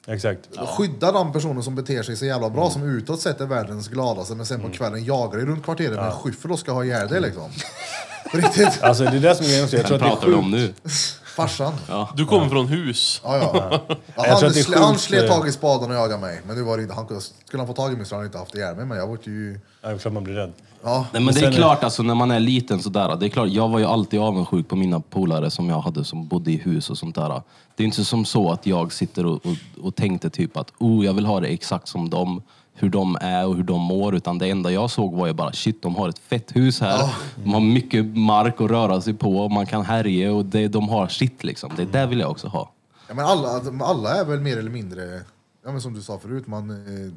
[0.09, 0.41] Exakt.
[0.77, 4.35] Skydda de personer som beter sig så jävla bra, som utåt sett är världens gladaste,
[4.35, 7.09] men sen på kvällen jagar dig runt kvarteret med en skyffel och ska ha ihjäl
[7.09, 7.43] dig liksom.
[8.33, 8.83] På riktigt.
[8.83, 9.77] Alltså det är det som är grejen också.
[9.77, 10.75] Jag tror att det är pratar du om sjukt.
[10.85, 10.91] nu?
[11.37, 11.73] Farsan.
[12.17, 13.21] Du kommer från hus.
[13.25, 13.51] Ja, ja.
[13.87, 15.97] ja Jag han, att det är sle, han sjukt, slet eh, tag i spaden och
[15.97, 16.41] jagade mig.
[16.47, 17.07] Men nu var det inte, han,
[17.45, 18.87] skulle han få tag i mig så hade han inte haft ihjäl mig.
[18.87, 19.61] Men jag var ju...
[19.83, 20.53] Ja, det är klart man blir rädd.
[20.83, 21.07] Ja.
[21.13, 23.17] Nej, men det är- klart, alltså, när man är liten sådär.
[23.17, 26.27] Det är klart, jag var ju alltid avundsjuk på mina polare som jag hade som
[26.29, 27.43] bodde i hus och sånt där.
[27.77, 31.05] Det är inte som så att jag sitter och, och, och tänkte typ att oh,
[31.05, 32.43] jag vill ha det exakt som dem.
[32.75, 34.15] Hur de är och hur de mår.
[34.15, 37.15] Utan det enda jag såg var ju bara shit, de har ett fett hus här.
[37.45, 39.39] De har mycket mark att röra sig på.
[39.39, 41.71] och Man kan härja och det, de har sitt liksom.
[41.77, 42.71] Det där vill jag också ha.
[43.09, 43.49] Ja, men alla,
[43.85, 45.21] alla är väl mer eller mindre,
[45.65, 47.13] ja, men som du sa förut, man eh,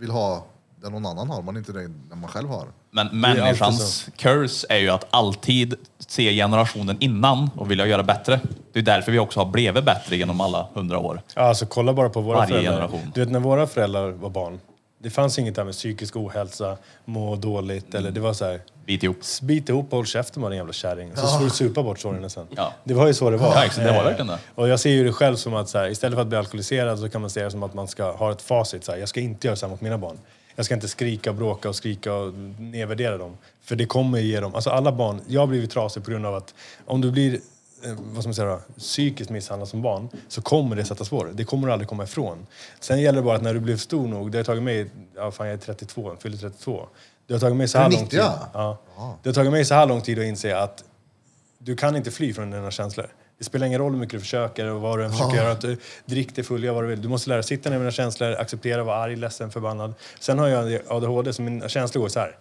[0.00, 0.44] vill ha
[0.82, 2.66] det någon annan har, man inte det den man själv har.
[2.90, 8.40] Men människans curse är ju att alltid se generationen innan och vilja göra bättre.
[8.72, 11.22] Det är därför vi också har blivit bättre genom alla hundra år.
[11.34, 12.72] Ja, alltså kolla bara på våra Varje föräldrar.
[12.72, 13.12] generation.
[13.14, 14.60] Du vet när våra föräldrar var barn.
[15.02, 18.60] Det fanns inget där med psykisk ohälsa, må dåligt eller det var så här.
[18.86, 19.16] Bit ihop.
[19.42, 21.16] Bit ihop och håll käften var din jävla kärring.
[21.16, 22.46] Så får du supa bort sorgen sen.
[22.56, 22.72] Ja.
[22.84, 23.54] Det var ju så det var.
[23.54, 24.38] Ja, exakt, det var Eh, verkligen det.
[24.54, 26.98] Och jag ser ju det själv som att så här, istället för att bli alkoholiserad
[26.98, 28.84] så kan man se det som att man ska ha ett facit.
[28.84, 30.18] Så här, jag ska inte göra så här mot mina barn.
[30.56, 33.38] Jag ska inte skrika och bråka och skrika och nedvärdera dem.
[33.62, 34.54] För det kommer ge dem...
[34.54, 35.20] Alltså alla barn...
[35.26, 36.54] Jag har blivit trasig på grund av att
[36.86, 37.40] om du blir eh,
[37.82, 41.30] vad ska man säga då, psykiskt misshandlad som barn så kommer det sätta spår.
[41.34, 42.46] Det kommer du aldrig komma ifrån.
[42.80, 45.30] Sen gäller det bara att när du blev stor nog, det har tagit mig, ja
[45.30, 46.88] fan jag är 32, fyller 32.
[47.26, 48.20] Det har tagit mig så här lång 90, tid.
[48.20, 48.78] ja?
[48.96, 49.18] Ja.
[49.22, 50.84] Det har tagit mig så här lång tid att inse att
[51.58, 53.06] du kan inte fly från dina känslor.
[53.38, 55.52] Det spelar ingen roll hur mycket du försöker och vad du än försöker göra.
[55.52, 57.02] Att du, drick dig full, gör vad du vill.
[57.02, 59.94] Du måste lära dig sitta ner med dina känslor, acceptera, vara arg, ledsen, förbannad.
[60.20, 62.36] Sen har jag ADHD så mina känslor går så här.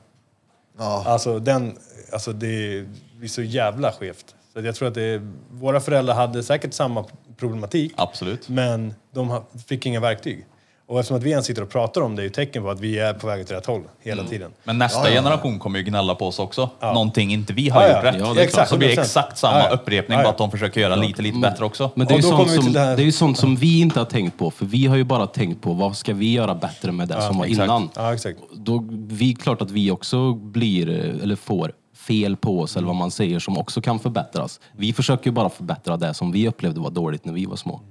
[0.77, 1.03] Ja.
[1.05, 1.77] Alltså, den,
[2.11, 2.85] alltså det
[3.17, 4.35] blir så jävla skevt.
[4.53, 5.21] Så jag tror att det
[5.51, 7.05] våra föräldrar hade säkert samma
[7.37, 7.93] problematik.
[7.95, 8.49] Absolut.
[8.49, 10.45] Men de fick inga verktyg.
[10.87, 12.79] Och eftersom att vi ens sitter och pratar om det är ju tecken på att
[12.79, 14.29] vi är på väg åt rätt håll hela Mm.
[14.31, 14.51] tiden.
[14.63, 15.13] Men nästa Ja, ja.
[15.21, 16.69] generation kommer ju gnälla på oss också.
[16.81, 17.95] Någonting inte vi har Ja, ja.
[17.95, 18.15] gjort rätt.
[18.27, 18.67] Ja, det är klart.
[18.67, 18.99] så blir det 100%.
[19.05, 19.75] exakt samma Ja, ja.
[19.75, 20.23] upprepning, Ja, ja.
[20.27, 21.91] bara att de försöker göra lite, lite bättre också.
[21.95, 24.05] Men det är, ju sånt som, det det är ju sånt som vi inte har
[24.05, 24.51] tänkt på.
[24.51, 27.37] För vi har ju bara tänkt på vad ska vi göra bättre med det som
[27.37, 27.63] var exakt.
[27.65, 27.89] innan.
[27.95, 28.39] Ja, exakt.
[28.53, 31.71] Då, vi, klart att vi också blir, eh, eller får,
[32.09, 34.59] fel på oss eller vad man säger som också kan förbättras.
[34.77, 37.81] Vi försöker ju bara förbättra det som vi upplevde var dåligt när vi var små.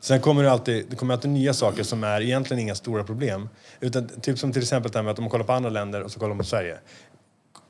[0.00, 3.48] Sen kommer det alltid, det kommer alltid nya saker som är egentligen inga stora problem.
[3.80, 6.02] Utan typ som till exempel det här med att om man kollar på andra länder
[6.02, 6.78] och så kollar man på Sverige.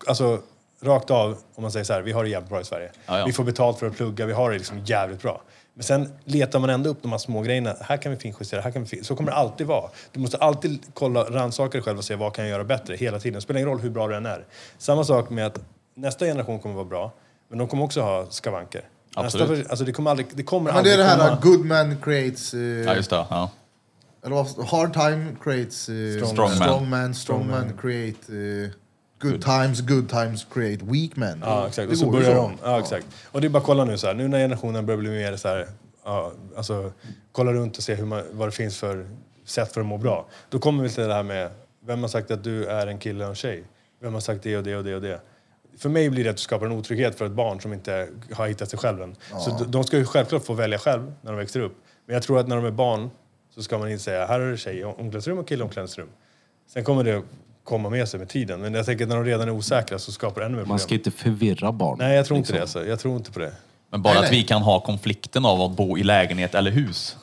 [0.07, 0.41] alltså
[0.81, 2.91] rakt av, om man säger så här, vi har det jävligt bra i Sverige.
[3.07, 3.27] Ja, ja.
[3.27, 5.43] Vi får betalt för att plugga, vi har det liksom jävligt bra.
[5.75, 7.75] Men sen letar man ändå upp de här små grejerna.
[7.81, 9.05] Här kan vi finjustera, här kan vi fin...
[9.05, 9.91] Så kommer det alltid vara.
[10.13, 13.19] Du måste alltid kolla, rannsaka dig själv och se vad kan jag göra bättre hela
[13.19, 13.35] tiden.
[13.35, 14.45] Det spelar ingen roll hur bra du än är.
[14.79, 15.61] Samma sak med att
[15.99, 17.13] nästa generation kommer vara bra,
[17.49, 18.83] men de kommer också ha skavanker.
[19.15, 19.51] Absolut.
[19.51, 21.39] Nästa, alltså det kommer aldrig, det kommer Men det är det här komma...
[21.43, 22.55] good man creates...
[22.55, 23.27] eh, Ja, just det.
[23.31, 23.51] Ja.
[24.25, 25.89] Eller vad, hard time creates...
[25.89, 26.57] Uh, Strong man.
[26.57, 27.15] strong man.
[27.15, 28.33] Strong man create...
[28.33, 28.71] eh,
[29.21, 31.43] good times, good times create weak men.
[31.45, 31.89] Ja, exakt.
[31.89, 32.53] Det Och så börjar de.
[32.63, 33.07] Ja, exakt.
[33.33, 34.15] Och det är bara att kolla nu så här.
[34.15, 35.69] Nu när generationen börjar bli mer så här,
[36.05, 36.93] ja, alltså
[37.33, 39.09] kolla runt och se hur man, vad det finns för
[39.45, 40.27] sätt för att må bra.
[40.51, 41.51] Då kommer vi till det här med,
[41.87, 43.65] vem har sagt att du är en kille och en tjej?
[44.01, 45.21] Vem har sagt det och det och det och det?
[45.79, 48.47] För mig blir det att du skapar en otrygghet för ett barn som inte har
[48.47, 49.17] hittat sig själv än.
[49.41, 51.77] Så de- ska ju självklart få välja själv när de växer upp.
[52.07, 53.11] Men jag tror att när de är barn
[53.55, 56.09] så ska man inte säga, här är det tjej omklädningsrum och kille omklädningsrum.
[56.73, 57.23] Sen kommer det
[57.65, 58.61] komma med sig med tiden.
[58.61, 60.69] Men jag tänker att när de redan är osäkra så skapar det ännu mer problem.
[60.69, 61.99] Man ska inte förvirra barn.
[61.99, 62.57] Nej, jag tror inte liksom.
[62.57, 62.63] det.
[62.81, 62.91] Alltså.
[62.91, 63.53] Jag tror inte på det.
[63.91, 64.41] Men bara Nej, att nej.
[64.41, 67.17] vi kan ha konflikten av att bo i lägenhet eller hus.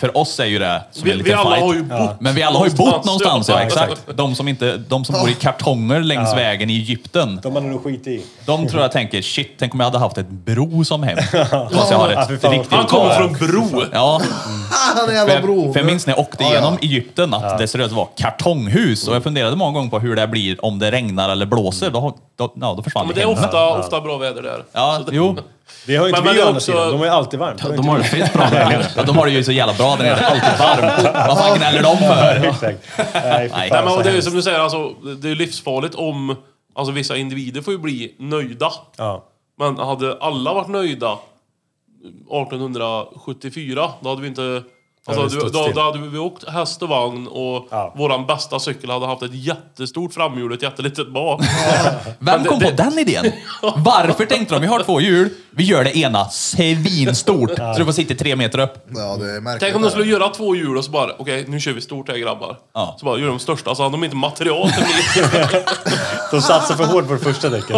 [0.00, 1.64] För oss är ju det som Vi- en liten vi alla fight.
[1.66, 3.48] har ju bott Men vi alla har ju bott någonstans.
[3.48, 4.02] ja Ja, exakt.
[4.14, 7.40] De som, inte, de som bor i kartonger längs vägen i Egypten.
[7.42, 8.22] De hade nog skit i.
[8.46, 11.18] De tror jag tänker, shit, tänk om jag hade haft ett bro som hem.
[11.72, 13.82] Fast jag har Ja, ett vad riktigt Han kommer från Bro.
[13.92, 14.20] Ja,
[14.70, 15.72] han är för jävla bro.
[15.72, 16.52] för jag minns när jag åkte Ja, ja.
[16.52, 19.08] igenom Egypten att det ser ut att vara kartonghus.
[19.08, 21.90] Och jag funderade många gånger på hur det blir om det regnar eller blåser.
[21.90, 24.64] Då, har- då, ja, då försvann Men det är ofta, ofta bra väder där.
[24.72, 25.36] Ja, Så det- jo.
[25.86, 26.90] Det har ju inte Men- vi å andra sidan.
[26.92, 27.62] De är alltid varmt.
[27.62, 28.86] De, De har det fett bra där nere.
[28.96, 30.26] Ja, de har det ju så jävla bra där nere.
[30.26, 31.02] Alltid varmt.
[31.28, 32.48] Vad fan gnäller de för?
[32.48, 32.78] Exakt.
[33.14, 33.70] Nej, Nej.
[33.70, 34.90] men och det är ju som du säger, alltså,
[35.22, 36.36] det är livsfarligt om...
[36.76, 38.72] Alltså vissa individer får ju bli nöjda.
[38.96, 39.24] Ja.
[39.58, 41.18] Men hade alla varit nöjda
[42.30, 44.62] 1874, då hade vi inte...
[45.06, 47.94] Alltså, stått då, då, hade vi åkt häst och vagn och Ja.
[47.96, 51.40] våran bästa cykel hade haft ett jättestort framhjul och ett jättelitet bak.
[52.18, 53.32] Vem det- kom på det- den idén?
[53.76, 57.92] Varför tänkte de, vi har två hjul, vi gör det ena svinstort, så du får
[57.92, 58.86] sitta tre meter upp.
[58.96, 59.60] Ja, det är märkligt.
[59.60, 62.08] Tänk om de skulle göra två hjul och så bara, okej nu kör vi stort
[62.08, 62.58] här grabbar.
[62.74, 62.96] Ja.
[62.98, 65.64] Så bara gör de största, så hade de inte material till mer.
[66.30, 67.76] De satsar för hårt på det första däcket.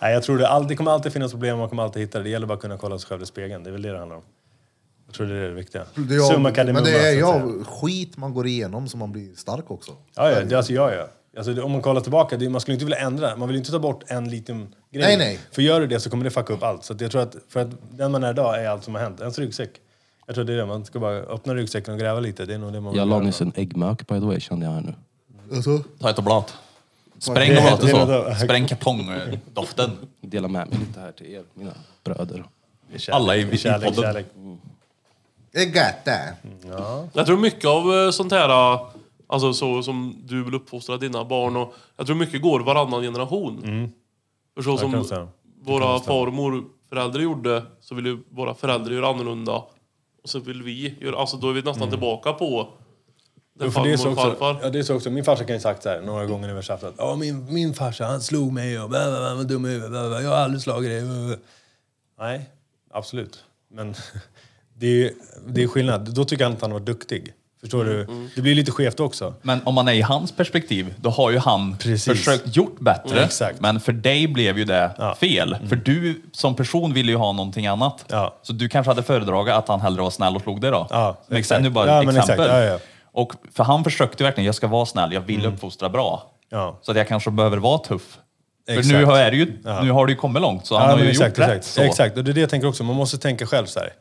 [0.00, 2.24] Nej, jag tror det, all, det kommer alltid finnas problem, man kommer alltid hitta det.
[2.24, 3.62] Det gäller bara att kunna kolla sig själv i spegeln.
[3.64, 4.22] Det är väl det det handlar om.
[5.12, 5.84] Jag tror det är det viktiga.
[5.94, 7.54] Det är Summa kardemumma, Men det är så att säga.
[7.58, 9.92] ja, skit man går igenom så man blir stark också.
[10.14, 11.06] Ja, ja, det, alltså, ja, ja.
[11.36, 13.36] Alltså, det, om man kollar tillbaka, det, man skulle inte vilja ändra.
[13.36, 15.02] Man vill ju inte ta bort en liten grej.
[15.04, 15.38] Nej, nej.
[15.50, 16.84] För gör du det så kommer det fucka upp allt.
[16.84, 19.02] Så att jag tror att, för att den man är idag är allt som har
[19.02, 19.20] hänt.
[19.20, 19.70] Ens ryggsäck.
[20.26, 20.66] Jag tror det är det.
[20.66, 22.44] Man ska bara öppna ryggsäcken och gräva lite.
[22.46, 23.24] Det är nog det man vill Jag la göra.
[23.24, 24.94] nyss en äggmök by the way, kände jag här nu.
[25.56, 26.54] Alltså, Ta ett oblat.
[27.18, 28.44] Spräng Det- oblatet det så.
[28.44, 29.90] Spräng kartongdoften.
[30.20, 31.72] Dela med mig lite här till er, mina
[32.04, 32.44] bröder.
[33.10, 34.12] Alla i- är kärlek, i podden.
[34.12, 34.26] kärlek.
[35.52, 36.34] Det är gött det.
[37.12, 38.80] Jag tror mycket av eh, sånt här, eh,
[39.26, 43.62] alltså så som du vill uppfostra dina barn och jag tror mycket går varannan generation.
[44.54, 45.28] För så kan jag som
[45.64, 49.52] våra far och morföräldrar gjorde så vill ju våra föräldrar göra annorlunda.
[50.22, 52.68] Och så vill vi göra, alltså då är vi nästan tillbaka på
[53.54, 54.60] Jo, den för det är farmor så och också, farfar.
[54.62, 55.10] ja, det är så också.
[55.10, 56.88] Min farsa kan ju sagt så här några gånger när vi har tjafsat.
[56.90, 59.68] att, Ja, min, min farsa han slog mig och bla, bla, bla, var dum i
[59.68, 59.90] huvudet.
[59.90, 61.02] bla, bla, bla, Jag har aldrig slagit dig.
[61.02, 61.36] bla, bla, bla."
[62.18, 62.50] Nej,
[62.90, 63.44] absolut.
[63.68, 63.94] Men
[64.82, 65.10] det är,
[65.46, 66.14] det är skillnad.
[66.14, 67.32] Då tycker han att han var duktig.
[67.60, 68.06] Förstår du?
[68.34, 69.34] Det blir lite skevt också.
[69.42, 72.04] Men om man är i hans perspektiv, då har ju han Precis.
[72.04, 73.10] försökt gjort bättre.
[73.12, 73.60] Mm, exakt.
[73.60, 75.14] Men för dig blev ju det Ja.
[75.14, 75.56] fel.
[75.68, 78.04] För du som person ville ju ha någonting annat.
[78.08, 78.38] Ja.
[78.42, 80.86] Så du kanske hade föredragit att han hellre var snäll och slog dig då?
[80.90, 81.62] Ja, Men exakt.
[81.62, 82.44] Nu bara Ja, men exempel.
[82.46, 82.52] exakt.
[82.52, 82.78] Ja, ja.
[83.12, 86.30] Och för han försökte verkligen, jag ska vara snäll, jag vill uppfostra bra.
[86.50, 86.78] Ja.
[86.82, 88.18] Så att jag kanske behöver vara tuff.
[88.68, 88.86] Exakt.
[88.88, 89.52] För nu, har- är det ju,
[89.82, 91.56] nu har du ju kommit långt, så han har men ju exakt, gjort rätt.
[91.56, 91.74] exakt.
[91.74, 91.82] Så.
[91.82, 92.16] exakt.
[92.16, 92.84] Och det är det jag tänker också.
[92.84, 93.92] Man måste tänka själv så här.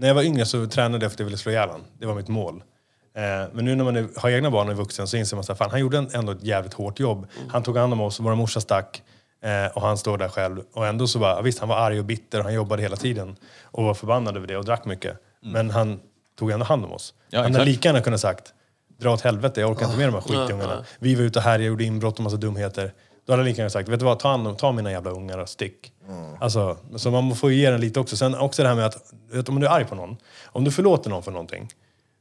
[0.00, 1.86] När jag var yngre så tränade jag för att jag ville slå ihjäl honom.
[1.98, 2.62] Det var mitt mål.
[3.14, 3.22] Eh,
[3.52, 5.80] men nu när man har egna barn och är vuxen så inser man att han
[5.80, 7.26] gjorde ändå ett jävligt hårt jobb.
[7.48, 9.02] Han tog hand om oss, vår morsa stack
[9.42, 10.62] eh, och han står där själv.
[10.72, 13.36] Och ändå så bara, visst han var arg och bitter och han jobbade hela tiden
[13.62, 15.16] och var förbannad över det och drack mycket.
[15.40, 16.00] Men han
[16.38, 17.14] tog ändå hand om oss.
[17.30, 17.66] Ja, han hade exakt.
[17.66, 18.54] lika gärna kunnat sagt,
[19.00, 20.84] dra åt helvete, jag orkar inte med de här skitungarna.
[20.98, 22.92] Vi var ute och härjade, gjorde inbrott och massa dumheter.
[23.30, 25.10] Då hade han lika gärna sagt, vet du vad, ta, hand om, ta mina jävla
[25.10, 25.92] ungar och stick.
[26.40, 28.16] Alltså, så man får ju ge den lite också.
[28.16, 30.70] Sen också det här med att, vet, om du är arg på någon, om du
[30.70, 31.68] förlåter någon för någonting,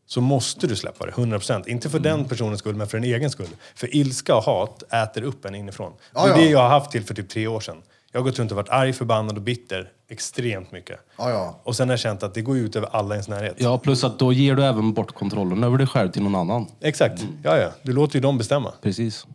[0.06, 1.68] så måste du släppa det, 100%.
[1.68, 3.48] Inte för den personens skull, men för din egen skull.
[3.76, 5.94] För ilska och hat äter upp en inifrån.
[6.14, 6.42] Ja, det är ja.
[6.42, 7.82] det jag har haft till för typ tre år sedan.
[8.12, 11.00] Jag har gått runt och varit arg, förbannad och bitter extremt mycket.
[11.18, 11.60] Ja, ja.
[11.64, 13.56] Och sen har jag känt att det går ut över alla i ens närhet.
[13.58, 16.68] Ja, plus att då ger du även bort kontrollen över dig själv till någon annan.
[16.82, 17.26] Exakt.
[17.44, 17.70] Ja, ja.
[17.84, 18.74] Du låter ju dem bestämma.
[18.82, 19.26] Precis.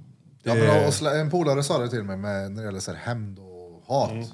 [0.44, 2.90] Ja, men, och slä- en polare sa det till mig med, när det gäller så
[2.92, 4.10] här hämnd och hat.
[4.10, 4.24] Mm.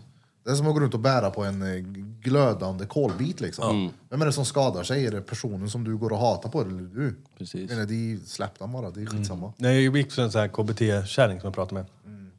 [0.44, 1.78] Det är som att gå runt och bära på en eh,
[2.20, 3.40] glödande kolbit.
[3.40, 3.92] Liksom.
[4.10, 5.06] Vem är det som skadar sig?
[5.06, 7.14] Är det personen som du går och hatar på eller du?
[7.38, 7.70] Precis.
[7.70, 9.52] Menar, de släpp dem bara, det är skitsamma.
[9.56, 11.86] Nej, jag gick på en sån här KBT-kärring som jag pratade med.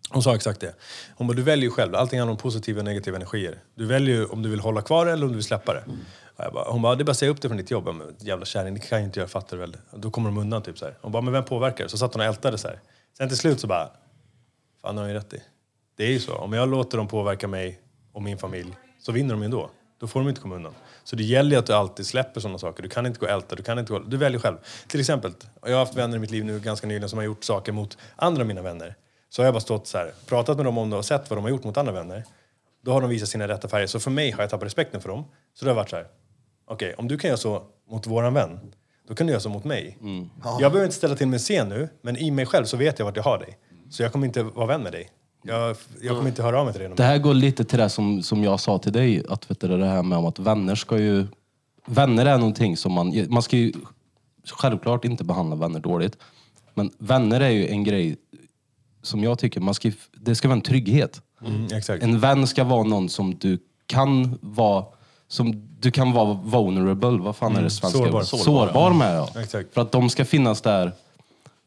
[0.09, 0.75] Hon sa exakt det.
[1.15, 1.95] Hon bara, du väljer själv.
[1.95, 3.57] Allting handlar om positiva och negativa energier.
[3.75, 5.83] Du väljer ju om du vill hålla kvar det eller om du vill släppa det.
[6.37, 7.87] Jag bara, hon bara, det är bara att säga upp det från ditt jobb.
[7.87, 9.77] Jag bara, Men jävla kärring, det kan jag inte göra, fattar du väl?
[9.95, 10.97] Då kommer de undan typ så här.
[11.01, 11.87] Hon bara, men vem påverkar?
[11.87, 12.79] Så satt hon och ältade så här.
[13.17, 13.89] Sen till slut så bara,
[14.81, 15.43] fan har hon ju rätt i.
[15.95, 16.35] Det är ju så.
[16.35, 17.79] Om jag låter dem påverka mig
[18.11, 19.69] och min familj så vinner de ju ändå.
[19.99, 20.73] Då får de inte komma undan.
[21.03, 22.83] Så det gäller ju att du alltid släpper sådana saker.
[22.83, 23.99] Du kan inte gå och älta, du kan inte gå...
[23.99, 24.57] Du väljer själv.
[24.87, 27.43] Till exempel, jag har haft vänner i mitt liv nu ganska nyligen som har gjort
[27.43, 28.95] saker mot andra av mina vänner.
[29.29, 31.37] Så har jag bara stått så här, pratat med dem om det och sett vad
[31.37, 32.23] de har gjort mot andra vänner.
[32.81, 33.87] Då har de visat sina rätta färger.
[33.87, 35.25] Så för mig har jag tappat respekten för dem.
[35.53, 36.07] Så det har varit så här,
[36.65, 38.73] okej, om du kan göra så mot våran vän,
[39.11, 39.97] då kan du göra så mot mig.
[40.43, 42.99] Jag behöver inte ställa till med en scen nu, men i mig själv så vet
[42.99, 43.57] jag vart jag har dig.
[43.89, 45.09] Så jag kommer inte vara vän med dig.
[45.43, 46.89] Jag, jag kommer inte höra av mig till dig.
[46.89, 49.59] någon Det här går lite till det som, som jag sa till dig, att vet
[49.59, 51.27] du, det här med om att vänner ska ju...
[51.87, 53.25] Vänner är någonting som man...
[53.29, 53.73] Man ska ju
[54.51, 56.17] självklart inte behandla vänner dåligt.
[56.73, 58.17] Men vänner är ju en grej
[59.01, 61.21] som jag tycker, man ska, det ska vara en trygghet.
[61.45, 62.03] Mm, exakt.
[62.03, 64.85] En vän ska vara någon som du kan vara
[65.27, 67.99] som du kan vara vulnerable, vad fan är det svenska?
[67.99, 68.11] Mm.
[68.11, 68.23] sårbar.
[68.23, 69.29] sårbar, sårbar med ja.
[69.41, 69.73] Exakt.
[69.73, 70.91] För att de ska finnas där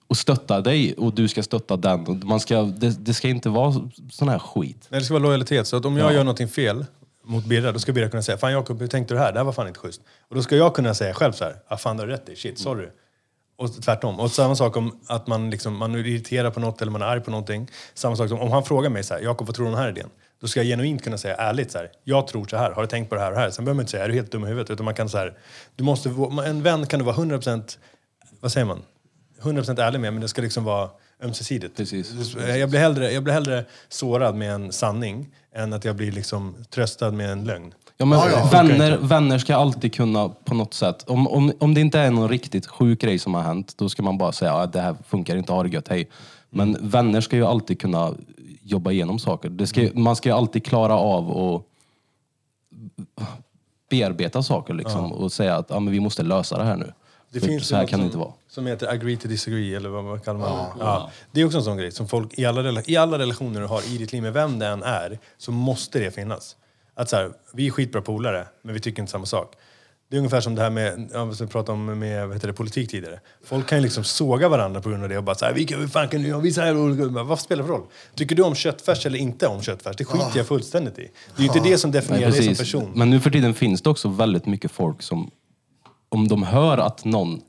[0.07, 2.07] och stötta dig och du ska stötta den.
[2.07, 4.86] Och Man ska, det, det ska inte vara sån här skit.
[4.89, 5.66] Nej, det ska vara lojalitet.
[5.66, 6.86] Så att om jag gör någonting fel
[7.24, 9.32] mot Birra, då ska Birra kunna säga Fan Jakob, hur tänkte du här?
[9.32, 10.01] Det här var fan inte schysst.
[10.28, 12.36] Och då ska jag kunna säga själv så här, ah, fan du har rätt i,
[12.36, 12.89] shit, sorry.
[13.57, 14.20] Och tvärtom.
[14.20, 17.07] Och samma sak om att man, liksom, man är irriterad på något eller man är
[17.07, 17.69] arg på någonting.
[17.95, 19.82] Samma sak som om han frågar mig så här, Jakob vad tror du om den
[19.82, 20.09] här idén?
[20.40, 22.89] Då ska jag genuint kunna säga ärligt så här, jag tror så här, har du
[22.89, 23.51] tänkt på det här och det här?
[23.51, 24.70] Sen behöver man inte säga, är du helt dum i huvudet?
[24.70, 25.39] Utan man kan så här,
[25.77, 26.09] du måste,
[26.47, 27.78] en vän kan du vara 100%,
[28.40, 28.82] vad säger man?
[29.43, 30.90] 100% ärlig med, men det ska liksom vara
[31.23, 31.77] ömsesidigt.
[31.77, 32.35] Precis.
[32.36, 36.55] Jag blir, hellre, jag blir hellre sårad med en sanning än att jag blir liksom
[36.70, 37.74] tröstad med en lögn.
[37.97, 38.48] Ja, men Ja, ja.
[38.52, 42.28] vänner, vänner ska alltid kunna på något sätt, om, om, om det inte är någon
[42.28, 45.36] riktigt sjuk grej som har hänt, då ska man bara säga att det här funkar
[45.36, 46.11] inte, ha det gött, hej.
[46.51, 48.15] Men vänner ska ju alltid kunna
[48.65, 49.66] jobba igenom saker.
[49.66, 51.62] Ska, Man ska ju alltid klara av att
[53.91, 56.93] bearbeta saker liksom, och säga att ja, men vi måste lösa det här nu.
[57.31, 58.32] Det För finns så här kan det inte vara.
[58.49, 60.85] Som heter agree to disagree, eller vad man kallar man det.
[60.85, 61.11] Ja.
[61.32, 63.95] Det är också en sån grej som folk i alla, i alla relationer du har
[63.95, 66.57] i ditt liv, med vem det än är, så måste det finnas.
[66.95, 69.55] Att så här, vi är skitbra polare, men vi tycker inte samma sak.
[70.10, 72.48] Det är ungefär som det här med, ja, som vi pratade om med vad heter
[72.48, 73.20] det, politik tidigare.
[73.44, 75.64] Folk kan ju liksom såga varandra på grund av det och bara så här, vi
[75.64, 77.86] kan, hur fan kan du göra, vi så här Vad spelar det för roll?
[78.14, 79.97] Tycker du om köttfärs eller inte om köttfärs?
[79.97, 81.10] Det skiter jag fullständigt i.
[81.36, 82.72] Det är ju inte det som Nej, definierar dig som precis.
[82.72, 82.93] person.
[82.94, 85.31] Men nu för tiden finns det också väldigt mycket folk som,
[86.09, 87.40] om de hör att någon,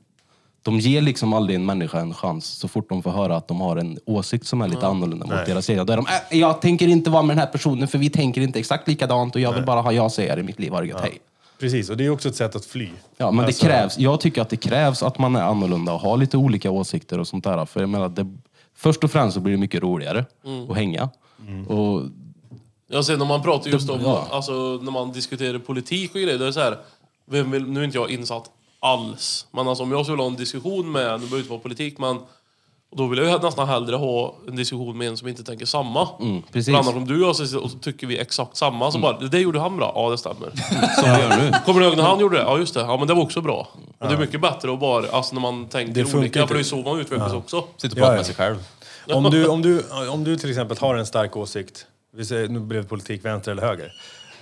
[0.62, 3.60] de ger liksom aldrig en människa en chans så fort de får höra att de
[3.60, 5.84] har en åsikt som är lite annorlunda mot deras egna.
[5.84, 8.40] Då är de, äh, jag tänker inte vara med den här personen för vi tänker
[8.40, 10.88] inte exakt likadant och jag vill bara ha jag säger i mitt liv, har det
[10.88, 11.20] gött, hej.
[11.58, 12.88] Precis, och det är också ett sätt att fly.
[13.16, 16.00] Ja, men Alltså- det krävs, jag tycker att det krävs att man är annorlunda och
[16.00, 17.64] har lite olika åsikter och sånt där.
[17.64, 18.26] För jag menar, det,
[18.74, 20.24] först och främst så blir det mycket roligare
[20.70, 21.08] att hänga.
[21.68, 22.02] Och
[22.88, 24.26] Jag ser när man pratar just om, Ja.
[24.30, 24.52] alltså
[24.82, 26.78] när man diskuterar politik och grejer, det är så här,
[27.26, 28.50] vem vill, nu är inte jag insatt
[28.80, 31.98] alls, men alltså om jag skulle ha en diskussion med, det behöver inte vara politik,
[31.98, 32.18] men
[32.96, 36.08] då vill jag ju nästan hellre ha en diskussion med en som inte tänker samma.
[36.20, 36.66] Mm, precis.
[36.74, 39.18] För annars om du och jag sitter och så tycker vi exakt samma, så bara,
[39.18, 40.52] det gjorde han bra, ja det stämmer.
[41.02, 41.52] vi gör nu.
[41.64, 42.42] Kommer du ihåg när han gjorde det?
[42.42, 43.68] Ja just det, ja men det var också bra.
[43.98, 46.48] Men det är mycket bättre att bara, alltså när man tänker Det olika, inte.
[46.48, 47.64] för det är så man utvecklas också.
[47.76, 48.16] Sitter och Ja, pratar ja.
[48.16, 48.56] med sig själv.
[49.12, 51.86] Om du, om, du, om du till exempel har en stark åsikt,
[52.16, 53.92] vi säger, nu blev det politik vänster eller höger,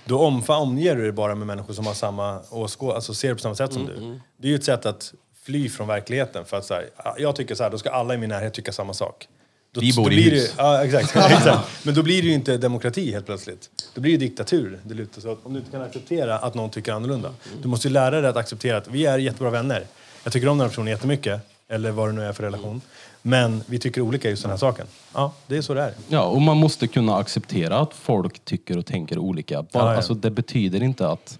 [0.05, 3.39] då omfa, omger du dig bara med människor som har samma åskå, alltså ser på
[3.39, 4.19] samma sätt som du.
[4.41, 5.13] Det är ju ett sätt att
[5.45, 6.45] fly från verkligheten.
[6.45, 8.71] För att så här, jag tycker så här, då ska alla i min närhet tycka
[8.71, 9.27] samma sak.
[9.71, 10.53] Då, Vi bor då i blir hus.
[10.57, 11.85] Det, ja, exakt, exakt.
[11.85, 13.69] Men då blir det ju inte demokrati helt plötsligt.
[13.93, 14.79] Då blir det diktatur.
[14.83, 17.33] Det lutar så att om du inte kan acceptera att någon tycker annorlunda.
[17.61, 19.83] Du måste ju lära dig att acceptera att vi är jättebra vänner.
[20.23, 22.81] Jag tycker om den här personen jättemycket, eller vad det nu är för relation.
[23.21, 24.87] Men vi tycker olika just den här saken.
[25.13, 25.93] Ja, det är så det är.
[26.07, 29.61] Ja, och man måste kunna acceptera att folk tycker och tänker olika.
[29.61, 29.95] Bara, Ja, ja.
[29.97, 31.39] Alltså, det betyder inte att,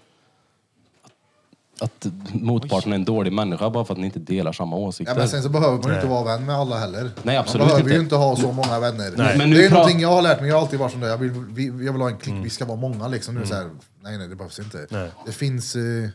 [1.80, 5.14] att motparten är en dålig människa bara för att ni inte delar samma åsikter.
[5.14, 7.10] Ja, men sen så behöver man ju inte vara vän med alla heller.
[7.22, 7.94] Nej, absolut man behöver inte.
[7.94, 9.12] ju inte ha så många vänner.
[9.16, 9.38] Nej.
[9.38, 11.00] Men nu det är pra- någonting jag har lärt mig, jag har alltid varit sån
[11.00, 13.34] där, jag vill, vi, jag vill ha en klick, vi ska vara många liksom.
[13.34, 13.70] Nu är det så här,
[14.02, 14.86] nej nej det behövs inte.
[14.90, 15.10] Nej.
[15.26, 15.76] Det finns...
[15.76, 16.08] Eh,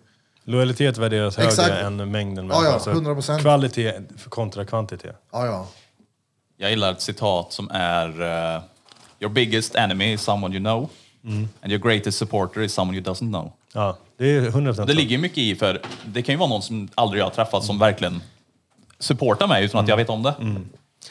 [0.44, 1.70] Lojalitet värderas högre Exakt.
[1.72, 3.16] än mängden Ja, ja, människor.
[3.16, 3.40] 100%.
[3.42, 3.94] Kvalitet
[4.30, 5.16] kontra kvantitet.
[5.32, 5.68] ja ja.
[6.58, 8.22] Jag gillar ett citat som är
[8.56, 8.62] eh,
[9.20, 10.90] Your biggest enemy is someone you know.
[11.62, 13.52] And your greatest supporter is someone you doesn't know.
[13.74, 16.90] Ja, det är 100% Det ligger mycket i, för det kan ju vara någon som
[16.96, 18.22] aldrig jag har träffat som verkligen
[19.00, 20.34] supportar mig utan att jag vet om det.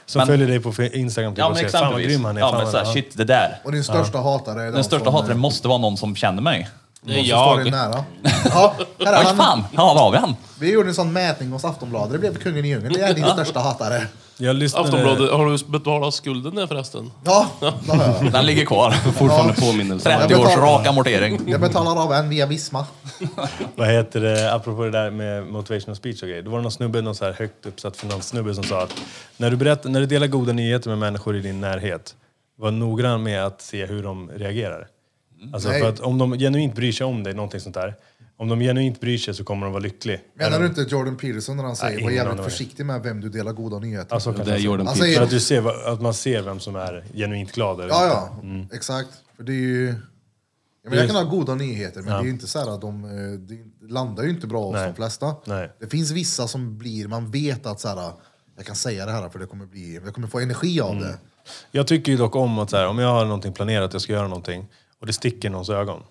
[0.07, 2.17] Som men- följer dig på Instagram typ Ja och men säger fan vad exempelvis.
[2.17, 2.41] grym han är.
[2.41, 3.59] Ja fan men vad- såhär, shit det där.
[3.65, 6.17] Och din största hatare är Den de största som, hataren eh, måste vara någon som
[6.17, 6.69] känner mig.
[7.03, 7.65] Det är Någon som står jag.
[7.65, 8.05] dig nära.
[8.45, 8.75] Ja,
[9.05, 9.37] här är han.
[9.37, 10.37] fan, ja, vad har vi han?
[10.61, 12.13] Vi gjorde en sån mätning hos Aftonbladet.
[12.13, 12.93] Det blev kungen i djungeln.
[12.93, 14.07] Det är din största hatare.
[14.41, 14.85] Jag lyssnade...
[14.85, 17.11] Aftonbladet, har du betalat skulden där förresten?
[17.25, 18.33] Ja, det har jag.
[18.33, 18.91] Den ligger kvar.
[18.91, 20.19] Fortfarande påminnelse.
[20.19, 21.41] 30 års rak amortering.
[21.47, 22.87] Jag betalar av en via Visma.
[23.77, 26.43] Vad heter det, apropå det där med motivational speech och grejer.
[26.43, 28.95] Det var någon snubbe, någon så här högt uppsatt finanssnubbe som sa att
[29.37, 32.15] när du, berättar, när du delar goda nyheter med människor i din närhet,
[32.59, 34.87] var noggrann med att se hur de reagerar.
[35.53, 35.81] Alltså Nej.
[35.81, 37.95] för att om de genuint bryr sig om dig, någonting sånt där.
[38.41, 40.21] Om de genuint bryr sig så kommer de vara lycklig.
[40.35, 42.51] Menar du inte Jordan Peterson när han säger Nej, var ingen jävligt aning.
[42.51, 44.37] försiktig med vem du delar goda nyheter Alltså, med?
[44.37, 45.25] kanske Det är Jordan Han Peterson.
[45.25, 47.81] att, du ser, vad- att man ser vem som är genuint glad.
[47.81, 48.17] Eller Ja, inte.
[48.47, 48.67] ja, Mm.
[48.73, 49.09] exakt.
[49.37, 49.95] För det är ju...
[50.83, 52.81] Jag, menar, jag kan ha goda nyheter, men det är ju inte så här att
[52.81, 53.11] de, eh,
[53.81, 54.87] det landar ju inte bra hos Nej.
[54.87, 55.35] de flesta.
[55.45, 55.73] Nej.
[55.81, 58.13] Det finns vissa som blir, man vet att så här,
[58.57, 61.03] jag kan säga det här för det kommer bli, jag kommer få energi av Mm.
[61.03, 61.19] det.
[61.71, 64.13] Jag tycker ju dock om att så här, om jag har någonting planerat, jag ska
[64.13, 64.67] göra någonting
[65.01, 66.03] och det sticker i någons ögon.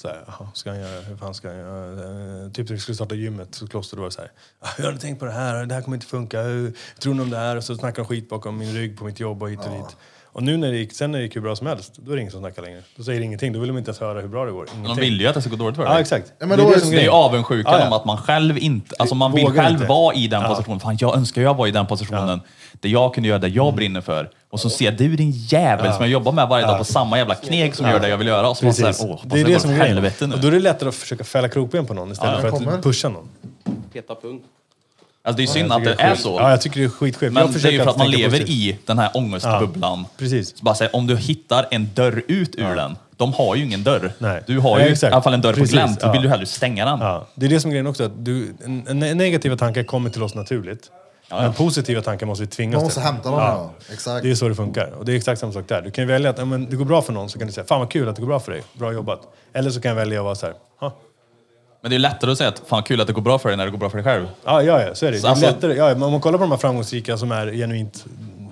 [0.00, 0.24] Så här,
[0.54, 2.44] ska han göra, hur fan ska han göra?
[2.44, 4.84] Eh, Typ när vi skulle starta gymmet så kloster var det så här, "Ah, hur
[4.84, 5.66] har ni tänkt på det här?
[5.66, 6.42] Det här kommer inte funka.
[6.42, 7.56] Hur tror ni om det här?
[7.56, 9.96] Och så snackar de skit bakom min rygg på mitt jobb och hit och dit.
[10.32, 12.16] Och nu när det gick, sen när det gick hur bra som helst, då är
[12.16, 12.82] det ingen som snackar längre.
[12.96, 14.66] Då säger det ingenting, då vill de inte ens höra hur bra det går.
[14.72, 15.00] De Ingenting.
[15.04, 15.92] vill ju att det ska gå dåligt för dig.
[15.92, 16.32] Ja, exakt.
[16.38, 17.86] Ja, men det, då är det, som Det är ju avundsjukan Ja, ja.
[17.86, 18.94] om att man själv inte...
[18.98, 19.86] Alltså man vill Vågar själv inte.
[19.86, 20.48] vara i den Ja.
[20.48, 20.80] positionen.
[20.80, 22.40] Fan, jag önskar jag var i den positionen
[22.80, 24.30] där jag kunde göra det jag brinner för.
[24.50, 27.34] Och så ser du din jävel som jag jobbar med varje dag på samma jävla
[27.34, 28.48] kneg som gör det jag vill göra.
[28.48, 28.82] Och så Precis.
[28.84, 29.94] man säger, åh, det är det som är grejen.
[29.94, 30.34] helvete nu.
[30.34, 32.54] Och då är det lättare att försöka fälla krokben på någon istället Ja, för att
[32.64, 32.82] kommer.
[32.82, 33.28] pusha någon.
[33.92, 34.40] Peta pung.
[35.22, 36.36] Alltså det är synd att det är så.
[36.40, 37.32] Ja, jag tycker det är skitskevt.
[37.32, 38.48] Men Jag det är ju för att man lever positivt.
[38.50, 40.04] i den här ångestbubblan.
[40.18, 40.48] precis.
[40.58, 42.96] Så bara säga, om du hittar en dörr ut ur den.
[43.16, 44.12] De har ju ingen dörr.
[44.18, 44.42] Nej.
[44.46, 45.10] Du har ju exakt.
[45.10, 46.00] i alla fall en dörr Precis, på glänt.
[46.00, 46.12] Då ja.
[46.12, 46.98] vill du hellre stänga den.
[47.00, 48.04] Ja, det är det som är grejen också.
[48.04, 48.54] Att du,
[49.14, 50.90] negativa tankar kommer till oss naturligt.
[51.30, 53.06] Men positiva tankar måste vi tvingas Man måste till.
[53.06, 53.70] hämta dem, ja.
[53.92, 54.22] Exakt.
[54.22, 54.90] Det är så det funkar.
[54.98, 55.82] Och det är exakt samma sak där.
[55.82, 57.52] Du kan ju välja att ja, men det går bra för någon, så kan du
[57.52, 58.62] säga fan vad kul att det går bra för dig.
[58.72, 59.20] Bra jobbat.
[59.52, 60.92] Eller så kan jag välja att vara så här, "Ha,
[61.82, 63.56] Men det är lättare att säga att fan kul att det går bra för dig
[63.58, 64.26] när det går bra för dig själv.
[64.44, 65.18] Ja, ja, ja, så är det.
[65.18, 67.32] Så det är alltså- lättare, ja, men om man kollar på de här framgångsrika som
[67.32, 68.04] är genuint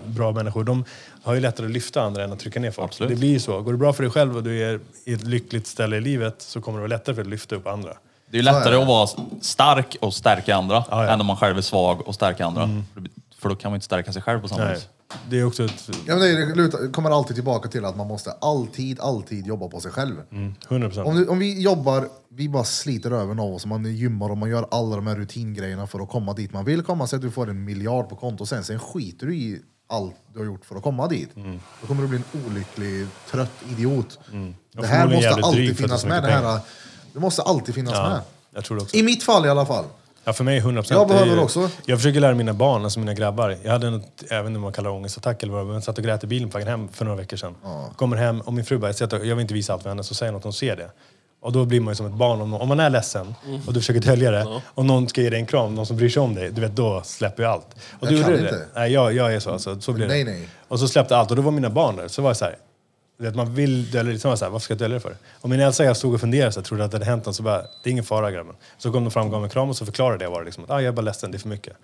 [0.06, 0.84] bra människor, de
[1.22, 2.88] har ju lättare att lyfta andra än att trycka ner folk.
[2.88, 3.10] Absolut.
[3.10, 3.60] Det blir ju så.
[3.60, 6.34] Går det bra för dig själv och du är i ett lyckligt ställe i livet
[6.38, 7.92] så kommer det vara lättare för dig att lyfta upp andra.
[8.30, 9.09] Det är ju lättare att vara
[9.40, 11.10] stark och stärka andra Ja, ja.
[11.12, 12.68] än om man själv är svag och stärka andra.
[13.38, 14.74] För då kan man inte stärka sig själv på samma Nej.
[14.74, 14.88] vis.
[15.30, 15.88] Det är också ett...
[16.06, 19.46] Ja, men det är- det lutar- kommer alltid tillbaka till att man måste alltid, alltid
[19.46, 20.14] jobba på sig själv.
[20.68, 21.09] 100 procent.
[21.09, 24.50] Om, du, om vi jobbar, vi bara sliter över av oss, man gymmar och man
[24.50, 27.30] gör alla de här rutingrejerna för att komma dit man vill komma, så att du
[27.30, 29.60] får en miljard på konto sen, sen skiter du i
[29.90, 31.30] allt du har gjort för att komma dit.
[31.80, 34.18] Då kommer du bli en olycklig, trött idiot.
[34.72, 36.22] Det här förmodligen måste jävligt alltid dryg för att finnas det är så med.
[36.22, 36.60] Det, mycket här,
[37.12, 38.20] det måste alltid finnas Ja, med.
[38.55, 38.97] jag tror det också.
[38.97, 39.85] I mitt fall i alla fall.
[40.24, 40.98] Ja, för mig 100 procent.
[40.98, 41.70] Jag behöver också.
[41.85, 43.56] Jag försöker lära mina barn, alltså mina grabbar.
[43.62, 46.24] Jag hade en, även om man kallar det ångestattack eller vad men satt och grät
[46.24, 47.55] i bilen på vägen hem för några veckor sedan.
[47.97, 49.89] Kommer hem och min fru bara, jag säger att jag vill inte visa allt för
[49.89, 50.90] henne, så säger att hon ser det.
[51.40, 52.40] Och då blir man ju som ett barn.
[52.40, 53.35] Om, om man är ledsen
[53.66, 56.09] och du försöker dölja det och någon ska ge dig en kram, någon som bryr
[56.09, 57.66] sig om dig, du vet, då släpper ju allt.
[58.01, 58.48] Och Jag du kan gjorde det?
[58.48, 58.64] inte.
[58.74, 59.51] Nej, jag, jag är så.
[59.51, 60.12] Alltså, så blir det.
[60.12, 60.48] Nej, nej.
[60.68, 62.09] Och så släppte allt och då var mina barn där.
[62.09, 62.56] Så var jag så här,
[63.19, 64.19] vet, man vill dölja det.
[64.19, 65.16] Så var här, varför ska jag dölja det för?
[65.40, 67.27] Och min Elsa och jag stod och funderade, så jag trodde att det hade hänt
[67.27, 67.36] något.
[67.36, 68.55] Så bara, det är ingen fara grabben.
[68.78, 70.65] Så kom de fram och gav mig en kram och så förklarade jag bara liksom,
[70.65, 71.77] att ah, jag är bara ledsen, det är för mycket.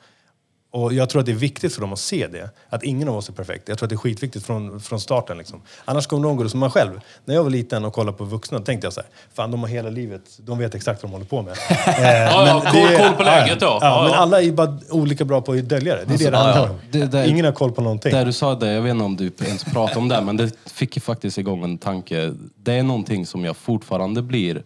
[0.75, 2.51] Och jag tror att det är viktigt för dem att se det.
[2.69, 3.69] Att ingen av oss är perfekt.
[3.69, 5.39] Jag tror att det är skitviktigt från, från starten.
[5.39, 5.63] Liksom.
[5.85, 7.01] Annars kommer de gå som man själv.
[7.25, 9.69] När jag var liten och kollade på vuxna tänkte jag så här, fan de har
[9.69, 11.55] hela livet, de vet exakt vad de håller på med.
[11.99, 13.79] Eh, ja, men koll- det- koll på läget, ja.
[13.81, 14.17] Ja, Men ja.
[14.19, 16.05] alla är bara olika bra på att dölja det.
[16.05, 16.71] Det är det det ja, handlar ja.
[16.71, 16.79] om.
[16.91, 18.13] Det- det- Ingen har koll på någonting.
[18.13, 20.53] Där du sa det, jag vet inte om du ens pratade om det, men det
[20.67, 22.35] fick ju faktiskt igång en tanke.
[22.57, 24.63] Det är någonting som jag fortfarande blir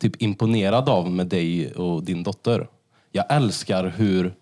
[0.00, 2.66] typ imponerad av med dig och din dotter.
[3.12, 4.34] Jag älskar hur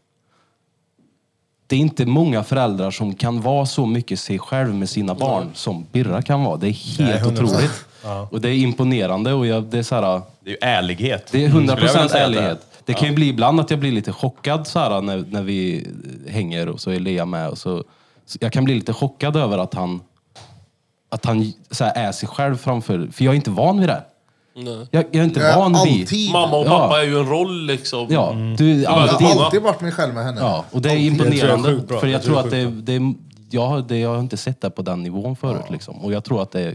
[1.72, 5.50] det är inte många föräldrar som kan vara så mycket sig själv med sina barn
[5.54, 6.56] som Birra kan vara.
[6.56, 7.32] Det är helt 100%.
[7.32, 7.84] otroligt.
[8.30, 11.28] Och det är imponerande och jag, det är så här, Det är ju ärlighet.
[11.32, 12.42] det är Skulle 100 jag vilja procent säga att det är.
[12.42, 12.66] ärlighet.
[12.84, 15.86] Det kan ju bli ibland att jag blir lite chockad så här, när, när vi
[16.28, 17.48] hänger och så är Lea med.
[17.48, 17.84] Och så,
[18.26, 20.00] så jag kan bli lite chockad över att han,
[21.08, 23.08] att han så här, är sig själv framför...
[23.12, 24.02] För jag är inte van vid det.
[24.54, 24.86] Nej.
[24.90, 26.02] Jag, jag är inte Jag är van vid...
[26.02, 26.78] alltid, Mamma och Ja.
[26.78, 28.06] pappa är ju en roll liksom.
[28.10, 30.40] Ja, du, jag alltid, har alltid varit mig själv med henne.
[30.40, 31.82] ja, och det är jag imponerande.
[31.88, 33.14] För jag Jag tror att det är det,
[33.50, 35.64] jag, har- det, jag har inte sett det på den nivån förut.
[35.70, 35.94] Liksom.
[36.04, 36.74] Och jag tror att det,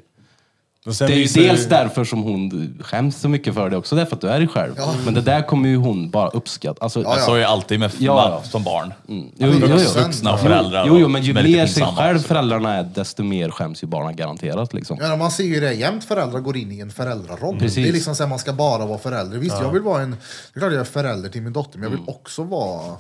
[1.00, 4.16] det är ju dels ju- därför som hon skäms så mycket för det också, därför
[4.16, 4.74] att du är dig själv.
[5.06, 6.84] Men det där kommer ju hon bara uppskatta.
[6.84, 7.26] Alltså, Ja, ja.
[7.26, 8.50] Så är det alltid med Ja, ja.
[8.50, 8.94] som barn.
[9.08, 9.78] Jo, jo, jo.
[10.04, 10.86] Vuxna och föräldrar.
[10.88, 12.28] Jo, jo, men ju mer sig själv också.
[12.28, 14.74] föräldrarna är, desto mer skäms ju barnen garanterat.
[14.74, 14.98] Liksom.
[15.02, 17.60] Ja, man ser ju det jämt, föräldrar går in i en föräldraroll.
[17.60, 17.76] Precis.
[17.84, 19.38] Det är liksom så här, man ska bara vara förälder.
[19.38, 20.12] Visst, jag vill vara en...
[20.12, 20.18] Det
[20.58, 22.10] är klart jag är förälder till min dotter, men jag vill Mm.
[22.10, 22.96] också vara...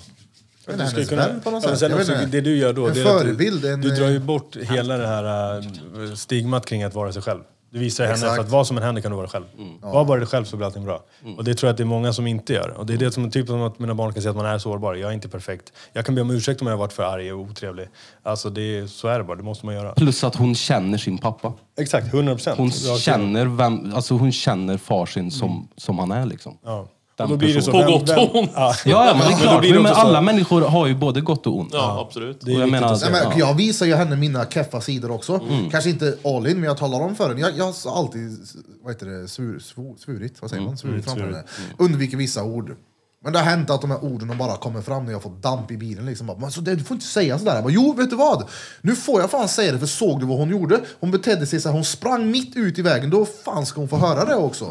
[0.67, 3.21] Vet Du kunna, Ja, men sen också, det du gör då, En det är att
[3.21, 7.11] förebild, du, du drar ju eh, bort hela det här äh, stigmat kring att vara
[7.13, 7.39] sig själv.
[7.69, 8.35] Du visar henne Exakt.
[8.35, 9.45] för att vad som än händer kan du vara själv.
[9.81, 11.03] Var bara dig själv så blir allting bra.
[11.37, 12.69] Och det tror jag att det är många som inte gör.
[12.69, 14.57] Och det är det som typ som att mina barn kan säga att man är
[14.57, 14.95] sårbar.
[14.95, 15.73] Jag är inte perfekt.
[15.93, 17.87] Jag kan be om ursäkt om jag har varit för arg och otrevlig.
[18.23, 19.93] Alltså det är, så är det bara, det måste man göra.
[19.93, 21.53] Plus att hon känner sin pappa.
[21.79, 22.57] Exakt, 100 procent.
[22.57, 26.57] Hon känner, vem, alltså hon känner farsin som, som han är liksom.
[26.63, 26.87] Ja.
[27.17, 28.51] Den Och då blir det så, På gott och ont.
[28.55, 28.73] Ja.
[28.85, 29.59] Ja, men det är Men då klart.
[29.61, 31.69] blir det Men, men också så- alla människor har ju både gott och ont.
[31.73, 32.41] Ja, absolut.
[32.41, 33.01] Det är Och jag viktigt menar- att.
[33.01, 33.47] Nej, men Ja.
[33.47, 35.39] Jag visar ju henne mina keffa sidor också.
[35.71, 37.41] Kanske inte all in, men jag talar om för henne.
[37.41, 38.37] Jag, jag har alltid
[38.83, 40.77] vad heter det, svur, svor, svurit, vad säger man?
[40.77, 41.43] Svurit framför henne.
[41.77, 42.75] Undviker vissa ord.
[43.23, 45.71] Men det har hänt att de här orden bara kommer fram när jag får damp
[45.71, 46.05] i bilen.
[46.05, 46.27] Liksom.
[46.27, 47.55] Bara, Men så det, du får inte säga sådär.
[47.55, 48.43] Jag bara, jo, vet du vad?
[48.81, 50.79] Nu får jag fan säga det, för såg du vad hon gjorde?
[50.99, 53.09] Hon betedde sig så här, hon sprang mitt ut i vägen.
[53.09, 54.65] Då fan ska hon få höra det också.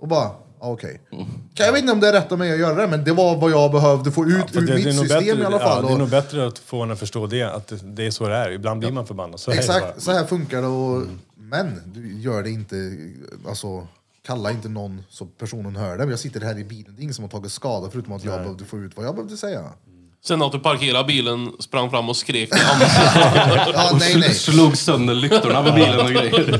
[0.00, 0.30] Och bara,
[0.72, 1.00] okej.
[1.54, 3.36] Jag vet inte om det är rätt av mig att göra det, men det var
[3.36, 5.82] vad jag behövde få ut ur det, mitt det system bättre, i alla fall.
[5.82, 8.10] Ja, det är nog bättre att få henne att förstå det, att det, det är
[8.10, 8.50] så det är.
[8.50, 9.40] Ibland blir man förbannad.
[9.40, 9.50] Så.
[9.50, 10.68] Exakt, så här funkar det.
[10.68, 11.02] Och,
[11.36, 12.96] Men du gör det inte,
[13.48, 13.86] alltså
[14.22, 16.04] kalla inte någon så personen hör det.
[16.04, 18.40] Jag sitter här i bilen, det är ingen som har tagit skada förutom att jag
[18.40, 19.64] behövde få ut vad jag behövde säga.
[20.24, 23.74] Sen att du parkerade bilen, sprang fram och skrek i ansiktet.
[23.74, 24.34] Ja, nej, nej.
[24.34, 26.58] Slog sönder lyktorna på bilen och grejer.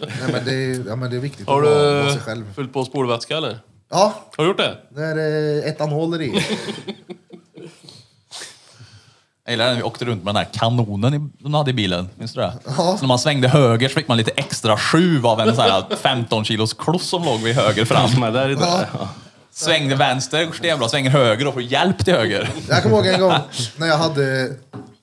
[0.00, 2.20] nej men, det är, ja, men det är viktigt Har att vara, vara du sig
[2.20, 2.54] själv.
[2.56, 3.58] fyllt på spolvätska eller?
[3.90, 4.76] Ja, Har du gjort det?
[4.90, 5.18] det är
[5.64, 6.44] eh, etanol i.
[9.46, 12.08] Jag gillar när vi åkte runt med den här kanonen de hade i bilen.
[12.18, 12.52] Minns du det?
[12.66, 12.72] Ja.
[12.72, 15.84] Så när man svängde höger så fick man lite extra skjuv av en sån här
[15.96, 18.32] 15 kilos kloss som låg vid höger fram.
[18.32, 18.88] Där det.
[19.54, 20.88] Svängde vänster, går stenbra.
[20.88, 22.54] Svänger höger och får hjälp till höger.
[22.68, 23.32] Jag kommer ihåg en gång
[23.76, 24.54] när jag hade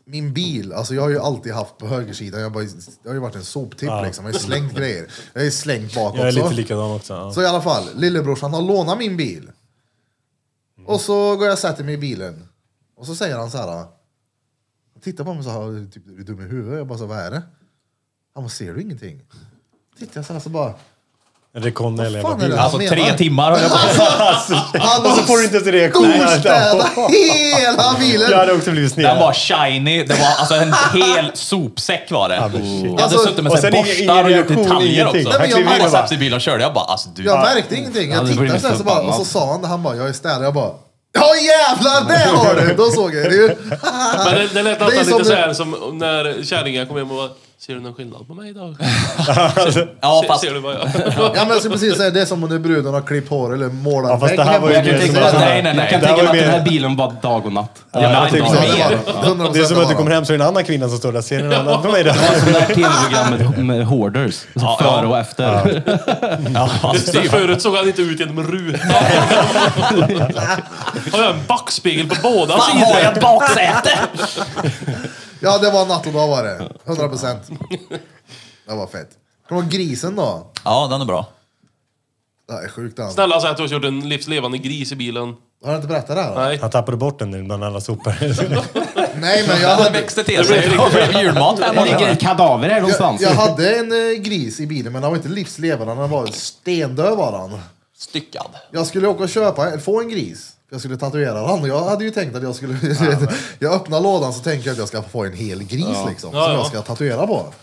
[0.05, 2.63] min bil, alltså jag har ju alltid haft på högersidan, jag har, bara,
[3.03, 5.07] jag har ju varit en soptipp liksom, jag har ju slängt grejer.
[5.33, 6.43] Jag har ju slängt bak Jag är också.
[6.43, 7.13] lite likadan också.
[7.13, 7.31] Ja.
[7.33, 9.51] Så i alla fall, lillebrorsan har lånat min bil.
[10.85, 12.47] Och så går jag och sätter mig i bilen.
[12.97, 13.67] Och så säger han så här.
[13.67, 16.77] Han tittar på mig så här, typ, är du dum i huvudet?
[16.77, 17.41] Jag bara så, vad är det?
[18.33, 19.21] Han bara, ser du ingenting?
[19.99, 20.73] Tittar jag så här så bara,
[21.53, 22.57] Recon eller fan jävla är det bil.
[22.57, 22.91] han Alltså menar?
[22.91, 23.79] tre timmar har jag bara...
[24.85, 26.11] Han Och så får du inte ens reaktion.
[26.13, 28.31] storstäda hela bilen!
[28.31, 29.05] Jag hade också blivit sned.
[29.05, 30.03] Den var shiny.
[30.03, 32.35] Det var alltså en hel sopsäck var det.
[32.35, 34.91] Jag hade Alltså, suttit med och så här sen ingen- borstar och gjort reaktion, detaljer
[35.01, 35.27] ingenting.
[35.27, 35.39] också.
[35.39, 36.63] Nej, men jag Han märkte- bara satte i bilen och körde.
[36.63, 37.23] Jag bara, alltså du...
[37.23, 38.11] Jag märkte ingenting.
[38.11, 40.13] Jag tittade så, här, så, bara, och så sa han det, han bara, jag är
[40.13, 40.43] städare.
[40.43, 40.71] Jag bara,
[41.13, 42.73] ja jävlar det har du!
[42.75, 43.55] Då såg jag det ju.
[44.25, 47.17] Men det, det lät nästan som lite det- såhär som när kärringen kom hem och
[47.17, 47.29] bara,
[47.65, 48.75] Ser du någon skillnad på mig idag?
[49.27, 50.41] Ja, ser, fast...
[50.43, 50.81] ser du vad jag...
[51.17, 53.67] Ja men jag skulle precis säga, det är som när bruden har klippt hår eller
[53.67, 55.73] målat Ja, fast det här var ju Jag kan tänka mig att- så Nej, nej,
[55.75, 55.81] nej.
[55.81, 57.53] Jag kan Det här tänka var mig att mer- den här bilen var dag och
[57.53, 57.81] natt.
[57.91, 59.27] Ja, Jag Ja, om det var är det.
[59.29, 60.97] 100% Det är som att du kommer hem så är det en annan kvinna som
[60.97, 61.21] står där.
[61.21, 62.13] Ser du någon annan på mig då?
[62.39, 64.33] som det här tv-programmet med hoarders.
[64.35, 65.07] Så Ja, före ja.
[65.07, 65.83] och efter.
[66.53, 66.69] Ja,
[67.29, 68.79] förut såg han inte ut genom rutan.
[71.11, 73.11] Har jag en backspegel på båda Fan, har jag sidor?
[73.13, 73.99] ett baksäte?
[75.43, 76.69] Ja det var natt och dag var det.
[76.85, 77.49] 100 procent.
[78.68, 79.09] Det var fett.
[79.47, 80.51] Kommer du ihåg grisen då?
[80.65, 81.27] Ja, den är bra.
[82.47, 83.11] Det här är sjukt den.
[83.11, 85.35] Snälla säg att du har kört en livslevande gris i bilen.
[85.63, 86.35] Har jag inte berättat det här?
[86.35, 86.41] då?
[86.41, 86.57] Nej.
[86.61, 88.15] Han tappade bort den bland alla sopor.
[89.19, 91.57] Nej men jag Den hade, växte till sig och blev julmat.
[91.57, 93.22] Det ligger ett kadaver här jag, någonstans.
[93.22, 97.18] jag hade en eh, gris i bilen men den var inte livslevande, den var stendöd
[97.18, 97.59] var den.
[97.97, 98.49] Styckad.
[98.72, 100.55] Jag skulle åka och köpa, få en gris.
[100.72, 102.77] Jag skulle tatuera och jag hade ju tänkt att jag skulle...
[103.60, 106.30] jag öppnar lådan så tänker jag att jag ska få en hel gris liksom.
[106.34, 106.53] Ja, som ja.
[106.53, 107.53] jag ska tatuera på.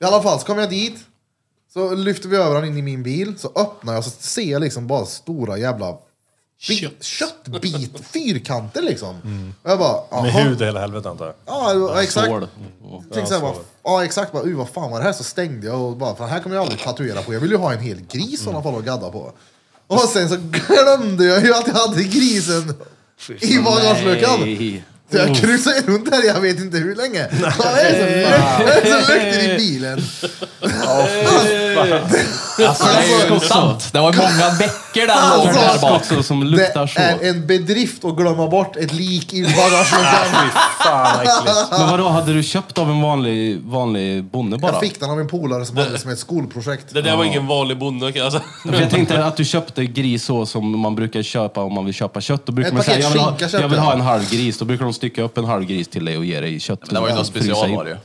[0.00, 0.98] I alla fall så kommer jag dit.
[1.72, 3.38] Så lyfter vi över den in i min bil.
[3.38, 5.98] Så öppnar jag så ser jag liksom bara stora jävla
[6.68, 9.16] bit, köttbit, fyrkanter liksom.
[9.62, 11.34] Och jag bara, Med "Jaha." hud och hela helvetet antar jag.
[11.46, 12.26] Ja, exakt.
[12.26, 12.48] Svår.
[13.12, 13.54] Tänkte så här, bara,
[13.84, 15.12] ja exakt, bara, uh, vad fan var det här?
[15.12, 17.34] Så stängde jag och bara, för här kommer jag aldrig tatuera på.
[17.34, 19.32] Jag vill ju ha en hel gris i sådana fall att gadda på.
[19.90, 22.74] Och sen så glömde jag ju att jag hade grisen
[23.40, 24.40] i bagageluckan.
[24.40, 24.84] Nej.
[25.12, 27.20] Så jag kryssade runt där jag vet inte hur länge.
[27.22, 28.26] Är det som luk-
[28.58, 30.00] vad är det som luktar i bilen?
[31.78, 33.88] Alltså, det är ju sant.
[33.92, 35.06] Det var många veckor den
[35.38, 36.00] låg Alltså, där bak.
[36.00, 37.00] Också som Det luktar så.
[37.00, 40.50] är en bedrift att glömma bort ett lik i bagageluckan.
[40.84, 41.70] Fan vad äckligt.
[41.78, 44.72] Men vadå, hade du köpt av en vanlig, vanlig bonde bara?
[44.72, 46.86] Jag fick den av en polare som hade det som ett skolprojekt.
[46.94, 48.44] Det där var ingen vanlig bonde kan jag säga.
[48.62, 51.94] För jag tänkte att du köpte gris så som man brukar köpa om man vill
[51.94, 52.46] köpa kött.
[52.46, 53.92] Då brukar Ett man säga paket jag vill, ha, skinka köpte jag vill jag." ha
[53.92, 54.58] en halv gris.
[54.58, 56.80] Då brukar de stycka upp en halv gris till dig och ge dig kött.
[56.86, 57.76] Men det var ju något Frysa special in.
[57.76, 57.96] var det ju.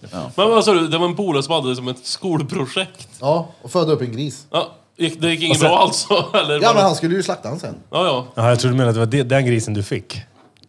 [0.00, 0.30] Ja.
[0.36, 3.08] Men vad sa du, det var en polare som hade det som ett skolprojekt.
[3.20, 4.46] ja, och födde upp en gris.
[4.50, 6.14] Ja, gick, det gick inget bra alltså?
[6.34, 7.74] Eller Ja men det- han skulle ju slakta den sen.
[7.90, 8.26] ja, ja.
[8.34, 10.20] Ja, jag trodde du menade att det var det- den grisen du fick.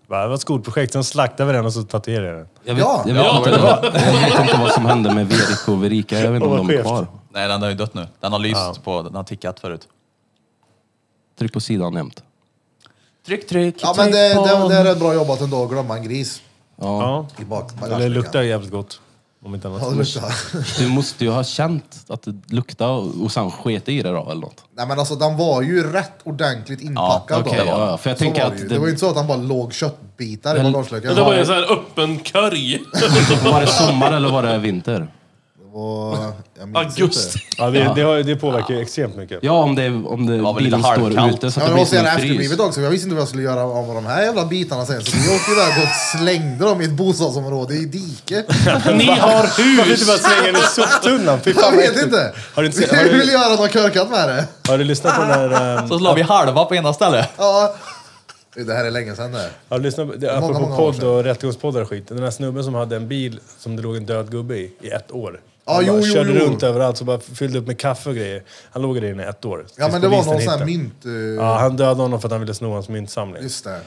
[0.08, 2.48] Va, Det var ett skolprojekt, sen slaktade vi den och så tatuerade jag den.
[2.64, 3.04] Jag vet, Ja.
[3.08, 3.58] jag, vet Ja, inte, det
[4.06, 6.20] jag vet inte vad som hände med Verik och Verika.
[6.20, 6.86] Jag vet inte om Vad de är skevt.
[6.88, 7.08] kvar.
[7.34, 8.08] Nej, den har ju dött nu.
[8.20, 9.88] Den har lyst på, den har tickat förut.
[11.40, 12.24] Tryck på sidan jämt.
[13.26, 16.04] Tryck, tryck, Ja men det, det, det är rätt bra jobbat ändå att glömma en
[16.04, 16.42] gris
[16.76, 17.26] Ja.
[17.40, 18.14] i bak bagageluckan.
[18.14, 19.02] luktar jävligt gott.
[19.46, 20.16] Om inte annat.
[20.16, 20.22] Ja.
[20.78, 24.30] Du måste ju ha känt att det luktade och och sen sket i det då
[24.32, 24.64] eller något.
[24.78, 27.66] Nej men alltså den var ju rätt ordentligt inpackad okej, då.
[27.66, 28.68] ja, ja, för jag Så tänker var att det, ju.
[28.68, 31.16] det- det var ju inte så att han bara låg köttbitar i Men- bagagelöken.
[31.16, 32.80] Det var ju en sån här öppen korg.
[33.52, 35.08] Var det sommar eller var det vinter?
[35.74, 36.18] Och,
[36.60, 37.40] jag minns Augusti.
[37.40, 37.56] inte.
[37.58, 39.40] Ja, det, det, har, det påverkar ju extremt mycket.
[39.42, 41.34] Ja, om det, om det var väl lite bilen står halvkallt.
[41.36, 42.24] ute så Ja, att men det det blir var så som en frys.
[42.24, 45.02] efterblivet också, jag visste inte vad jag skulle göra av de här jävla bitarna sen.
[45.04, 48.46] Så vi åkte iväg och slängde dem i ett bostadsområde i diket.
[48.96, 50.08] Ni har Varför inte hus!
[50.08, 51.40] bara slänga den i soptunnan?
[51.42, 52.06] Fy fan, Jag vad vet äckligt.
[52.06, 52.34] inte.
[52.54, 54.48] Har du, inte har, Vi du, ville göra något körkat med det.
[54.68, 55.78] har du lyssnat på den där...
[55.80, 57.30] ehm, Så la vi halva på ena stället.
[57.38, 57.76] Ja.
[58.66, 59.50] Det här är länge sedan det.
[59.70, 61.10] Har du lyssnat på, det, apropå många år podd sedan.
[61.10, 62.08] och rättegångspoddar och skit.
[62.08, 64.90] Den där snubben som hade en bil som det låg en död gubbe i, i
[64.90, 65.40] ett år.
[65.70, 66.46] Ja, Han jo, bara jo, körde jo.
[66.46, 68.44] runt överallt så bara fyllde upp med kaffe och grejer.
[68.72, 69.66] Han låg det inne i ett år.
[69.78, 71.06] Ja men det var någon sån här mynt...
[71.06, 73.44] eh, Ja, han dödade honom för att han ville sno hans myntsamling.
[73.44, 73.82] Just det.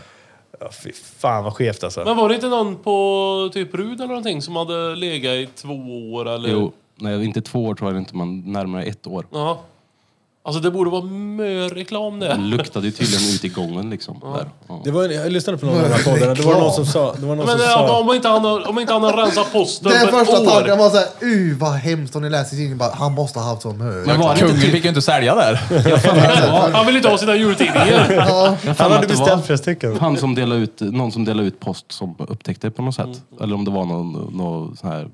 [0.61, 2.05] Ja, fy fan vad skevt alltså.
[2.05, 6.13] Men var det inte någon på typ Rud eller någonting som hade legat i två
[6.13, 6.49] år eller?
[6.49, 9.27] Jo, nej, inte två år tror jag inte, men närmare ett år.
[9.33, 9.61] Ja.
[10.44, 12.36] Alltså det borde vara mer reklam Det det.
[12.36, 14.20] luktade ju tydligen ut i gången liksom.
[14.20, 14.48] Där.
[14.69, 14.81] Ja.
[14.85, 16.35] Det var, jag lyssnade på någon av de här poddarna.
[16.35, 17.14] Det var någon som sa...
[17.19, 19.12] Det var någon Men som eh, sa om inte han har, om inte han har
[19.12, 20.77] rensat posten Den på första ett tanken år.
[20.78, 23.62] var såhär, uh vad hemskt om ni läser i tidningen bara, han måste ha haft
[23.62, 24.05] sån hör.
[24.06, 24.74] Men var det Kungen inte typ...
[24.74, 25.55] fick ju inte sälja där.
[26.73, 28.05] Han vill inte ha sina jultidningar.
[28.05, 29.98] För Han hade beställt flera stycken.
[30.01, 33.05] Han som delade ut, någon som delade ut post som upptäckte det på något sätt.
[33.05, 33.43] Mm.
[33.43, 35.09] Eller om det var någon, någon sån här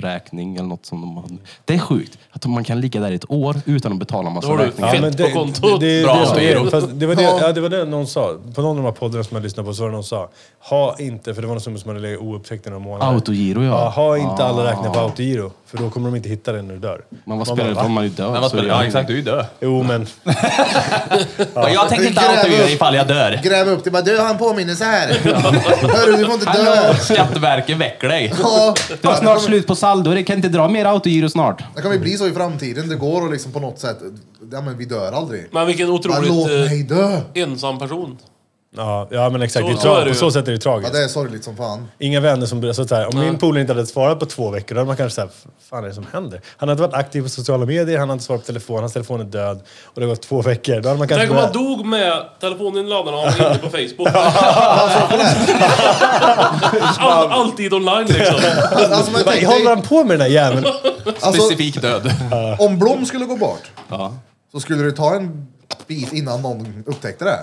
[0.00, 1.34] räkning eller något som de hade.
[1.64, 4.34] Det är sjukt att man kan ligga där i ett år utan att betala en
[4.34, 4.90] massa Då har du räkningar.
[4.92, 5.00] fett.
[5.00, 5.80] men på det, kontot.
[5.80, 6.70] Det, det, Bra, det, som är, Eero.
[6.70, 7.52] fast det, var det, Ja.
[7.52, 8.36] det var det någon sa.
[8.54, 10.18] På någon av de här poddarna som jag lyssnade på så var det någon som
[10.18, 10.28] sa
[10.76, 13.12] Ha inte, för det var någon som hade legat oupptäckt i några månader.
[13.12, 13.68] Autogiro ja.
[13.70, 15.52] Ja, ha inte alla räkningar på autogiro.
[15.66, 17.00] För då kommer de inte hitta den när du dör.
[17.24, 18.32] Men vad spelar det för om man är död?
[18.32, 19.46] Men vad så är spelar det- Ja exakt, du är ju död.
[19.60, 20.06] Jo men...
[21.54, 21.68] Ja.
[21.70, 22.70] Jag tänker inte Gräv autogiro upp.
[22.70, 23.40] ifall jag dör.
[23.42, 25.08] Gräv upp det, bara du har en påminnelse här.
[25.88, 26.74] Hörru, du får inte dö.
[26.76, 28.32] Hallå, Skatteverket väcker dig.
[28.42, 31.62] Ja, Du har snart slut på saldo, det kan inte dra mer autogiro snart.
[31.74, 33.98] Det kan ju bli så i framtiden, det går att liksom på något sätt,
[34.52, 35.46] ja men vi dör aldrig.
[35.50, 37.16] Men vilken Men låt otroligt mig dö.
[37.34, 38.18] eh, ensam person.
[38.76, 39.66] Ja, ja men exakt.
[39.66, 40.92] Så- det är så tra- är det på så sätt är det Ja tragiskt.
[40.92, 41.88] det är sorgligt som fan.
[41.98, 42.74] Inga vänner som...
[42.74, 44.96] Så att säga, om min polare inte hade svarat på två veckor, då hade man
[44.96, 45.34] kanske sagt
[45.70, 46.40] fan är det som händer?
[46.56, 49.20] Han hade varit aktiv på sociala medier, han hade inte svarat på telefon, hans telefon
[49.20, 49.60] är död.
[49.84, 50.80] Och det har gått två veckor.
[50.80, 51.26] Då hade man kanske...
[51.26, 54.08] Tänk om han dog med telefonen i ladan och han inne på Facebook.
[56.98, 58.34] All, alltid online liksom.
[58.72, 60.66] Alltså, men tänk håller han på med den där jäveln?
[61.20, 62.10] alltså, Specifik död.
[62.58, 64.14] om Blom skulle gå bort, Ja.
[64.52, 65.46] så skulle det ta en
[65.86, 67.38] bit innan någon upptäckte det.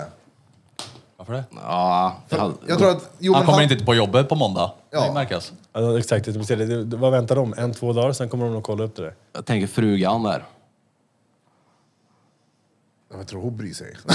[1.26, 1.44] Varför det?
[1.62, 4.70] Ja, det hade- Jag tror att, jo, Han men kommer inte på jobbet på måndag.
[4.90, 5.06] Ja.
[5.06, 5.52] Det märkas.
[5.72, 7.54] Ja, exakt, det, det, det, vad väntar de?
[7.58, 9.14] En, två dagar, sen kommer de att kolla upp det där.
[9.34, 10.44] jag tänker frugan där.
[13.18, 13.96] Jag tror hon bryr sig.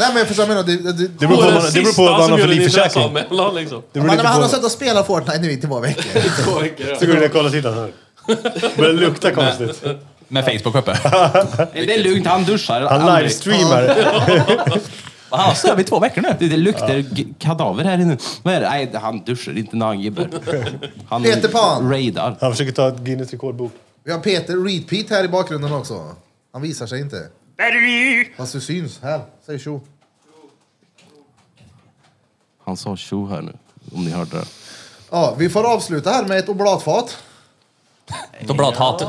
[0.00, 1.92] Nej men förstår jag menar, det, det, Det det, beror på, vad man, det beror
[1.96, 3.14] på vad man har för livförsäkring.
[3.54, 3.82] liksom.
[3.92, 6.02] Det beror han har suttit och spelat Fortnite nu i två veckor.
[7.00, 7.92] Så går du och kollar sidan här.
[8.76, 9.84] Börjar lukta konstigt.
[10.28, 10.92] Med Facebook uppe.
[11.72, 13.18] Det är lugnt, han duschar Han aldrig.
[13.18, 13.96] livestreamar.
[15.30, 16.28] Han har sövit två veckor nu.
[16.38, 18.16] Det, det luktar g- kadaver här inne.
[18.42, 18.68] Vad är det?
[18.68, 19.86] Nej, han duschar inte när
[21.08, 21.90] han Peter Pan.
[21.90, 22.36] raidar.
[22.40, 23.72] Han försöker ta ett Guinness rekordbok.
[24.04, 26.14] Vi har Peter Repeat här i bakgrunden också.
[26.52, 27.28] Han visar sig inte.
[28.36, 29.00] Fast du syns.
[29.02, 29.80] Här, säg tjo.
[32.64, 33.52] Han sa tjo här nu,
[33.94, 34.44] om ni hörde det.
[35.10, 37.16] Ja, vi får avsluta här med ett oblatfat.
[38.46, 39.02] De bra hat.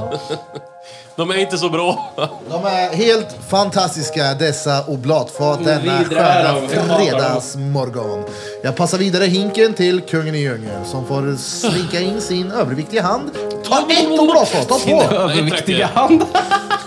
[1.19, 2.13] De är inte så bra.
[2.49, 8.23] De är helt fantastiska dessa oblatfat denna sköna fredagsmorgon.
[8.63, 13.31] Jag passar vidare hinken till kungen i djungeln som får slinka in sin överviktiga hand.
[13.65, 15.01] Ta ett oblatfat, ta två!
[15.01, 16.25] Överviktiga hand.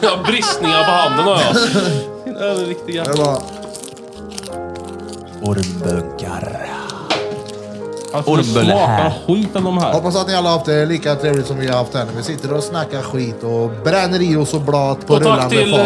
[0.00, 1.56] Jag har bristningar på handen har jag.
[2.24, 3.04] Sin överviktiga.
[3.04, 3.38] Det var,
[5.42, 6.71] Ormbunkar.
[8.12, 9.10] Alltså, det Ormböle här.
[9.10, 9.92] smakar skit av de här.
[9.92, 12.12] hoppas att ni alla har haft det lika trevligt som vi har haft här när
[12.16, 15.74] vi sitter och snackar skit och bränner i oss oblat på Och tack rullande till
[15.74, 15.80] eh,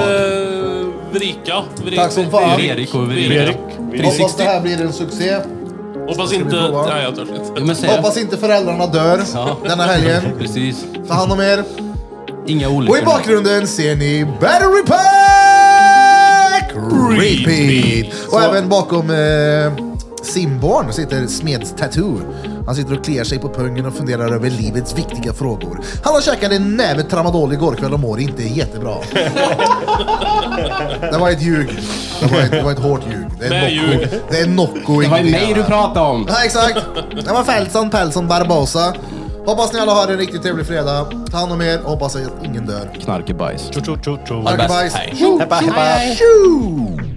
[1.12, 1.62] Vrika.
[1.84, 2.60] Vrik- Tack som fan.
[2.60, 3.56] Erik och Erik.
[4.04, 5.36] Hoppas det här blir en succé.
[6.08, 6.50] Hoppas vi inte...
[6.50, 6.86] prova?
[6.86, 7.42] Nej, jag törs inte.
[7.56, 9.20] Ja, men säg, Hoppas inte föräldrarna dör
[9.68, 10.22] denna helgen.
[10.38, 10.84] Precis.
[11.08, 11.64] Ta hand om er.
[12.46, 13.04] Inga Och i olyckor.
[13.04, 16.72] bakgrunden ser ni Battery Pack
[17.18, 18.14] Repeat!
[18.32, 19.85] Och även bakom eh,
[20.26, 22.20] Simborn sitter Smeds Tattoo.
[22.66, 25.80] Han sitter och kliar sig på pungen och funderar över livets viktiga frågor.
[26.04, 28.96] Han har käkat en näve tramadol igår kväll och mår inte jättebra.
[31.00, 31.78] det var ett ljug.
[32.20, 33.26] Det var ett, det var ett hårt ljug.
[33.40, 33.92] Det är Nocco.
[33.92, 34.08] ljug.
[34.30, 35.00] Det är Nocco.
[35.00, 36.26] Det var mig du pratade om.
[36.28, 36.78] Ja, exakt.
[37.24, 38.94] Det var Felson, Pelson, Barbosa.
[39.46, 41.06] Hoppas ni alla har en riktigt trevlig fredag.
[41.30, 42.90] Ta hand om er och hoppas att ingen dör.
[43.04, 43.62] Knarkebajs.
[43.74, 44.44] Tjo, tjo, tjo, tjo.
[44.44, 44.94] Tack och bajs.
[44.94, 45.14] Hej.
[45.18, 47.15] Tjo, tjo, tjo.